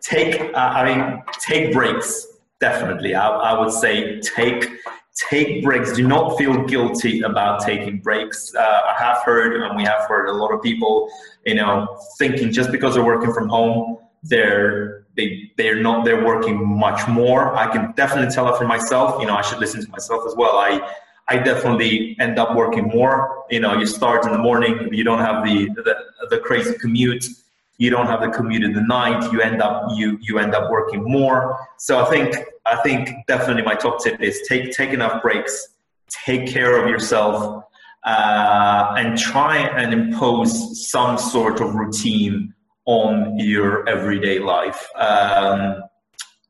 take, 0.01 0.41
uh, 0.41 0.57
I 0.57 0.85
mean, 0.85 1.23
take 1.41 1.73
breaks 1.73 2.27
definitely. 2.61 3.15
I, 3.15 3.29
I 3.29 3.61
would 3.61 3.73
say 3.73 4.21
take 4.21 4.71
take 5.15 5.63
breaks. 5.63 5.93
Do 5.93 6.07
not 6.07 6.37
feel 6.37 6.65
guilty 6.65 7.23
about 7.23 7.61
taking 7.61 7.99
breaks. 7.99 8.55
Uh, 8.55 8.61
I 8.61 8.95
have 8.99 9.23
heard, 9.23 9.61
and 9.61 9.77
we 9.77 9.85
have 9.85 10.03
heard 10.09 10.29
a 10.29 10.33
lot 10.33 10.53
of 10.53 10.63
people, 10.63 11.11
you 11.47 11.55
know, 11.55 11.99
thinking 12.19 12.53
just 12.53 12.73
because 12.73 12.95
they're 12.95 13.05
working 13.05 13.33
from 13.33 13.49
home, 13.49 13.99
they're 14.23 15.07
they 15.17 15.51
they're 15.57 15.81
not 15.81 16.05
they're 16.05 16.25
working 16.25 16.67
much 16.67 17.07
more. 17.09 17.55
I 17.55 17.71
can 17.71 17.93
definitely 17.93 18.35
tell 18.35 18.53
it 18.53 18.59
for 18.59 18.67
myself. 18.67 19.21
You 19.21 19.27
know, 19.27 19.37
I 19.37 19.43
should 19.43 19.59
listen 19.59 19.85
to 19.85 19.91
myself 19.91 20.25
as 20.27 20.35
well. 20.37 20.57
I 20.57 20.81
I 21.29 21.39
definitely 21.39 22.17
end 22.19 22.39
up 22.39 22.57
working 22.57 22.89
more. 22.89 23.45
You 23.51 23.61
know, 23.61 23.79
you 23.79 23.87
start 23.87 24.27
in 24.27 24.33
the 24.33 24.39
morning, 24.39 24.93
you 24.93 25.05
don't 25.05 25.21
have 25.21 25.45
the 25.45 25.69
the, 25.77 25.97
the 26.31 26.39
crazy 26.39 26.77
commute 26.79 27.29
you 27.79 27.91
don't 27.91 28.07
have 28.07 28.21
the 28.21 28.29
commute 28.29 28.63
in 28.63 28.73
the 28.73 28.83
night 28.83 29.33
you 29.33 29.41
end 29.41 29.61
up 29.61 29.87
you 29.95 30.19
you 30.21 30.39
end 30.39 30.55
up 30.55 30.71
working 30.71 31.03
more. 31.05 31.59
So 31.79 31.99
i 31.99 32.09
think 32.09 32.37
i 32.67 32.77
think 32.77 33.11
definitely 33.27 33.63
my 33.63 33.75
top 33.75 34.03
tip 34.03 34.21
is 34.21 34.43
take 34.49 34.73
take 34.73 34.91
enough 34.91 35.23
breaks 35.23 35.69
take 36.09 36.47
care 36.47 36.81
of 36.81 36.89
yourself 36.89 37.65
uh, 38.05 38.95
and 38.99 39.19
try 39.19 39.57
and 39.57 39.93
impose 39.93 40.89
some 40.91 41.17
sort 41.17 41.61
of 41.61 41.75
routine 41.75 42.53
on 42.85 43.39
your 43.39 43.89
everyday 43.89 44.39
life. 44.39 44.87
Um, 44.97 45.83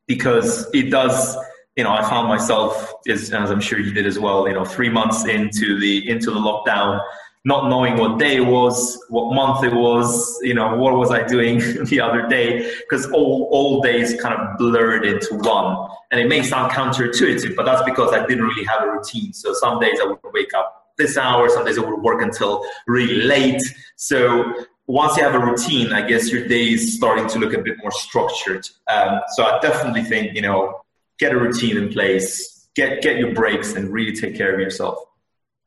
because 0.06 0.68
it 0.74 0.90
does 0.90 1.36
you 1.76 1.82
know 1.82 1.90
i 1.90 2.02
found 2.08 2.28
myself 2.28 2.92
as, 3.08 3.32
as 3.32 3.50
i'm 3.50 3.60
sure 3.60 3.80
you 3.80 3.92
did 3.92 4.06
as 4.06 4.18
well 4.18 4.46
you 4.46 4.54
know 4.54 4.64
three 4.64 4.90
months 4.90 5.26
into 5.26 5.78
the 5.80 6.08
into 6.08 6.30
the 6.30 6.38
lockdown 6.38 7.00
not 7.44 7.68
knowing 7.68 7.98
what 7.98 8.18
day 8.18 8.36
it 8.36 8.46
was, 8.46 8.98
what 9.10 9.34
month 9.34 9.62
it 9.64 9.74
was, 9.74 10.38
you 10.42 10.54
know, 10.54 10.76
what 10.76 10.96
was 10.96 11.10
I 11.10 11.22
doing 11.26 11.58
the 11.84 12.00
other 12.00 12.26
day, 12.26 12.72
because 12.80 13.06
all, 13.10 13.48
all 13.50 13.82
days 13.82 14.20
kind 14.20 14.34
of 14.34 14.56
blurred 14.56 15.04
into 15.04 15.34
one. 15.34 15.88
And 16.10 16.20
it 16.20 16.28
may 16.28 16.42
sound 16.42 16.72
counterintuitive, 16.72 17.54
but 17.54 17.66
that's 17.66 17.82
because 17.82 18.14
I 18.14 18.24
didn't 18.26 18.44
really 18.44 18.64
have 18.64 18.82
a 18.82 18.90
routine. 18.90 19.32
So 19.34 19.52
some 19.52 19.78
days 19.78 19.98
I 20.02 20.06
would 20.06 20.18
wake 20.32 20.54
up 20.54 20.92
this 20.96 21.18
hour, 21.18 21.48
some 21.50 21.64
days 21.66 21.76
I 21.76 21.82
would 21.82 22.00
work 22.00 22.22
until 22.22 22.64
really 22.86 23.22
late. 23.22 23.60
So 23.96 24.54
once 24.86 25.16
you 25.16 25.24
have 25.24 25.34
a 25.34 25.44
routine, 25.44 25.92
I 25.92 26.06
guess 26.06 26.30
your 26.30 26.46
day 26.46 26.72
is 26.72 26.94
starting 26.94 27.26
to 27.28 27.38
look 27.38 27.52
a 27.52 27.60
bit 27.60 27.76
more 27.78 27.90
structured. 27.90 28.66
Um, 28.88 29.20
so 29.34 29.44
I 29.44 29.58
definitely 29.60 30.04
think, 30.04 30.34
you 30.34 30.42
know, 30.42 30.80
get 31.18 31.32
a 31.32 31.38
routine 31.38 31.76
in 31.76 31.92
place, 31.92 32.68
get, 32.74 33.02
get 33.02 33.18
your 33.18 33.34
breaks 33.34 33.74
and 33.74 33.92
really 33.92 34.14
take 34.14 34.34
care 34.36 34.54
of 34.54 34.60
yourself. 34.60 34.98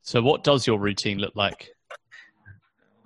So, 0.08 0.22
what 0.22 0.42
does 0.42 0.66
your 0.66 0.78
routine 0.78 1.18
look 1.18 1.36
like? 1.36 1.68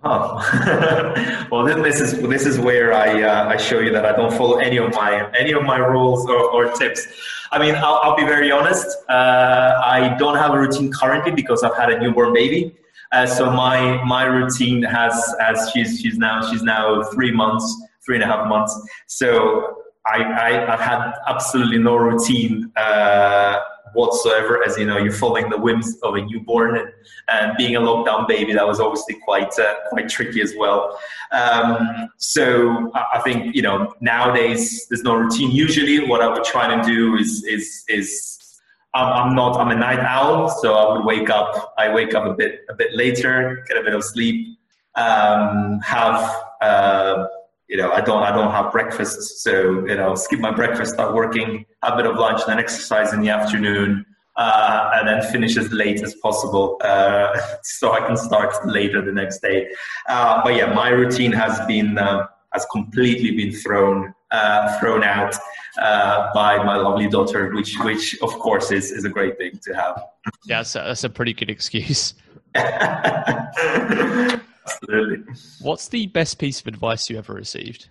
Oh, 0.05 1.49
well, 1.51 1.65
this 1.65 2.01
is 2.01 2.23
this 2.23 2.47
is 2.47 2.61
where 2.61 2.93
I 2.93 3.23
uh, 3.23 3.49
I 3.49 3.57
show 3.57 3.81
you 3.81 3.91
that 3.91 4.07
I 4.07 4.15
don't 4.15 4.33
follow 4.33 4.59
any 4.59 4.77
of 4.77 4.95
my 4.95 5.29
any 5.37 5.51
of 5.51 5.65
my 5.65 5.79
rules 5.79 6.31
or, 6.31 6.39
or 6.51 6.71
tips. 6.71 7.09
I 7.51 7.59
mean, 7.59 7.75
I'll, 7.75 7.99
I'll 8.05 8.15
be 8.15 8.23
very 8.23 8.53
honest. 8.53 8.87
Uh, 9.09 9.83
I 9.85 10.15
don't 10.17 10.37
have 10.37 10.55
a 10.55 10.61
routine 10.61 10.93
currently 10.93 11.33
because 11.33 11.65
I've 11.65 11.75
had 11.77 11.91
a 11.91 11.99
newborn 11.99 12.35
baby. 12.35 12.77
Uh, 13.11 13.27
so 13.27 13.51
my 13.51 14.01
my 14.05 14.23
routine 14.23 14.85
has 14.85 15.13
as 15.41 15.73
she's 15.73 16.01
she's 16.01 16.19
now 16.19 16.49
she's 16.49 16.63
now 16.63 17.03
three 17.15 17.33
months, 17.33 17.67
three 18.07 18.15
and 18.15 18.23
a 18.23 18.29
half 18.29 18.47
months. 18.47 18.81
So 19.09 19.83
I, 20.07 20.23
I 20.23 20.51
have 20.71 20.81
had 20.81 21.13
absolutely 21.27 21.79
no 21.79 21.97
routine 21.97 22.71
uh, 22.77 23.59
whatsoever. 23.95 24.63
As 24.65 24.77
you 24.79 24.87
know, 24.87 24.99
you're 24.99 25.13
following 25.13 25.49
the 25.51 25.59
whims 25.59 25.99
of 26.03 26.15
a 26.15 26.23
newborn, 26.23 26.77
and, 26.77 26.89
and 27.29 27.57
being 27.57 27.77
a 27.77 27.81
lockdown 27.81 28.27
baby, 28.27 28.53
that 28.53 28.67
was 28.67 28.81
obviously 28.81 29.17
quite 29.25 29.59
uh, 29.59 29.75
quite 29.89 30.09
tricky 30.09 30.41
as 30.41 30.55
well. 30.57 30.99
Um, 31.33 32.11
so 32.17 32.91
I 32.95 33.21
think 33.21 33.55
you 33.55 33.63
know 33.63 33.95
nowadays 34.01 34.87
there's 34.89 35.03
no 35.03 35.17
routine. 35.17 35.51
Usually, 35.51 36.07
what 36.07 36.21
I 36.21 36.29
would 36.29 36.45
try 36.45 36.75
to 36.75 36.83
do 36.83 37.17
is 37.17 37.45
is 37.45 37.85
is 37.89 38.61
I'm 38.95 39.35
not 39.35 39.59
I'm 39.59 39.71
a 39.71 39.77
night 39.77 40.01
owl, 40.01 40.49
so 40.49 40.75
I 40.75 40.97
would 40.97 41.05
wake 41.05 41.31
up. 41.31 41.75
I 41.79 41.93
wake 41.93 42.15
up 42.15 42.27
a 42.27 42.35
bit 42.35 42.61
a 42.69 42.75
bit 42.75 42.93
later, 42.95 43.65
get 43.69 43.77
a 43.77 43.83
bit 43.83 43.95
of 43.95 44.05
sleep, 44.05 44.59
um, 44.95 45.81
have. 45.81 46.45
Uh, 46.61 47.27
you 47.73 47.79
know, 47.79 47.91
I 47.91 48.03
don't, 48.03 48.23
I 48.23 48.31
don't 48.31 48.51
have 48.51 48.71
breakfast. 48.71 49.43
So, 49.43 49.87
you 49.87 49.97
know, 49.97 50.15
skip 50.15 50.41
my 50.41 50.51
breakfast, 50.51 50.93
start 50.93 51.15
working, 51.15 51.65
have 51.83 51.95
a 51.95 51.97
bit 51.97 52.05
of 52.05 52.17
lunch, 52.17 52.43
then 52.47 52.59
exercise 52.59 53.15
in 53.15 53.23
the 53.23 53.31
afternoon, 53.31 54.05
uh, 54.37 54.91
and 54.93 55.09
then 55.09 55.23
finish 55.33 55.57
as 55.57 55.73
late 55.73 56.03
as 56.03 56.15
possible 56.17 56.79
uh, 56.85 57.35
so 57.63 57.93
I 57.93 58.07
can 58.07 58.19
start 58.19 58.55
later 58.67 59.01
the 59.01 59.13
next 59.13 59.41
day. 59.41 59.71
Uh, 60.07 60.43
but 60.45 60.55
yeah, 60.55 60.75
my 60.75 60.91
routine 60.91 61.33
has 61.33 61.59
been, 61.67 61.97
uh, 61.97 62.27
has 62.53 62.67
completely 62.67 63.31
been 63.31 63.53
thrown, 63.53 64.13
uh, 64.33 64.79
thrown 64.79 65.03
out 65.03 65.35
uh, 65.81 66.29
by 66.35 66.63
my 66.63 66.77
lovely 66.77 67.09
daughter, 67.09 67.55
which, 67.55 67.79
which 67.79 68.21
of 68.21 68.39
course 68.39 68.71
is, 68.71 68.93
is 68.93 69.07
a 69.07 69.09
great 69.09 69.39
thing 69.39 69.59
to 69.63 69.73
have. 69.73 70.05
Yeah, 70.45 70.59
that's 70.59 70.75
a, 70.75 70.81
that's 70.81 71.05
a 71.05 71.09
pretty 71.09 71.33
good 71.33 71.49
excuse. 71.49 72.13
Absolutely. 74.83 75.35
What's 75.61 75.89
the 75.89 76.07
best 76.09 76.39
piece 76.39 76.61
of 76.61 76.67
advice 76.67 77.09
you 77.09 77.19
ever 77.19 77.35
received? 77.35 77.89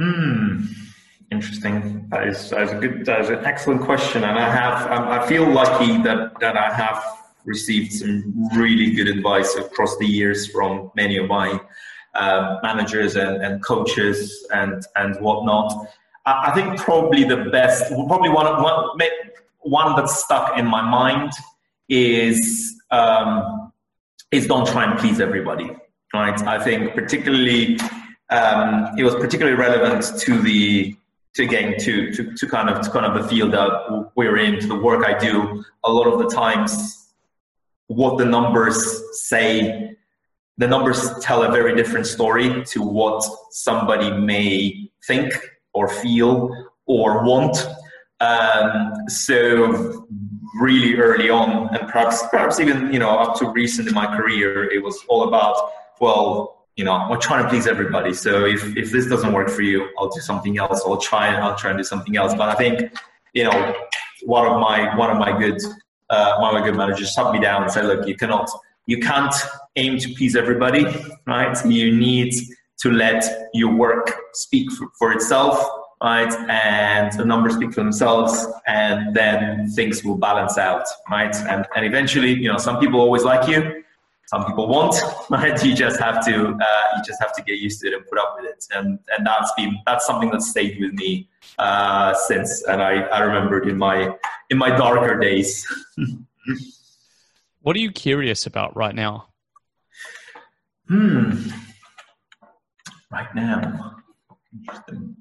Hmm. 0.00 0.64
Interesting. 1.30 2.08
That 2.10 2.26
is, 2.26 2.50
that 2.50 2.62
is 2.62 2.72
a 2.72 2.74
good. 2.76 3.06
That 3.06 3.20
is 3.20 3.28
an 3.28 3.44
excellent 3.44 3.82
question, 3.82 4.24
and 4.24 4.36
I 4.36 4.50
have. 4.50 4.90
I 4.90 5.26
feel 5.28 5.48
lucky 5.48 6.02
that 6.02 6.40
that 6.40 6.56
I 6.56 6.72
have 6.74 7.04
received 7.44 7.92
some 7.92 8.48
really 8.56 8.90
good 8.90 9.06
advice 9.06 9.54
across 9.54 9.96
the 9.98 10.06
years 10.06 10.48
from 10.48 10.90
many 10.96 11.16
of 11.18 11.28
my 11.28 11.60
uh, 12.14 12.58
managers 12.62 13.14
and, 13.14 13.42
and 13.44 13.62
coaches 13.62 14.44
and 14.52 14.84
and 14.96 15.20
whatnot. 15.20 15.72
I, 16.26 16.50
I 16.50 16.54
think 16.54 16.80
probably 16.80 17.22
the 17.22 17.48
best, 17.52 17.92
probably 17.92 18.30
one 18.30 18.46
one 18.60 18.98
one 19.60 19.96
that 19.96 20.08
stuck 20.08 20.58
in 20.58 20.66
my 20.66 20.82
mind 20.82 21.30
is 21.88 22.74
um, 22.90 23.59
is 24.30 24.46
don't 24.46 24.66
try 24.66 24.84
and 24.84 24.98
please 24.98 25.20
everybody, 25.20 25.70
right? 26.14 26.40
I 26.46 26.62
think 26.62 26.94
particularly 26.94 27.78
um, 28.30 28.90
it 28.96 29.02
was 29.02 29.14
particularly 29.16 29.56
relevant 29.56 30.18
to 30.20 30.40
the 30.40 30.96
to 31.34 31.44
again 31.44 31.78
to, 31.78 32.12
to 32.12 32.34
to 32.34 32.46
kind 32.48 32.68
of 32.68 32.82
to 32.82 32.90
kind 32.90 33.06
of 33.06 33.20
the 33.20 33.28
field 33.28 33.52
that 33.52 34.12
we're 34.16 34.36
in, 34.36 34.60
to 34.60 34.66
the 34.66 34.76
work 34.76 35.04
I 35.04 35.18
do. 35.18 35.64
A 35.84 35.92
lot 35.92 36.06
of 36.06 36.18
the 36.18 36.28
times, 36.34 37.12
what 37.88 38.18
the 38.18 38.24
numbers 38.24 39.02
say, 39.28 39.96
the 40.58 40.66
numbers 40.66 41.12
tell 41.20 41.42
a 41.42 41.50
very 41.50 41.74
different 41.74 42.06
story 42.06 42.64
to 42.66 42.82
what 42.82 43.24
somebody 43.50 44.10
may 44.12 44.90
think 45.06 45.32
or 45.72 45.88
feel 45.88 46.70
or 46.86 47.24
want. 47.24 47.66
Um, 48.20 48.92
so 49.08 50.06
really 50.54 50.96
early 50.96 51.30
on, 51.30 51.74
and 51.74 51.88
perhaps 51.88 52.22
perhaps 52.30 52.60
even 52.60 52.92
you 52.92 52.98
know 52.98 53.10
up 53.10 53.38
to 53.38 53.48
recent 53.50 53.88
in 53.88 53.94
my 53.94 54.06
career, 54.16 54.70
it 54.70 54.82
was 54.82 55.04
all 55.08 55.28
about 55.28 55.56
well, 56.00 56.66
you 56.76 56.84
know, 56.84 56.92
I'm 56.92 57.20
trying 57.20 57.44
to 57.44 57.48
please 57.48 57.66
everybody. 57.66 58.14
So 58.14 58.46
if 58.46 58.76
if 58.76 58.90
this 58.90 59.06
doesn't 59.06 59.32
work 59.32 59.50
for 59.50 59.62
you, 59.62 59.88
I'll 59.98 60.08
do 60.08 60.20
something 60.20 60.58
else. 60.58 60.82
I'll 60.84 60.96
try 60.96 61.28
and 61.28 61.36
I'll 61.44 61.56
try 61.56 61.70
and 61.70 61.78
do 61.78 61.84
something 61.84 62.16
else. 62.16 62.34
But 62.34 62.48
I 62.48 62.54
think 62.54 62.92
you 63.34 63.44
know 63.44 63.74
one 64.22 64.46
of 64.46 64.58
my 64.60 64.96
one 64.96 65.10
of 65.10 65.18
my 65.18 65.38
good 65.38 65.60
uh, 66.08 66.38
one 66.38 66.54
of 66.54 66.60
my 66.60 66.66
good 66.66 66.76
managers 66.76 67.14
sat 67.14 67.32
me 67.32 67.40
down 67.40 67.62
and 67.62 67.70
said, 67.70 67.84
look, 67.84 68.06
you 68.06 68.16
cannot 68.16 68.50
you 68.86 68.98
can't 68.98 69.34
aim 69.76 69.98
to 69.98 70.12
please 70.14 70.34
everybody, 70.34 70.84
right? 71.26 71.56
You 71.66 71.94
need 71.96 72.34
to 72.80 72.90
let 72.90 73.48
your 73.52 73.72
work 73.74 74.10
speak 74.32 74.72
for, 74.72 74.88
for 74.98 75.12
itself 75.12 75.79
right? 76.02 76.32
And 76.48 77.12
the 77.12 77.24
numbers 77.24 77.54
speak 77.54 77.72
for 77.72 77.82
themselves, 77.82 78.46
and 78.66 79.14
then 79.14 79.68
things 79.70 80.02
will 80.04 80.16
balance 80.16 80.58
out, 80.58 80.86
right? 81.10 81.34
And 81.34 81.66
and 81.76 81.84
eventually, 81.84 82.32
you 82.32 82.50
know, 82.50 82.58
some 82.58 82.78
people 82.78 83.00
always 83.00 83.24
like 83.24 83.48
you, 83.48 83.84
some 84.26 84.44
people 84.46 84.68
won't, 84.68 84.96
right? 85.30 85.62
You 85.62 85.74
just 85.74 86.00
have 86.00 86.24
to 86.26 86.34
uh, 86.34 86.96
you 86.96 87.02
just 87.04 87.20
have 87.20 87.34
to 87.34 87.42
get 87.42 87.58
used 87.58 87.80
to 87.82 87.88
it 87.88 87.94
and 87.94 88.06
put 88.06 88.18
up 88.18 88.36
with 88.36 88.50
it, 88.50 88.64
and 88.74 88.98
and 89.16 89.26
that's 89.26 89.52
been 89.56 89.78
that's 89.86 90.06
something 90.06 90.30
that 90.30 90.42
stayed 90.42 90.80
with 90.80 90.92
me 90.94 91.28
uh, 91.58 92.14
since, 92.14 92.62
and 92.64 92.82
I 92.82 93.02
I 93.02 93.20
remembered 93.20 93.68
in 93.68 93.76
my 93.76 94.16
in 94.48 94.58
my 94.58 94.70
darker 94.76 95.18
days. 95.18 95.66
what 97.60 97.76
are 97.76 97.80
you 97.80 97.92
curious 97.92 98.46
about 98.46 98.74
right 98.76 98.94
now? 98.94 99.26
Hmm. 100.88 101.48
Right 103.12 103.34
now, 103.34 103.96
interesting 104.52 105.19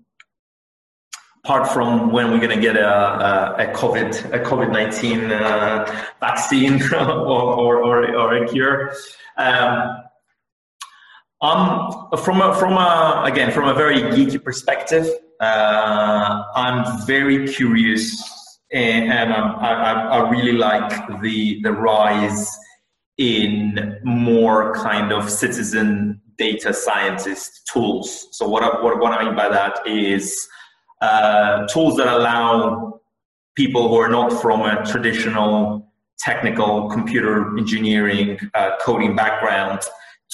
apart 1.49 1.67
from 1.67 2.11
when 2.11 2.29
we're 2.29 2.37
going 2.37 2.55
to 2.55 2.61
get 2.61 2.75
a, 2.77 3.57
a, 3.57 3.73
COVID 3.73 4.33
a 4.35 4.39
COVID 4.39 4.71
nineteen 4.71 5.31
uh, 5.31 5.83
vaccine 6.19 6.79
or, 6.93 7.01
or, 7.01 7.83
or, 7.83 8.15
or, 8.15 8.43
a 8.43 8.47
cure. 8.47 8.93
Um, 9.35 9.97
um, 11.41 12.09
from 12.23 12.41
a, 12.41 12.53
from 12.53 12.73
a, 12.73 13.23
again 13.25 13.51
from 13.51 13.67
a 13.67 13.73
very 13.73 13.95
geeky 14.13 14.43
perspective, 14.43 15.07
uh, 15.39 16.43
I'm 16.53 17.07
very 17.07 17.47
curious, 17.47 18.59
and, 18.71 19.11
and 19.11 19.33
I, 19.33 20.07
I 20.17 20.29
really 20.29 20.51
like 20.51 20.91
the 21.19 21.61
the 21.63 21.71
rise 21.71 22.47
in 23.17 23.99
more 24.03 24.75
kind 24.75 25.11
of 25.11 25.31
citizen 25.31 26.21
data 26.37 26.75
scientist 26.75 27.67
tools. 27.73 28.27
So 28.33 28.47
what 28.47 28.61
I, 28.61 28.83
what, 28.83 28.99
what 28.99 29.13
I 29.13 29.25
mean 29.25 29.35
by 29.35 29.49
that 29.49 29.79
is 29.87 30.47
uh, 31.01 31.65
tools 31.67 31.95
that 31.97 32.07
allow 32.07 32.99
people 33.55 33.89
who 33.89 33.95
are 33.95 34.09
not 34.09 34.41
from 34.41 34.61
a 34.61 34.85
traditional 34.85 35.89
technical 36.19 36.89
computer 36.89 37.57
engineering 37.57 38.37
uh, 38.53 38.71
coding 38.81 39.15
background 39.15 39.81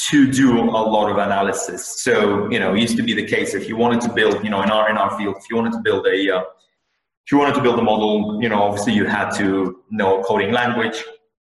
to 0.09 0.29
do 0.29 0.59
a 0.61 0.83
lot 0.95 1.09
of 1.09 1.17
analysis. 1.17 2.03
So, 2.03 2.49
you 2.51 2.59
know, 2.59 2.73
it 2.73 2.81
used 2.81 2.97
to 2.97 3.03
be 3.03 3.13
the 3.13 3.25
case 3.25 3.53
if 3.53 3.69
you 3.69 3.77
wanted 3.77 4.01
to 4.01 4.11
build, 4.11 4.43
you 4.43 4.49
know, 4.49 4.61
in 4.61 4.69
our 4.69 4.89
in 4.89 4.97
our 4.97 5.17
field, 5.17 5.35
if 5.37 5.43
you 5.49 5.55
wanted 5.55 5.73
to 5.73 5.79
build 5.79 6.05
a 6.07 6.35
uh, 6.35 6.41
if 6.41 7.31
you 7.31 7.37
wanted 7.37 7.55
to 7.55 7.61
build 7.61 7.79
a 7.79 7.81
model, 7.81 8.39
you 8.41 8.49
know, 8.49 8.61
obviously 8.61 8.93
you 8.93 9.05
had 9.05 9.29
to 9.31 9.81
know 9.89 10.19
a 10.19 10.23
coding 10.23 10.51
language 10.51 11.03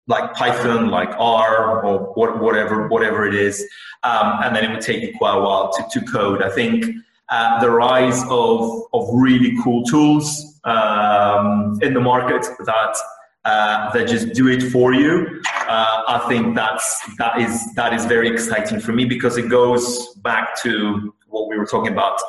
like 0.08 0.34
Python, 0.34 0.90
like 0.90 1.10
R, 1.20 1.86
or 1.86 2.14
whatever 2.16 2.88
whatever 2.88 3.28
it 3.28 3.36
is, 3.36 3.66
um, 4.04 4.40
and 4.44 4.56
then 4.56 4.66
it 4.66 4.72
would 4.72 4.82
take 4.82 5.02
you 5.02 5.14
quite 5.18 5.38
a 5.38 5.40
while 5.40 5.72
to, 5.72 6.00
to 6.00 6.06
code. 6.06 6.42
I 6.42 6.50
think 6.50 6.86
uh, 7.30 7.60
the 7.62 7.70
rise 7.70 8.24
of 8.30 8.84
of 8.94 9.08
really 9.14 9.58
cool 9.64 9.84
tools 9.84 10.60
um, 10.64 11.80
in 11.82 11.94
the 11.94 12.00
market 12.00 12.46
that 12.66 12.96
uh, 13.46 13.92
that 13.94 14.08
just 14.08 14.34
do 14.34 14.48
it 14.48 14.62
for 14.62 14.94
you. 14.94 15.42
Uh, 15.68 16.04
I 16.08 16.26
think 16.28 16.56
that's 16.56 17.02
that 17.18 17.40
is 17.40 17.74
that 17.76 17.94
is 17.94 18.06
very 18.06 18.30
exciting 18.30 18.80
for 18.80 18.92
me 18.92 19.06
because 19.06 19.38
it 19.38 19.50
goes 19.50 20.14
back 20.16 20.62
to 20.64 21.14
what 21.28 21.48
we 21.48 21.58
were 21.58 21.66
talking 21.66 21.94
about 21.94 22.20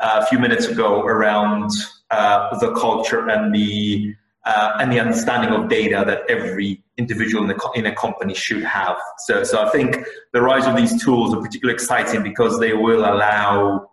uh, 0.00 0.20
a 0.22 0.26
few 0.26 0.38
minutes 0.38 0.66
ago 0.66 1.02
around 1.02 1.70
uh, 2.10 2.58
the 2.58 2.72
culture 2.74 3.28
and 3.28 3.54
the 3.54 4.14
uh, 4.46 4.78
and 4.80 4.90
the 4.90 5.00
understanding 5.00 5.50
of 5.50 5.68
data 5.68 6.02
that 6.06 6.22
every 6.28 6.82
individual 6.96 7.42
in, 7.42 7.48
the, 7.48 7.70
in 7.74 7.86
a 7.86 7.94
company 7.94 8.34
should 8.34 8.64
have. 8.64 8.96
So, 9.18 9.44
so 9.44 9.62
I 9.62 9.70
think 9.70 9.98
the 10.32 10.40
rise 10.40 10.66
of 10.66 10.76
these 10.76 11.02
tools 11.02 11.34
are 11.34 11.40
particularly 11.40 11.74
exciting 11.74 12.22
because 12.22 12.58
they 12.58 12.72
will 12.72 13.00
allow 13.00 13.89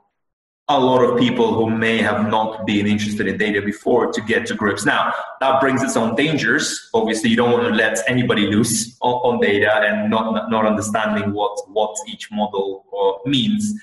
a 0.70 0.78
lot 0.78 1.02
of 1.02 1.18
people 1.18 1.54
who 1.54 1.70
may 1.70 1.98
have 2.00 2.30
not 2.30 2.66
been 2.66 2.88
interested 2.88 3.26
in 3.26 3.38
data 3.38 3.62
before 3.62 4.12
to 4.12 4.22
get 4.22 4.46
to 4.48 4.54
grips. 4.54 4.86
Now, 4.86 5.14
that 5.40 5.62
brings 5.62 5.82
its 5.82 5.96
own 5.96 6.16
dangers. 6.16 6.90
Obviously, 6.94 7.30
you 7.30 7.38
don't 7.38 7.52
want 7.52 7.64
to 7.64 7.74
let 7.74 8.00
anybody 8.08 8.48
loose 8.48 8.98
on, 9.00 9.14
on 9.14 9.40
data 9.40 9.74
and 9.76 10.10
not, 10.10 10.50
not 10.50 10.66
understanding 10.66 11.32
what, 11.32 11.58
what 11.70 11.96
each 12.08 12.30
model 12.32 12.86
uh, 12.92 13.30
means. 13.30 13.74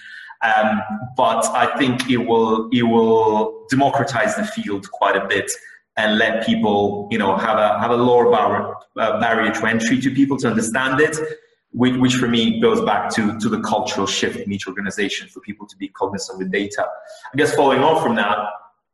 Um, 0.43 0.83
but 1.17 1.47
I 1.47 1.75
think 1.79 2.11
it 2.11 2.19
will, 2.19 2.69
it 2.71 2.83
will 2.83 3.65
democratize 3.71 4.37
the 4.37 4.45
field 4.45 4.91
quite 4.91 5.17
a 5.17 5.27
bit 5.27 5.51
and 5.97 6.19
let 6.19 6.45
people, 6.45 7.09
you 7.11 7.17
know, 7.17 7.35
have 7.37 7.57
a, 7.57 7.79
have 7.79 7.93
a 7.93 7.97
lower 7.97 8.31
barrier, 8.31 8.75
uh, 8.99 9.21
barrier 9.21 9.53
to 9.55 9.67
entry 9.67 9.99
to 10.01 10.11
people 10.11 10.37
to 10.39 10.49
understand 10.49 11.01
it 11.01 11.17
which, 11.75 11.97
which 11.97 12.15
for 12.15 12.29
me 12.29 12.61
goes 12.61 12.81
back 12.83 13.11
to, 13.15 13.39
to 13.41 13.49
the 13.49 13.61
cultural 13.61 14.07
shift 14.07 14.37
in 14.37 14.53
each 14.53 14.67
organization 14.67 15.29
for 15.29 15.41
people 15.41 15.67
to 15.67 15.77
be 15.77 15.89
cognizant 15.89 16.39
with 16.39 16.51
data. 16.51 16.87
I 17.33 17.37
guess 17.37 17.55
following 17.55 17.83
on 17.83 18.03
from 18.03 18.15
that, 18.15 18.39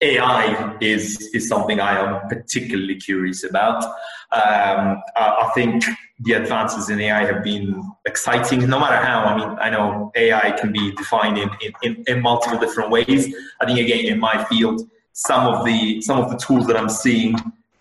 AI 0.02 0.78
is, 0.80 1.30
is 1.34 1.46
something 1.46 1.78
I 1.78 1.98
am 2.00 2.26
particularly 2.28 2.96
curious 2.96 3.44
about. 3.44 3.84
Um, 4.32 5.02
I 5.14 5.50
think 5.54 5.84
the 6.20 6.32
advances 6.32 6.88
in 6.88 7.00
AI 7.00 7.26
have 7.26 7.44
been 7.44 7.82
exciting, 8.06 8.66
no 8.66 8.80
matter 8.80 8.96
how. 8.96 9.24
I 9.24 9.36
mean, 9.36 9.58
I 9.60 9.68
know 9.68 10.10
AI 10.16 10.52
can 10.52 10.72
be 10.72 10.92
defined 10.92 11.36
in, 11.36 11.50
in, 11.82 12.02
in 12.06 12.22
multiple 12.22 12.58
different 12.58 12.90
ways. 12.90 13.34
I 13.60 13.66
think, 13.66 13.78
again, 13.78 14.06
in 14.06 14.18
my 14.18 14.42
field, 14.44 14.88
some 15.12 15.46
of 15.46 15.66
the, 15.66 16.00
some 16.00 16.18
of 16.18 16.30
the 16.30 16.38
tools 16.38 16.66
that 16.68 16.78
I'm 16.78 16.88
seeing 16.88 17.36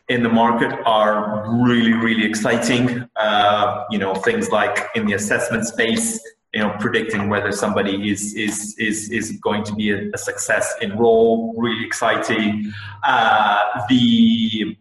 in 0.10 0.24
the 0.24 0.30
market 0.30 0.74
are 0.86 1.46
really, 1.64 1.94
really 1.94 2.26
exciting. 2.26 3.08
Uh, 3.16 3.86
you 3.92 4.00
know, 4.00 4.16
things 4.16 4.50
like 4.50 4.88
in 4.96 5.06
the 5.06 5.14
assessment 5.14 5.66
space, 5.68 6.20
you 6.54 6.60
know, 6.62 6.76
predicting 6.80 7.30
whether 7.30 7.52
somebody 7.52 8.10
is 8.10 8.34
is 8.34 8.76
is 8.80 9.12
is 9.12 9.32
going 9.40 9.64
to 9.64 9.74
be 9.76 9.92
a, 9.92 10.10
a 10.14 10.18
success 10.18 10.74
in 10.82 10.98
role, 10.98 11.54
really 11.58 11.86
exciting. 11.86 12.74
Uh, 13.04 13.86
the 13.88 14.76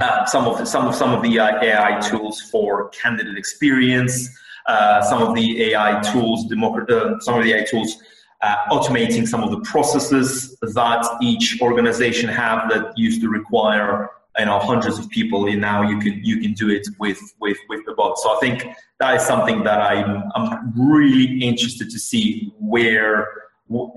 uh, 0.00 0.26
some 0.26 0.46
of 0.46 0.58
the, 0.58 0.66
some 0.66 0.86
of 0.86 0.94
some 0.94 1.14
of 1.14 1.22
the 1.22 1.38
AI 1.38 1.98
tools 2.00 2.42
for 2.42 2.90
candidate 2.90 3.38
experience, 3.38 4.28
uh, 4.66 5.00
some 5.02 5.22
of 5.22 5.34
the 5.34 5.72
AI 5.72 6.00
tools, 6.12 6.44
uh, 6.44 7.18
some 7.20 7.38
of 7.38 7.44
the 7.44 7.54
AI 7.54 7.64
tools. 7.64 7.96
Uh, 8.42 8.56
automating 8.72 9.24
some 9.24 9.44
of 9.44 9.52
the 9.52 9.60
processes 9.60 10.58
that 10.62 11.06
each 11.22 11.60
organization 11.62 12.28
have 12.28 12.68
that 12.68 12.92
used 12.96 13.20
to 13.20 13.28
require 13.28 14.10
you 14.38 14.46
know 14.46 14.58
hundreds 14.58 14.98
of 14.98 15.08
people 15.10 15.46
and 15.46 15.60
now 15.60 15.82
you 15.82 15.98
can 15.98 16.18
you 16.24 16.40
can 16.40 16.52
do 16.52 16.70
it 16.70 16.86
with 16.98 17.20
with 17.40 17.58
with 17.68 17.84
the 17.86 17.92
bot 17.94 18.18
so 18.18 18.34
i 18.34 18.40
think 18.40 18.66
that 18.98 19.14
is 19.16 19.22
something 19.22 19.62
that 19.62 19.80
i'm 19.80 20.22
i'm 20.34 20.72
really 20.74 21.38
interested 21.40 21.90
to 21.90 21.98
see 21.98 22.52
where 22.58 23.28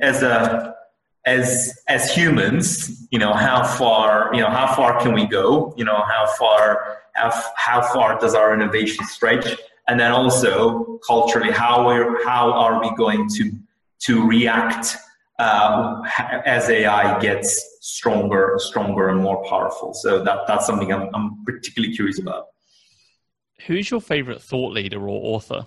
as 0.02 0.24
a 0.24 0.76
as 1.26 1.74
as 1.88 2.14
humans 2.14 3.08
you 3.12 3.20
know 3.20 3.34
how 3.34 3.64
far 3.64 4.30
you 4.34 4.42
know 4.42 4.50
how 4.50 4.76
far 4.76 5.00
can 5.00 5.14
we 5.14 5.26
go? 5.26 5.74
You 5.78 5.86
know 5.86 6.04
how 6.04 6.28
far 6.38 6.98
how, 7.14 7.32
how 7.56 7.82
far 7.94 8.20
does 8.20 8.36
our 8.36 8.54
innovation 8.54 9.06
stretch? 9.06 9.48
And 9.88 9.98
then 9.98 10.12
also 10.12 11.00
culturally 11.08 11.52
how 11.52 11.88
are 11.88 12.24
how 12.26 12.52
are 12.52 12.82
we 12.82 12.94
going 12.96 13.30
to 13.36 13.52
to 14.00 14.28
react 14.28 14.98
uh, 15.40 16.02
as 16.46 16.70
AI 16.70 17.20
gets 17.20 17.78
stronger, 17.82 18.56
stronger, 18.58 19.10
and 19.10 19.22
more 19.22 19.44
powerful. 19.46 19.94
So 19.94 20.24
that 20.24 20.40
that's 20.48 20.66
something 20.66 20.92
I'm, 20.92 21.10
I'm 21.14 21.44
particularly 21.46 21.96
curious 21.96 22.20
about. 22.20 22.48
Who's 23.68 23.90
your 23.90 24.02
favorite 24.02 24.42
thought 24.42 24.74
leader 24.74 25.00
or 25.00 25.36
author? 25.36 25.66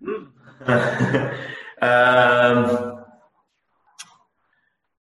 um, 0.04 0.22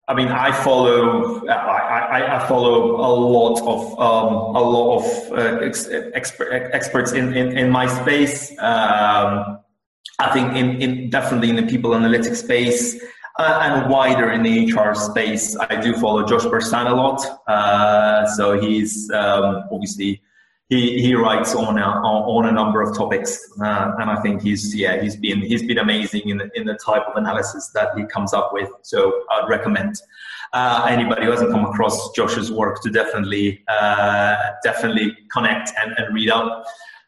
I 0.06 0.12
mean, 0.14 0.28
I 0.28 0.52
follow. 0.52 1.46
I, 1.48 1.54
I, 1.54 2.36
I 2.36 2.46
follow 2.46 2.96
a 2.96 3.12
lot 3.14 3.58
of 3.62 3.98
um, 3.98 4.34
a 4.54 4.60
lot 4.60 4.98
of 4.98 5.32
uh, 5.32 5.64
ex, 5.64 5.88
expert, 5.90 6.52
experts 6.72 7.12
in, 7.12 7.34
in, 7.34 7.56
in 7.56 7.70
my 7.70 7.86
space. 7.86 8.52
Um, 8.58 9.60
I 10.18 10.32
think 10.32 10.56
in, 10.56 10.80
in 10.80 11.10
definitely 11.10 11.50
in 11.50 11.56
the 11.56 11.64
people 11.64 11.90
analytics 11.90 12.36
space 12.36 13.02
uh, 13.38 13.58
and 13.62 13.90
wider 13.90 14.30
in 14.30 14.42
the 14.42 14.72
HR 14.72 14.94
space, 14.94 15.56
I 15.56 15.80
do 15.80 15.94
follow 15.94 16.24
Josh 16.24 16.44
Bersin 16.44 16.88
a 16.88 16.94
lot. 16.94 17.20
Uh, 17.48 18.26
so 18.36 18.60
he's 18.60 19.10
um, 19.10 19.64
obviously 19.72 20.22
he, 20.68 21.00
he 21.02 21.14
writes 21.14 21.54
on 21.54 21.78
a, 21.78 21.82
on 21.82 22.46
a 22.46 22.52
number 22.52 22.80
of 22.80 22.96
topics, 22.96 23.38
uh, 23.60 23.92
and 23.98 24.10
I 24.10 24.20
think 24.22 24.42
he's 24.42 24.74
yeah 24.74 25.00
he's 25.00 25.16
been 25.16 25.40
he's 25.40 25.62
been 25.62 25.78
amazing 25.78 26.28
in 26.28 26.38
the, 26.38 26.50
in 26.54 26.66
the 26.66 26.74
type 26.74 27.02
of 27.06 27.16
analysis 27.16 27.70
that 27.74 27.96
he 27.96 28.04
comes 28.04 28.32
up 28.32 28.50
with. 28.52 28.70
So 28.82 29.24
I'd 29.32 29.48
recommend 29.48 29.96
uh, 30.52 30.86
anybody 30.88 31.24
who 31.24 31.32
hasn't 31.32 31.50
come 31.50 31.64
across 31.66 32.12
Josh's 32.12 32.50
work 32.50 32.80
to 32.82 32.90
definitely 32.90 33.62
uh, 33.68 34.36
definitely 34.62 35.16
connect 35.32 35.72
and, 35.80 35.92
and 35.98 36.14
read 36.14 36.30
up. 36.30 36.64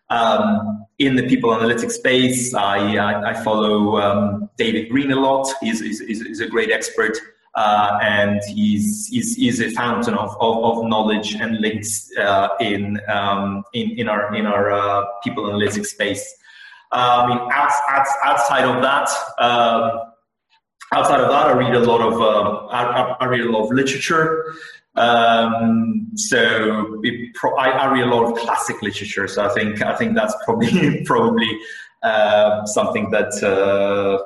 Um, 0.09 0.87
in 0.99 1.17
the 1.17 1.27
people 1.29 1.51
analytics 1.51 1.93
space, 1.93 2.55
I, 2.55 3.31
I, 3.31 3.35
follow 3.43 3.99
um, 3.99 4.49
David 4.57 4.89
Green 4.89 5.11
a 5.11 5.17
lot. 5.17 5.53
He's, 5.61 5.81
he's, 5.81 6.01
he's 6.01 6.41
a 6.41 6.47
great 6.47 6.71
expert. 6.71 7.19
Uh, 7.55 7.99
and 8.03 8.41
he's, 8.49 9.09
he's, 9.09 9.35
he's, 9.35 9.61
a 9.61 9.71
fountain 9.71 10.15
of, 10.15 10.31
of, 10.41 10.65
of 10.65 10.85
knowledge 10.85 11.35
and 11.35 11.59
links 11.59 12.11
uh, 12.19 12.49
in, 12.61 13.01
um, 13.09 13.65
in, 13.73 13.99
in 13.99 14.09
our, 14.09 14.35
in 14.35 14.47
our 14.47 14.71
uh, 14.71 15.05
people 15.25 15.45
analytics 15.45 15.87
space. 15.87 16.37
I 16.93 17.27
mean, 17.27 17.39
outside 17.51 18.65
of 18.65 18.83
that, 18.83 19.09
um, 19.39 20.13
outside 20.93 21.21
of 21.21 21.29
that, 21.29 21.47
I 21.47 21.53
read 21.53 21.75
a 21.75 21.81
lot 21.81 22.01
of 22.01 22.21
uh, 22.21 22.67
I, 22.67 23.17
I, 23.21 23.25
read 23.27 23.41
a 23.41 23.51
lot 23.51 23.65
of 23.65 23.71
literature. 23.73 24.55
Um, 24.97 26.09
so 26.15 27.03
pro- 27.35 27.57
I, 27.57 27.69
I, 27.69 27.93
read 27.93 28.05
a 28.05 28.07
lot 28.07 28.33
of 28.33 28.39
classic 28.39 28.81
literature, 28.81 29.29
so 29.29 29.45
I 29.45 29.53
think 29.53 29.83
I 29.83 29.95
think 29.95 30.15
that's 30.15 30.35
probably 30.45 31.03
probably 31.05 31.49
uh, 32.03 32.65
something 32.67 33.11
that 33.11 33.43
uh, 33.43 34.25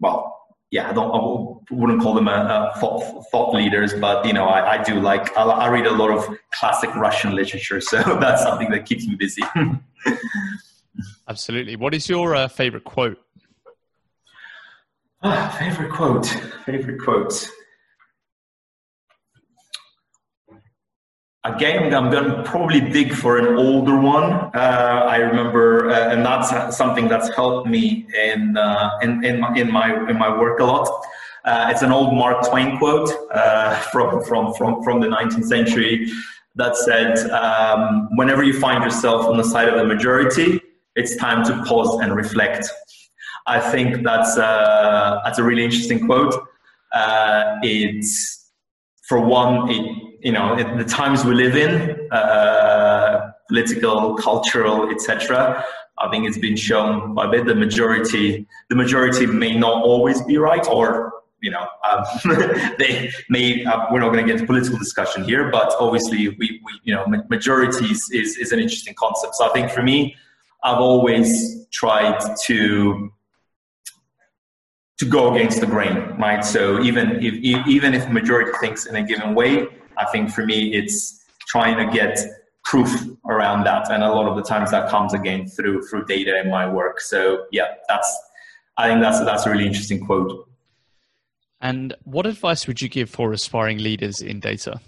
well. 0.00 0.32
Yeah, 0.72 0.90
I 0.90 0.92
don't. 0.92 1.62
I 1.70 1.74
wouldn't 1.74 2.02
call 2.02 2.14
them 2.14 2.26
a, 2.26 2.72
a 2.74 2.80
thought, 2.80 3.24
thought, 3.30 3.54
leaders, 3.54 3.94
but 3.94 4.26
you 4.26 4.32
know, 4.32 4.46
I, 4.46 4.78
I 4.78 4.82
do 4.82 4.98
like. 4.98 5.34
I, 5.36 5.44
I, 5.44 5.68
read 5.68 5.86
a 5.86 5.92
lot 5.92 6.10
of 6.10 6.26
classic 6.52 6.92
Russian 6.96 7.36
literature, 7.36 7.80
so 7.80 7.98
that's 8.20 8.42
something 8.42 8.70
that 8.70 8.84
keeps 8.84 9.06
me 9.06 9.14
busy. 9.14 9.42
Absolutely. 11.28 11.76
What 11.76 11.94
is 11.94 12.08
your 12.08 12.34
uh, 12.34 12.48
favorite 12.48 12.82
quote? 12.82 13.18
Ah, 15.22 15.56
favorite 15.58 15.92
quote. 15.92 16.26
Favorite 16.64 17.00
quote. 17.00 17.48
Again, 21.46 21.94
I'm 21.94 22.10
going 22.10 22.28
to 22.28 22.42
probably 22.42 22.80
dig 22.80 23.14
for 23.14 23.38
an 23.38 23.56
older 23.56 23.96
one. 23.96 24.32
Uh, 24.52 25.06
I 25.08 25.18
remember, 25.18 25.88
uh, 25.88 26.12
and 26.12 26.26
that's 26.26 26.76
something 26.76 27.06
that's 27.06 27.32
helped 27.36 27.68
me 27.68 28.04
in 28.20 28.56
uh, 28.56 28.90
in 29.00 29.24
in 29.24 29.38
my, 29.38 29.54
in 29.54 29.70
my 29.70 30.10
in 30.10 30.18
my 30.18 30.36
work 30.36 30.58
a 30.58 30.64
lot. 30.64 30.88
Uh, 31.44 31.68
it's 31.70 31.82
an 31.82 31.92
old 31.92 32.14
Mark 32.14 32.48
Twain 32.48 32.78
quote 32.78 33.10
uh, 33.32 33.76
from 33.92 34.24
from 34.24 34.54
from 34.54 34.82
from 34.82 34.98
the 34.98 35.06
19th 35.06 35.44
century 35.44 36.10
that 36.56 36.76
said, 36.76 37.16
um, 37.30 38.08
"Whenever 38.16 38.42
you 38.42 38.58
find 38.58 38.82
yourself 38.82 39.26
on 39.26 39.36
the 39.36 39.44
side 39.44 39.68
of 39.68 39.76
the 39.76 39.84
majority, 39.84 40.60
it's 40.96 41.14
time 41.14 41.44
to 41.44 41.62
pause 41.62 42.00
and 42.00 42.16
reflect." 42.16 42.68
I 43.46 43.60
think 43.60 44.02
that's 44.02 44.36
uh, 44.36 45.20
that's 45.24 45.38
a 45.38 45.44
really 45.44 45.64
interesting 45.64 46.06
quote. 46.06 46.34
it's 47.62 48.50
for 49.06 49.20
one, 49.20 49.70
it, 49.70 50.05
you 50.26 50.32
know, 50.32 50.56
the 50.76 50.84
times 50.84 51.24
we 51.24 51.34
live 51.34 51.54
in, 51.54 51.72
uh, 52.10 53.30
political, 53.48 54.16
cultural, 54.16 54.90
etc. 54.90 55.64
I 55.98 56.10
think 56.10 56.26
it's 56.26 56.36
been 56.36 56.56
shown 56.56 57.14
by 57.14 57.28
the 57.28 57.54
majority. 57.54 58.44
The 58.68 58.74
majority 58.74 59.26
may 59.26 59.56
not 59.56 59.84
always 59.84 60.20
be 60.22 60.36
right, 60.36 60.66
or 60.66 61.12
you 61.42 61.52
know, 61.52 61.64
um, 61.88 62.02
they 62.80 63.12
may. 63.28 63.64
Uh, 63.64 63.86
we're 63.92 64.00
not 64.00 64.08
going 64.12 64.26
to 64.26 64.32
get 64.32 64.40
into 64.40 64.46
political 64.46 64.76
discussion 64.78 65.22
here, 65.22 65.48
but 65.48 65.72
obviously, 65.78 66.28
we, 66.30 66.60
we 66.64 66.72
you 66.82 66.92
know, 66.92 67.06
majorities 67.30 68.10
is 68.10 68.36
is 68.36 68.50
an 68.50 68.58
interesting 68.58 68.94
concept. 68.98 69.36
So 69.36 69.48
I 69.48 69.52
think 69.52 69.70
for 69.70 69.84
me, 69.84 70.16
I've 70.64 70.80
always 70.80 71.68
tried 71.70 72.18
to 72.46 73.12
to 74.98 75.04
go 75.04 75.32
against 75.32 75.60
the 75.60 75.66
grain, 75.68 75.98
right? 76.18 76.44
So 76.44 76.82
even 76.82 77.24
if 77.24 77.34
even 77.68 77.94
if 77.94 78.10
majority 78.10 78.50
thinks 78.60 78.86
in 78.86 78.96
a 78.96 79.04
given 79.04 79.32
way, 79.36 79.68
I 79.98 80.04
think 80.06 80.30
for 80.30 80.44
me 80.44 80.74
it's 80.74 81.24
trying 81.48 81.76
to 81.76 81.92
get 81.92 82.18
proof 82.64 82.90
around 83.28 83.64
that, 83.64 83.90
and 83.90 84.02
a 84.02 84.12
lot 84.12 84.26
of 84.28 84.36
the 84.36 84.42
times 84.42 84.70
that 84.72 84.88
comes 84.88 85.14
again 85.14 85.46
through 85.46 85.82
through 85.86 86.04
data 86.06 86.40
in 86.40 86.50
my 86.50 86.68
work. 86.68 87.00
So 87.00 87.46
yeah, 87.52 87.74
that's 87.88 88.10
I 88.76 88.88
think 88.88 89.00
that's 89.00 89.20
that's 89.20 89.46
a 89.46 89.50
really 89.50 89.66
interesting 89.66 90.04
quote. 90.04 90.48
And 91.60 91.94
what 92.04 92.26
advice 92.26 92.66
would 92.66 92.82
you 92.82 92.88
give 92.88 93.08
for 93.08 93.32
aspiring 93.32 93.78
leaders 93.78 94.20
in 94.20 94.40
data? 94.40 94.80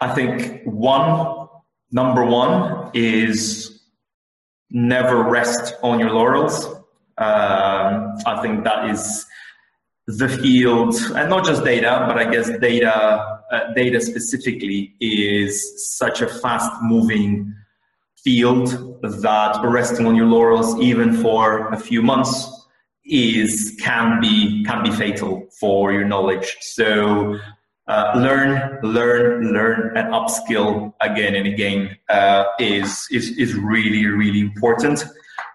I 0.00 0.14
think 0.14 0.62
one, 0.64 1.48
number 1.90 2.24
one 2.24 2.90
is 2.92 3.80
never 4.70 5.22
rest 5.22 5.74
on 5.82 5.98
your 5.98 6.10
laurels. 6.10 6.75
Um, 7.18 8.16
I 8.26 8.40
think 8.42 8.64
that 8.64 8.90
is 8.90 9.26
the 10.06 10.28
field, 10.28 10.94
and 11.16 11.30
not 11.30 11.44
just 11.44 11.64
data, 11.64 12.04
but 12.06 12.18
I 12.18 12.30
guess 12.30 12.48
data, 12.58 13.40
uh, 13.50 13.72
data 13.74 14.00
specifically 14.00 14.94
is 15.00 15.96
such 15.96 16.20
a 16.20 16.28
fast 16.28 16.70
moving 16.82 17.54
field 18.22 19.00
that 19.02 19.60
resting 19.64 20.06
on 20.06 20.14
your 20.14 20.26
laurels, 20.26 20.78
even 20.80 21.12
for 21.16 21.68
a 21.72 21.76
few 21.76 22.02
months, 22.02 22.52
is 23.04 23.76
can 23.80 24.20
be 24.20 24.64
can 24.64 24.82
be 24.82 24.90
fatal 24.90 25.48
for 25.58 25.92
your 25.92 26.04
knowledge. 26.04 26.56
So 26.60 27.38
uh, 27.88 28.12
learn, 28.16 28.80
learn, 28.82 29.52
learn, 29.52 29.96
and 29.96 30.12
upskill 30.12 30.92
again 31.00 31.36
and 31.36 31.46
again 31.46 31.96
uh, 32.08 32.44
is, 32.58 33.06
is 33.12 33.30
is 33.38 33.54
really 33.54 34.06
really 34.06 34.40
important. 34.40 35.04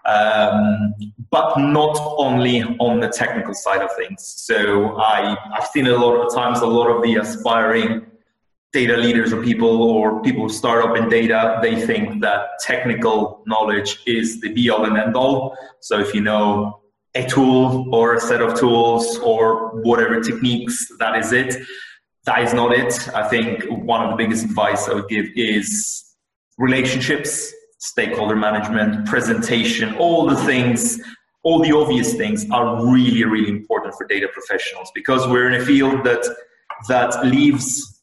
Um, 0.04 0.94
but 1.30 1.56
not 1.58 1.96
only 2.18 2.62
on 2.80 3.00
the 3.00 3.08
technical 3.08 3.54
side 3.54 3.82
of 3.82 3.90
things. 3.96 4.26
So 4.26 4.96
I 4.96 5.36
I've 5.54 5.66
seen 5.68 5.86
a 5.86 5.96
lot 5.96 6.14
of 6.16 6.34
times 6.34 6.60
a 6.60 6.66
lot 6.66 6.88
of 6.88 7.02
the 7.02 7.16
aspiring 7.16 8.06
data 8.72 8.96
leaders 8.96 9.32
or 9.32 9.42
people 9.42 9.82
or 9.82 10.20
people 10.22 10.42
who 10.42 10.48
start 10.48 10.84
up 10.84 10.96
in 10.96 11.08
data 11.08 11.58
they 11.62 11.86
think 11.86 12.22
that 12.22 12.40
technical 12.60 13.42
knowledge 13.46 13.98
is 14.06 14.40
the 14.40 14.52
be 14.52 14.70
all 14.70 14.84
and 14.84 14.96
end 14.96 15.14
all. 15.14 15.56
So 15.80 16.00
if 16.00 16.14
you 16.14 16.20
know 16.20 16.80
a 17.14 17.24
tool 17.26 17.94
or 17.94 18.14
a 18.14 18.20
set 18.20 18.40
of 18.40 18.58
tools 18.58 19.18
or 19.18 19.80
whatever 19.82 20.20
techniques, 20.20 20.90
that 20.98 21.16
is 21.16 21.32
it 21.32 21.62
that 22.24 22.42
is 22.42 22.54
not 22.54 22.72
it. 22.72 23.08
I 23.14 23.28
think 23.28 23.64
one 23.68 24.02
of 24.04 24.10
the 24.10 24.16
biggest 24.16 24.44
advice 24.44 24.88
I 24.88 24.94
would 24.94 25.08
give 25.08 25.26
is 25.34 26.04
relationships, 26.58 27.52
stakeholder 27.82 28.36
management, 28.36 29.04
presentation, 29.06 29.92
all 29.96 30.24
the 30.24 30.36
things, 30.36 31.00
all 31.42 31.58
the 31.58 31.72
obvious 31.72 32.14
things 32.14 32.48
are 32.50 32.86
really, 32.86 33.24
really 33.24 33.50
important 33.50 33.92
for 33.96 34.06
data 34.06 34.28
professionals 34.32 34.92
because 34.94 35.26
we're 35.26 35.48
in 35.50 35.60
a 35.60 35.64
field 35.64 36.04
that 36.04 36.24
that 36.88 37.26
leaves 37.26 38.00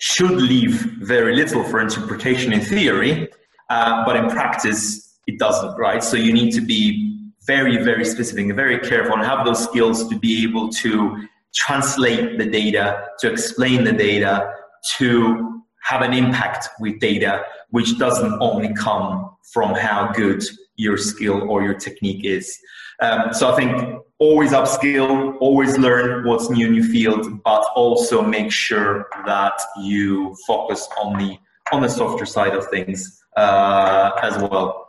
should 0.00 0.32
leave 0.32 0.74
very 1.02 1.36
little 1.36 1.62
for 1.62 1.80
interpretation 1.80 2.52
in 2.52 2.60
theory, 2.60 3.28
uh, 3.68 4.04
but 4.04 4.16
in 4.16 4.28
practice 4.28 5.18
it 5.28 5.38
doesn't, 5.38 5.78
right? 5.78 6.02
So 6.02 6.16
you 6.16 6.32
need 6.32 6.50
to 6.54 6.60
be 6.60 7.30
very, 7.46 7.76
very 7.84 8.04
specific 8.04 8.46
and 8.46 8.56
very 8.56 8.80
careful 8.80 9.14
and 9.14 9.24
have 9.24 9.46
those 9.46 9.62
skills 9.62 10.08
to 10.08 10.18
be 10.18 10.42
able 10.42 10.68
to 10.68 11.28
translate 11.54 12.38
the 12.38 12.46
data, 12.46 13.06
to 13.20 13.30
explain 13.30 13.84
the 13.84 13.92
data, 13.92 14.52
to 14.98 15.62
have 15.84 16.02
an 16.02 16.12
impact 16.12 16.68
with 16.80 16.98
data, 16.98 17.44
which 17.70 17.98
doesn't 17.98 18.34
only 18.40 18.72
come 18.74 19.30
from 19.52 19.74
how 19.74 20.12
good 20.12 20.42
your 20.76 20.96
skill 20.96 21.50
or 21.50 21.62
your 21.62 21.74
technique 21.74 22.24
is. 22.24 22.58
Um, 23.00 23.32
so 23.32 23.52
I 23.52 23.56
think 23.56 24.02
always 24.18 24.52
upskill, 24.52 25.36
always 25.40 25.78
learn 25.78 26.26
what's 26.26 26.50
new 26.50 26.66
in 26.66 26.74
your 26.74 26.84
field, 26.84 27.42
but 27.42 27.64
also 27.74 28.22
make 28.22 28.52
sure 28.52 29.08
that 29.26 29.60
you 29.82 30.36
focus 30.46 30.88
on 31.02 31.18
the 31.18 31.38
on 31.72 31.82
the 31.82 31.88
softer 31.88 32.26
side 32.26 32.54
of 32.54 32.66
things 32.68 33.22
uh, 33.36 34.10
as 34.22 34.36
well. 34.42 34.86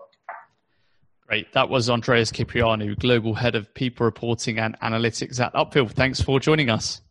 Great. 1.27 1.53
That 1.53 1.69
was 1.69 1.89
Andreas 1.89 2.31
Kyprianou, 2.31 2.99
Global 2.99 3.33
Head 3.35 3.55
of 3.55 3.73
People 3.73 4.05
Reporting 4.05 4.59
and 4.59 4.77
Analytics 4.81 5.39
at 5.39 5.53
Upfield. 5.53 5.91
Thanks 5.91 6.21
for 6.21 6.39
joining 6.39 6.69
us. 6.69 7.01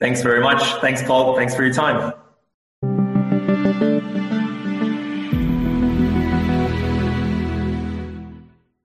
Thanks 0.00 0.22
very 0.22 0.40
much. 0.40 0.62
Thanks, 0.80 1.02
Paul. 1.02 1.36
Thanks 1.36 1.54
for 1.54 1.64
your 1.64 1.74
time. 1.74 2.14